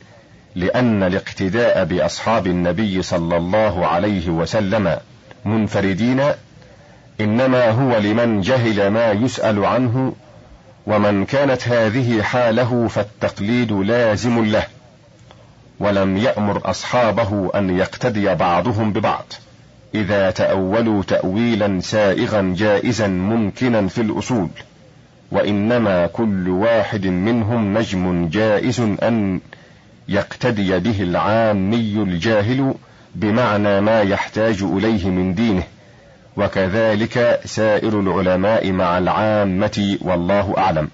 لأن 0.55 1.03
الاقتداء 1.03 1.85
بأصحاب 1.85 2.47
النبي 2.47 3.03
صلى 3.03 3.37
الله 3.37 3.87
عليه 3.87 4.31
وسلم 4.31 4.99
منفردين 5.45 6.23
إنما 7.21 7.71
هو 7.71 7.99
لمن 7.99 8.41
جهل 8.41 8.89
ما 8.89 9.11
يسأل 9.13 9.65
عنه 9.65 10.15
ومن 10.87 11.25
كانت 11.25 11.69
هذه 11.69 12.23
حاله 12.23 12.89
فالتقليد 12.89 13.73
لازم 13.73 14.45
له 14.45 14.67
ولم 15.81 16.17
يأمر 16.17 16.71
أصحابه 16.71 17.51
أن 17.55 17.79
يقتدي 17.79 18.35
بعضهم 18.35 18.93
ببعض. 18.93 19.33
إذا 19.95 20.31
تأولوا 20.31 21.03
تاويلا 21.03 21.81
سائغا 21.81 22.55
جائزا 22.57 23.07
ممكنا 23.07 23.89
في 23.89 24.01
الأصول 24.01 24.49
وإنما 25.31 26.07
كل 26.07 26.49
واحد 26.49 27.07
منهم 27.07 27.79
نجم 27.79 28.29
جائز 28.29 28.81
أن 28.81 29.41
يقتدي 30.09 30.79
به 30.79 31.03
العامي 31.03 32.03
الجاهل 32.03 32.75
بمعنى 33.15 33.81
ما 33.81 34.03
يحتاج 34.03 34.63
إليه 34.63 35.09
من 35.09 35.35
دينه. 35.35 35.63
وكذلك 36.37 37.41
سائر 37.45 38.01
العلماء 38.01 38.73
مع 38.73 38.99
العامة 38.99 39.99
والله 40.01 40.55
أعلم. 40.59 40.89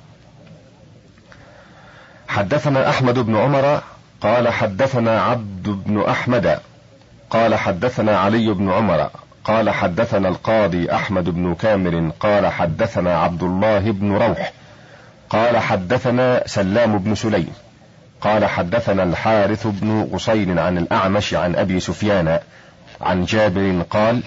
حدثنا 2.28 2.88
أحمد 2.88 3.18
بن 3.18 3.36
عمر 3.36 3.82
قال 4.20 4.48
حدثنا 4.48 5.20
عبد 5.22 5.68
بن 5.68 6.00
أحمد 6.00 6.58
قال 7.30 7.54
حدثنا 7.54 8.18
علي 8.18 8.54
بن 8.54 8.70
عمر 8.70 9.10
قال 9.44 9.70
حدثنا 9.70 10.28
القاضي 10.28 10.92
أحمد 10.92 11.24
بن 11.24 11.54
كامل 11.54 12.12
قال 12.20 12.46
حدثنا 12.46 13.18
عبد 13.18 13.42
الله 13.42 13.78
بن 13.78 14.12
روح 14.12 14.52
قال 15.30 15.58
حدثنا 15.58 16.42
سلام 16.46 16.98
بن 16.98 17.14
سليم 17.14 17.52
قال 18.20 18.44
حدثنا 18.44 19.02
الحارث 19.02 19.66
بن 19.66 20.08
غصين 20.12 20.58
عن 20.58 20.78
الأعمش 20.78 21.34
عن 21.34 21.56
أبي 21.56 21.80
سفيان 21.80 22.38
عن 23.00 23.24
جابر 23.24 23.82
قال 23.90 24.22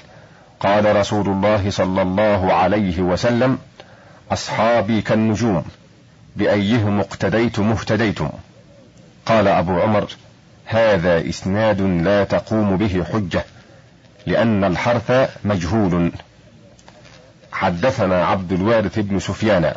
قال 0.59 0.95
رسول 0.95 1.27
الله 1.29 1.69
صلى 1.69 2.01
الله 2.01 2.53
عليه 2.53 3.01
وسلم 3.01 3.57
أصحابي 4.31 5.01
كالنجوم 5.01 5.63
بأيهم 6.35 6.99
اقتديتم 6.99 7.71
اهتديتم. 7.71 8.29
قال 9.25 9.47
أبو 9.47 9.81
عمر 9.81 10.07
هذا 10.73 11.29
إسناد 11.29 11.81
لا 11.81 12.23
تقوم 12.23 12.77
به 12.77 13.03
حجة 13.13 13.45
لأن 14.25 14.63
الحرف 14.63 15.11
مجهول. 15.45 16.11
حدثنا 17.51 18.25
عبد 18.25 18.51
الوارث 18.51 18.99
بن 18.99 19.19
سفيان 19.19 19.73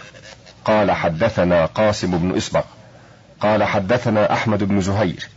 قال 0.64 0.92
حدثنا 0.92 1.66
قاسم 1.66 2.18
بن 2.18 2.36
اصبغ 2.36 2.62
قال 3.40 3.64
حدثنا 3.64 4.32
أحمد 4.32 4.64
بن 4.64 4.80
زهير 4.80 5.28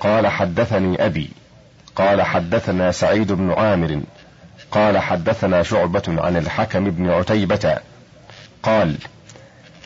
قال 0.00 0.26
حدثني 0.26 1.06
أبي 1.06 1.30
قال 1.96 2.22
حدثنا 2.22 2.92
سعيد 2.92 3.32
بن 3.32 3.52
عامر 3.52 4.00
قال 4.70 4.98
حدثنا 4.98 5.62
شعبة 5.62 6.02
عن 6.08 6.36
الحكم 6.36 6.90
بن 6.90 7.10
عتيبة 7.10 7.78
قال 8.62 8.96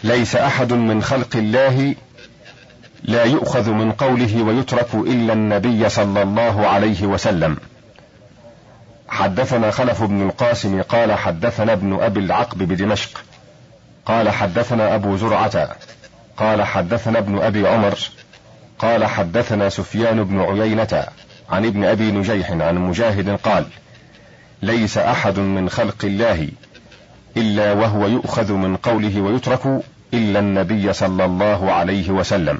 ليس 0.04 0.36
أحد 0.36 0.72
من 0.72 1.02
خلق 1.02 1.36
الله 1.36 1.94
لا 3.04 3.24
يؤخذ 3.24 3.70
من 3.70 3.92
قوله 3.92 4.42
ويترك 4.42 4.94
إلا 4.94 5.32
النبي 5.32 5.88
صلى 5.88 6.22
الله 6.22 6.66
عليه 6.66 7.06
وسلم. 7.06 7.56
حدثنا 9.08 9.70
خلف 9.70 10.02
بن 10.02 10.22
القاسم 10.22 10.82
قال 10.82 11.12
حدثنا 11.12 11.72
ابن 11.72 11.98
أبي 12.00 12.20
العقب 12.20 12.58
بدمشق. 12.58 13.24
قال 14.06 14.30
حدثنا 14.30 14.94
أبو 14.94 15.16
زرعة. 15.16 15.68
قال 16.36 16.62
حدثنا 16.62 17.18
ابن 17.18 17.38
أبي 17.38 17.68
عمر. 17.68 17.98
قال 18.78 19.04
حدثنا 19.04 19.68
سفيان 19.68 20.24
بن 20.24 20.40
عيينة 20.40 21.04
عن 21.50 21.66
ابن 21.66 21.84
أبي 21.84 22.12
نجيح 22.12 22.50
عن 22.50 22.78
مجاهد 22.78 23.30
قال 23.30 23.66
ليس 24.62 24.98
أحد 24.98 25.38
من 25.38 25.68
خلق 25.68 26.04
الله 26.04 26.48
إلا 27.36 27.72
وهو 27.72 28.06
يؤخذ 28.06 28.52
من 28.52 28.76
قوله 28.76 29.20
ويترك 29.20 29.82
إلا 30.14 30.38
النبي 30.38 30.92
صلى 30.92 31.24
الله 31.24 31.72
عليه 31.72 32.10
وسلم. 32.10 32.58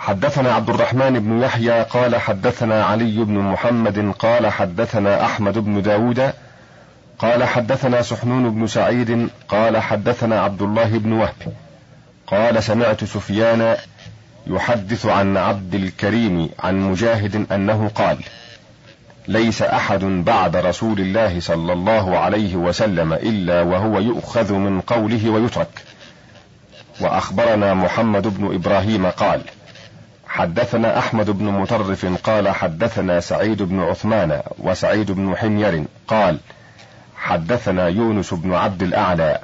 حدثنا 0.00 0.52
عبد 0.52 0.70
الرحمن 0.70 1.18
بن 1.18 1.42
يحيى 1.42 1.82
قال 1.82 2.16
حدثنا 2.16 2.84
علي 2.84 3.24
بن 3.24 3.38
محمد 3.38 4.12
قال 4.18 4.46
حدثنا 4.46 5.24
أحمد 5.24 5.58
بن 5.58 5.82
داود 5.82 6.32
قال 7.18 7.44
حدثنا 7.44 8.02
سحنون 8.02 8.50
بن 8.50 8.66
سعيد 8.66 9.28
قال 9.48 9.78
حدثنا 9.78 10.40
عبد 10.40 10.62
الله 10.62 10.98
بن 10.98 11.12
وهب 11.12 11.54
قال 12.26 12.62
سمعت 12.62 13.04
سفيان 13.04 13.76
يحدث 14.46 15.06
عن 15.06 15.36
عبد 15.36 15.74
الكريم 15.74 16.50
عن 16.58 16.80
مجاهد 16.80 17.52
أنه 17.52 17.90
قال 17.94 18.18
ليس 19.28 19.62
أحد 19.62 20.04
بعد 20.04 20.56
رسول 20.56 21.00
الله 21.00 21.40
صلى 21.40 21.72
الله 21.72 22.18
عليه 22.18 22.56
وسلم 22.56 23.12
إلا 23.12 23.62
وهو 23.62 23.98
يؤخذ 23.98 24.52
من 24.52 24.80
قوله 24.80 25.30
ويترك. 25.30 25.84
وأخبرنا 27.00 27.74
محمد 27.74 28.38
بن 28.38 28.54
إبراهيم 28.54 29.06
قال 29.06 29.42
حدثنا 30.30 30.98
أحمد 30.98 31.30
بن 31.30 31.44
مطرف 31.44 32.06
قال 32.24 32.48
حدثنا 32.48 33.20
سعيد 33.20 33.62
بن 33.62 33.80
عثمان 33.80 34.42
وسعيد 34.58 35.10
بن 35.10 35.36
حمير 35.36 35.84
قال 36.08 36.38
حدثنا 37.16 37.88
يونس 37.88 38.34
بن 38.34 38.54
عبد 38.54 38.82
الأعلى 38.82 39.38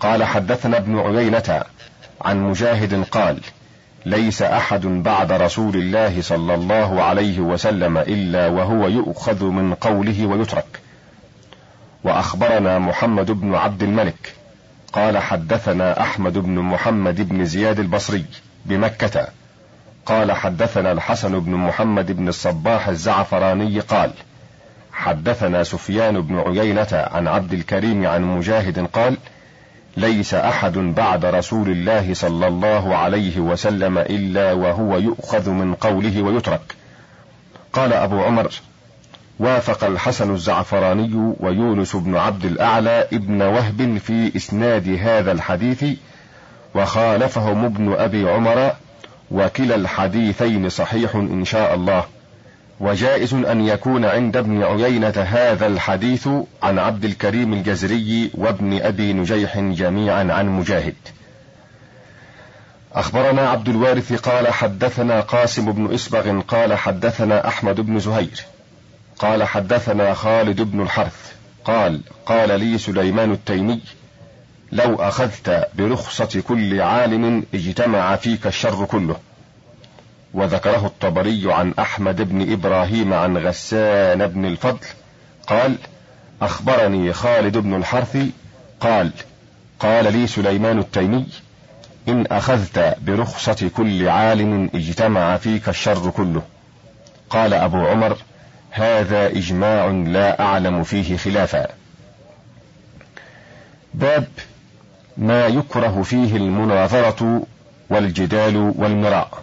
قال 0.00 0.24
حدثنا 0.24 0.76
ابن 0.76 0.98
عيينة 0.98 1.64
عن 2.20 2.42
مجاهد 2.42 3.04
قال 3.04 3.40
ليس 4.06 4.42
أحد 4.42 4.86
بعد 4.86 5.32
رسول 5.32 5.76
الله 5.76 6.22
صلى 6.22 6.54
الله 6.54 7.02
عليه 7.02 7.40
وسلم 7.40 7.98
إلا 7.98 8.48
وهو 8.48 8.88
يؤخذ 8.88 9.44
من 9.44 9.74
قوله 9.74 10.26
ويترك. 10.26 10.80
وأخبرنا 12.04 12.78
محمد 12.78 13.30
بن 13.30 13.54
عبد 13.54 13.82
الملك 13.82 14.34
قال 14.92 15.18
حدثنا 15.18 16.00
أحمد 16.00 16.38
بن 16.38 16.58
محمد 16.58 17.28
بن 17.28 17.44
زياد 17.44 17.80
البصري 17.80 18.24
بمكة 18.64 19.26
قال 20.06 20.32
حدثنا 20.32 20.92
الحسن 20.92 21.40
بن 21.40 21.52
محمد 21.52 22.12
بن 22.12 22.28
الصباح 22.28 22.88
الزعفراني 22.88 23.80
قال 23.80 24.12
حدثنا 24.92 25.64
سفيان 25.64 26.20
بن 26.20 26.38
عيينة 26.38 26.88
عن 26.92 27.28
عبد 27.28 27.52
الكريم 27.52 28.06
عن 28.06 28.22
مجاهد 28.22 28.86
قال 28.86 29.16
ليس 29.96 30.34
أحد 30.34 30.72
بعد 30.78 31.24
رسول 31.24 31.70
الله 31.70 32.14
صلى 32.14 32.48
الله 32.48 32.96
عليه 32.96 33.40
وسلم 33.40 33.98
إلا 33.98 34.52
وهو 34.52 34.98
يؤخذ 34.98 35.50
من 35.50 35.74
قوله 35.74 36.22
ويترك. 36.22 36.74
قال 37.72 37.92
أبو 37.92 38.20
عمر 38.20 38.50
وافق 39.38 39.84
الحسن 39.84 40.34
الزعفراني 40.34 41.34
ويونس 41.40 41.96
بن 41.96 42.16
عبد 42.16 42.44
الأعلى 42.44 43.08
ابن 43.12 43.42
وهب 43.42 43.98
في 43.98 44.36
إسناد 44.36 44.88
هذا 44.88 45.32
الحديث 45.32 45.84
وخالفهم 46.74 47.64
ابن 47.64 47.92
أبي 47.92 48.30
عمر 48.30 48.72
وكلا 49.30 49.74
الحديثين 49.74 50.68
صحيح 50.68 51.14
إن 51.14 51.44
شاء 51.44 51.74
الله. 51.74 52.04
وجائز 52.80 53.34
أن 53.34 53.66
يكون 53.66 54.04
عند 54.04 54.36
ابن 54.36 54.62
عيينة 54.62 55.26
هذا 55.26 55.66
الحديث 55.66 56.28
عن 56.62 56.78
عبد 56.78 57.04
الكريم 57.04 57.52
الجزري 57.52 58.30
وابن 58.34 58.82
أبي 58.82 59.12
نجيح 59.12 59.58
جميعا 59.58 60.32
عن 60.32 60.48
مجاهد. 60.48 60.94
أخبرنا 62.94 63.48
عبد 63.48 63.68
الوارث 63.68 64.12
قال 64.12 64.48
حدثنا 64.48 65.20
قاسم 65.20 65.72
بن 65.72 65.94
اسبغ 65.94 66.40
قال 66.40 66.74
حدثنا 66.74 67.48
أحمد 67.48 67.80
بن 67.80 67.98
زهير 67.98 68.44
قال 69.18 69.44
حدثنا 69.44 70.14
خالد 70.14 70.60
بن 70.60 70.80
الحرث 70.80 71.32
قال 71.64 72.00
قال 72.26 72.60
لي 72.60 72.78
سليمان 72.78 73.32
التيمي 73.32 73.80
لو 74.72 74.94
أخذت 74.94 75.68
برخصة 75.74 76.42
كل 76.48 76.80
عالم 76.80 77.44
اجتمع 77.54 78.16
فيك 78.16 78.46
الشر 78.46 78.84
كله. 78.84 79.16
وذكره 80.34 80.86
الطبري 80.86 81.52
عن 81.52 81.74
أحمد 81.78 82.22
بن 82.22 82.52
إبراهيم 82.52 83.12
عن 83.12 83.38
غسان 83.38 84.26
بن 84.26 84.44
الفضل 84.44 84.86
قال 85.46 85.76
أخبرني 86.42 87.12
خالد 87.12 87.58
بن 87.58 87.74
الحرث 87.74 88.26
قال 88.80 89.10
قال 89.80 90.12
لي 90.12 90.26
سليمان 90.26 90.78
التيمي 90.78 91.26
إن 92.08 92.26
أخذت 92.26 92.96
برخصة 93.02 93.70
كل 93.76 94.08
عالم 94.08 94.70
اجتمع 94.74 95.36
فيك 95.36 95.68
الشر 95.68 96.10
كله. 96.10 96.42
قال 97.30 97.54
أبو 97.54 97.86
عمر 97.86 98.16
هذا 98.70 99.26
إجماع 99.26 99.86
لا 99.86 100.40
أعلم 100.40 100.82
فيه 100.82 101.16
خلافا. 101.16 101.66
باب 103.94 104.28
ما 105.22 105.46
يكره 105.46 106.02
فيه 106.02 106.36
المناظرة 106.36 107.42
والجدال 107.90 108.74
والمراء. 108.78 109.42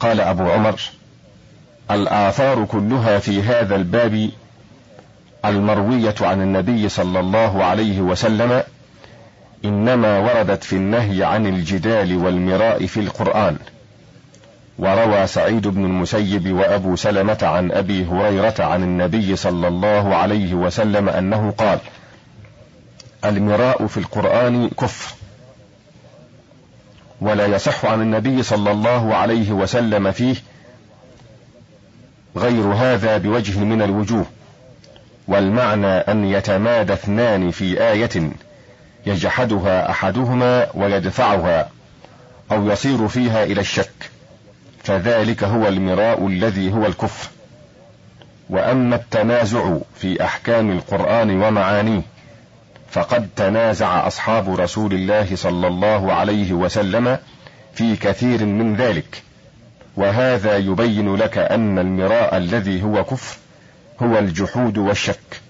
قال 0.00 0.20
أبو 0.20 0.50
عمر 0.50 0.80
الآثار 1.90 2.64
كلها 2.64 3.18
في 3.18 3.42
هذا 3.42 3.76
الباب 3.76 4.30
المروية 5.44 6.14
عن 6.20 6.42
النبي 6.42 6.88
صلى 6.88 7.20
الله 7.20 7.64
عليه 7.64 8.00
وسلم 8.00 8.62
إنما 9.64 10.18
وردت 10.18 10.64
في 10.64 10.76
النهي 10.76 11.24
عن 11.24 11.46
الجدال 11.46 12.16
والمراء 12.16 12.86
في 12.86 13.00
القرآن. 13.00 13.56
وروى 14.78 15.26
سعيد 15.26 15.68
بن 15.68 15.84
المسيب 15.84 16.52
وأبو 16.52 16.96
سلمة 16.96 17.38
عن 17.42 17.72
أبي 17.72 18.06
هريرة 18.06 18.54
عن 18.58 18.82
النبي 18.82 19.36
صلى 19.36 19.68
الله 19.68 20.14
عليه 20.14 20.54
وسلم 20.54 21.08
أنه 21.08 21.54
قال 21.58 21.78
المراء 23.24 23.86
في 23.86 23.96
القرآن 23.96 24.68
كفر. 24.68 25.14
ولا 27.20 27.46
يصح 27.46 27.84
عن 27.84 28.02
النبي 28.02 28.42
صلى 28.42 28.70
الله 28.70 29.14
عليه 29.14 29.52
وسلم 29.52 30.12
فيه 30.12 30.36
غير 32.36 32.62
هذا 32.62 33.16
بوجه 33.16 33.58
من 33.58 33.82
الوجوه. 33.82 34.26
والمعنى 35.28 35.86
أن 35.86 36.24
يتمادى 36.24 36.92
اثنان 36.92 37.50
في 37.50 37.82
آية 37.82 38.30
يجحدها 39.06 39.90
أحدهما 39.90 40.66
ويدفعها 40.74 41.68
أو 42.52 42.70
يصير 42.70 43.08
فيها 43.08 43.44
إلى 43.44 43.60
الشك. 43.60 44.10
فذلك 44.84 45.44
هو 45.44 45.68
المراء 45.68 46.26
الذي 46.26 46.72
هو 46.72 46.86
الكفر. 46.86 47.30
وأما 48.50 48.96
التنازع 48.96 49.76
في 49.94 50.24
أحكام 50.24 50.70
القرآن 50.70 51.42
ومعانيه 51.42 52.02
فقد 52.90 53.28
تنازع 53.36 54.06
أصحاب 54.06 54.60
رسول 54.60 54.92
الله 54.94 55.36
صلى 55.36 55.66
الله 55.66 56.12
عليه 56.12 56.52
وسلم 56.52 57.18
في 57.74 57.96
كثير 57.96 58.44
من 58.44 58.76
ذلك. 58.76 59.22
وهذا 59.96 60.56
يبين 60.56 61.16
لك 61.16 61.38
أن 61.38 61.78
المراء 61.78 62.36
الذي 62.36 62.82
هو 62.82 63.04
كفر 63.04 63.36
هو 64.02 64.18
الجحود 64.18 64.78
والشك 64.78 65.40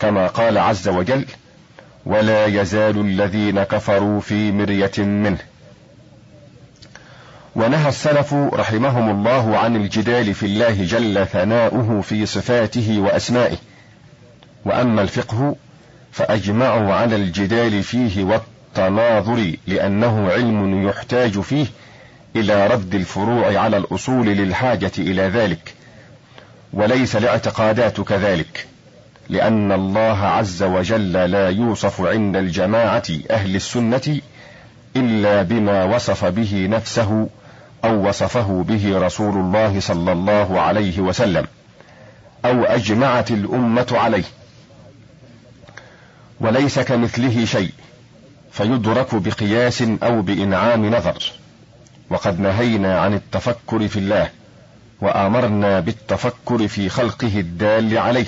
كما 0.00 0.26
قال 0.26 0.58
عز 0.58 0.88
وجل 0.88 1.24
ولا 2.06 2.46
يزال 2.46 3.00
الذين 3.00 3.62
كفروا 3.62 4.20
في 4.20 4.52
مرية 4.52 4.98
منه. 4.98 5.38
ونهى 7.56 7.88
السلف 7.88 8.34
رحمهم 8.34 9.10
الله 9.10 9.58
عن 9.58 9.76
الجدال 9.76 10.34
في 10.34 10.46
الله 10.46 10.84
جل 10.84 11.26
ثناؤه 11.26 12.00
في 12.00 12.26
صفاته 12.26 13.00
وأسمائه. 13.00 13.56
وأما 14.64 15.02
الفقه 15.02 15.56
فأجمعوا 16.12 16.94
على 16.94 17.16
الجدال 17.16 17.82
فيه 17.82 18.24
والتناظر 18.24 19.52
لأنه 19.66 20.30
علم 20.30 20.88
يحتاج 20.88 21.40
فيه 21.40 21.66
إلى 22.36 22.66
رد 22.66 22.94
الفروع 22.94 23.58
على 23.58 23.76
الأصول 23.76 24.26
للحاجة 24.26 24.92
إلى 24.98 25.22
ذلك 25.22 25.74
وليس 26.72 27.16
الاعتقادات 27.16 28.00
كذلك 28.00 28.66
لأن 29.28 29.72
الله 29.72 30.26
عز 30.26 30.62
وجل 30.62 31.12
لا 31.12 31.48
يوصف 31.48 32.00
عند 32.00 32.36
الجماعة 32.36 33.02
أهل 33.30 33.56
السنة 33.56 34.20
إلا 34.96 35.42
بما 35.42 35.84
وصف 35.84 36.24
به 36.24 36.66
نفسه 36.70 37.28
أو 37.84 38.08
وصفه 38.08 38.64
به 38.68 38.98
رسول 38.98 39.34
الله 39.34 39.80
صلى 39.80 40.12
الله 40.12 40.60
عليه 40.60 41.00
وسلم 41.00 41.46
أو 42.44 42.64
أجمعت 42.64 43.30
الأمة 43.30 43.86
عليه. 43.92 44.24
وليس 46.40 46.78
كمثله 46.78 47.44
شيء 47.44 47.72
فيدرك 48.52 49.14
بقياس 49.14 49.82
أو 49.82 50.22
بإنعام 50.22 50.94
نظر. 50.94 51.32
وقد 52.10 52.40
نهينا 52.40 53.00
عن 53.00 53.14
التفكر 53.14 53.88
في 53.88 53.98
الله 53.98 54.30
وأمرنا 55.00 55.80
بالتفكر 55.80 56.68
في 56.68 56.88
خلقه 56.88 57.40
الدال 57.40 57.98
عليه 57.98 58.26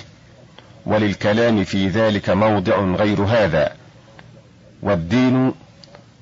وللكلام 0.86 1.64
في 1.64 1.88
ذلك 1.88 2.30
موضع 2.30 2.80
غير 2.80 3.22
هذا. 3.22 3.72
والدين 4.82 5.52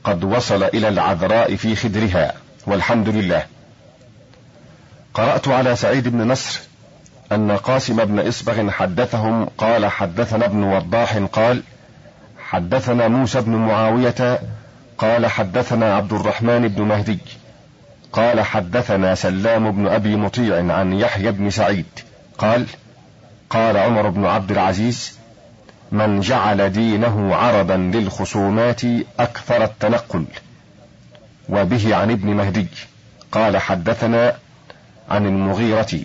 قد 0.05 0.25
وصل 0.25 0.63
إلى 0.63 0.89
العذراء 0.89 1.57
في 1.57 1.77
خدرها 1.77 2.35
والحمد 2.67 3.09
لله. 3.09 3.47
قرأت 5.15 5.49
على 5.49 5.77
سعيد 5.77 6.09
بن 6.09 6.29
نصر 6.29 6.61
أن 7.33 7.51
قاسم 7.51 8.05
بن 8.05 8.29
إصبغ 8.29 8.71
حدثهم 8.71 9.45
قال 9.59 9.87
حدثنا 9.87 10.45
ابن 10.45 10.63
وضاح 10.63 11.17
قال 11.17 11.63
حدثنا 12.49 13.09
موسى 13.09 13.41
بن 13.41 13.51
معاوية 13.53 14.41
قال 14.99 15.27
حدثنا 15.27 15.95
عبد 15.95 16.13
الرحمن 16.13 16.69
بن 16.69 16.83
مهدي 16.83 17.19
قال 18.13 18.41
حدثنا 18.41 19.15
سلام 19.15 19.71
بن 19.71 19.87
أبي 19.87 20.17
مطيع 20.17 20.75
عن 20.75 20.93
يحيى 20.93 21.33
بن 21.33 21.51
سعيد 21.51 21.87
قال 22.39 22.67
قال 23.51 23.77
عمر 23.77 24.09
بن 24.09 24.27
عبد 24.27 24.51
العزيز 24.51 25.19
من 25.93 26.21
جعل 26.21 26.71
دينه 26.73 27.35
عرضا 27.35 27.77
للخصومات 27.77 28.81
أكثر 29.21 29.65
التنقل 29.65 30.25
وبه 31.49 31.97
عن 31.97 32.11
ابن 32.11 32.29
مهدي 32.29 32.67
قال 33.33 33.57
حدثنا 33.57 34.37
عن 35.11 35.27
المغيرة 35.27 36.01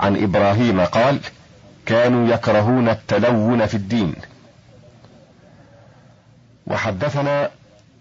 عن 0.00 0.22
إبراهيم 0.22 0.80
قال 0.80 1.20
كانوا 1.86 2.28
يكرهون 2.28 2.88
التلون 2.88 3.66
في 3.66 3.74
الدين 3.74 4.14
وحدثنا 6.68 7.50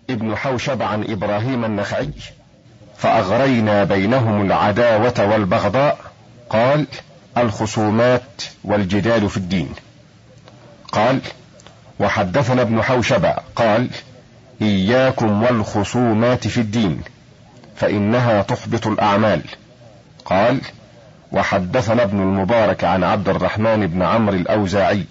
ابن 0.09 0.35
حوشب 0.35 0.81
عن 0.81 1.03
إبراهيم 1.03 1.65
النخعي 1.65 2.11
فأغرينا 2.97 3.83
بينهم 3.83 4.45
العداوة 4.45 5.13
والبغضاء 5.31 5.99
قال 6.49 6.87
الخصومات 7.37 8.43
والجدال 8.63 9.29
في 9.29 9.37
الدين. 9.37 9.69
قال 10.91 11.21
وحدثنا 11.99 12.61
ابن 12.61 12.81
حوشب 12.81 13.25
قال 13.55 13.89
إياكم 14.61 15.43
والخصومات 15.43 16.47
في 16.47 16.61
الدين 16.61 17.01
فإنها 17.75 18.41
تحبط 18.41 18.87
الأعمال. 18.87 19.41
قال 20.25 20.61
وحدثنا 21.31 22.03
ابن 22.03 22.19
المبارك 22.19 22.83
عن 22.83 23.03
عبد 23.03 23.29
الرحمن 23.29 23.87
بن 23.87 24.01
عمرو 24.01 24.35
الأوزاعي 24.35 25.05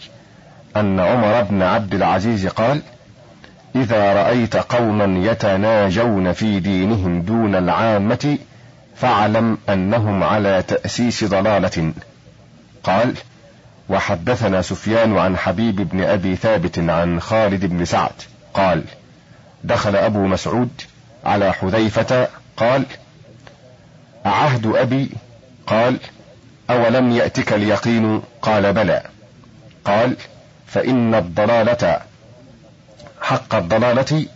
أن 0.77 1.01
عمر 1.01 1.43
بن 1.43 1.63
عبد 1.63 1.95
العزيز 1.95 2.47
قال 2.47 2.83
إذا 3.77 4.13
رأيت 4.13 4.57
قوما 4.57 5.31
يتناجون 5.31 6.33
في 6.33 6.61
دينهم 6.61 7.23
دون 7.23 7.55
العامة 7.55 8.39
فاعلم 8.97 9.59
أنهم 9.69 10.23
على 10.23 10.63
تأسيس 10.63 11.25
ضلالة. 11.25 11.93
قال 12.85 13.15
وحدثنا 13.89 14.63
سفيان 14.63 15.19
عن 15.19 15.37
حبيب 15.37 15.77
بن 15.77 16.01
أبي 16.01 16.37
ثابت 16.37 16.79
عن 16.79 17.21
خالد 17.21 17.67
بن 17.67 17.85
سعد. 17.85 18.13
قال 18.55 18.85
دخل 19.65 19.97
أبو 19.97 20.27
مسعود 20.27 20.81
على 21.25 21.53
حذيفة 21.53 22.29
قال 22.57 22.85
عهد 24.25 24.67
أبي؟ 24.67 25.11
قال 25.67 25.97
أولم 26.71 27.11
يأتك 27.11 27.53
اليقين؟ 27.53 28.23
قال 28.43 28.73
بلى. 28.73 29.03
قال 29.85 30.17
فإن 30.67 31.15
الضلالة 31.15 32.01
حق 33.21 33.55
الضلالة 33.55 34.27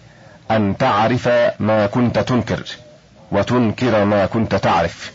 أن 0.50 0.76
تعرف 0.76 1.28
ما 1.60 1.86
كنت 1.86 2.18
تنكر 2.18 2.64
وتنكر 3.32 4.04
ما 4.04 4.26
كنت 4.26 4.54
تعرف. 4.54 5.12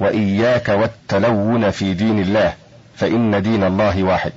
وإياك 0.00 0.68
والتلون 0.68 1.70
في 1.70 1.94
دين 1.94 2.18
الله 2.18 2.54
فإن 2.96 3.42
دين 3.42 3.64
الله 3.64 4.02
واحد. 4.04 4.32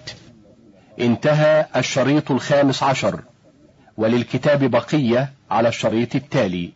انتهى 0.99 1.65
الشريط 1.75 2.31
الخامس 2.31 2.83
عشر. 2.83 3.19
وللكتاب 3.97 4.63
بقية 4.63 5.29
على 5.51 5.69
الشريط 5.69 6.15
التالي. 6.15 6.71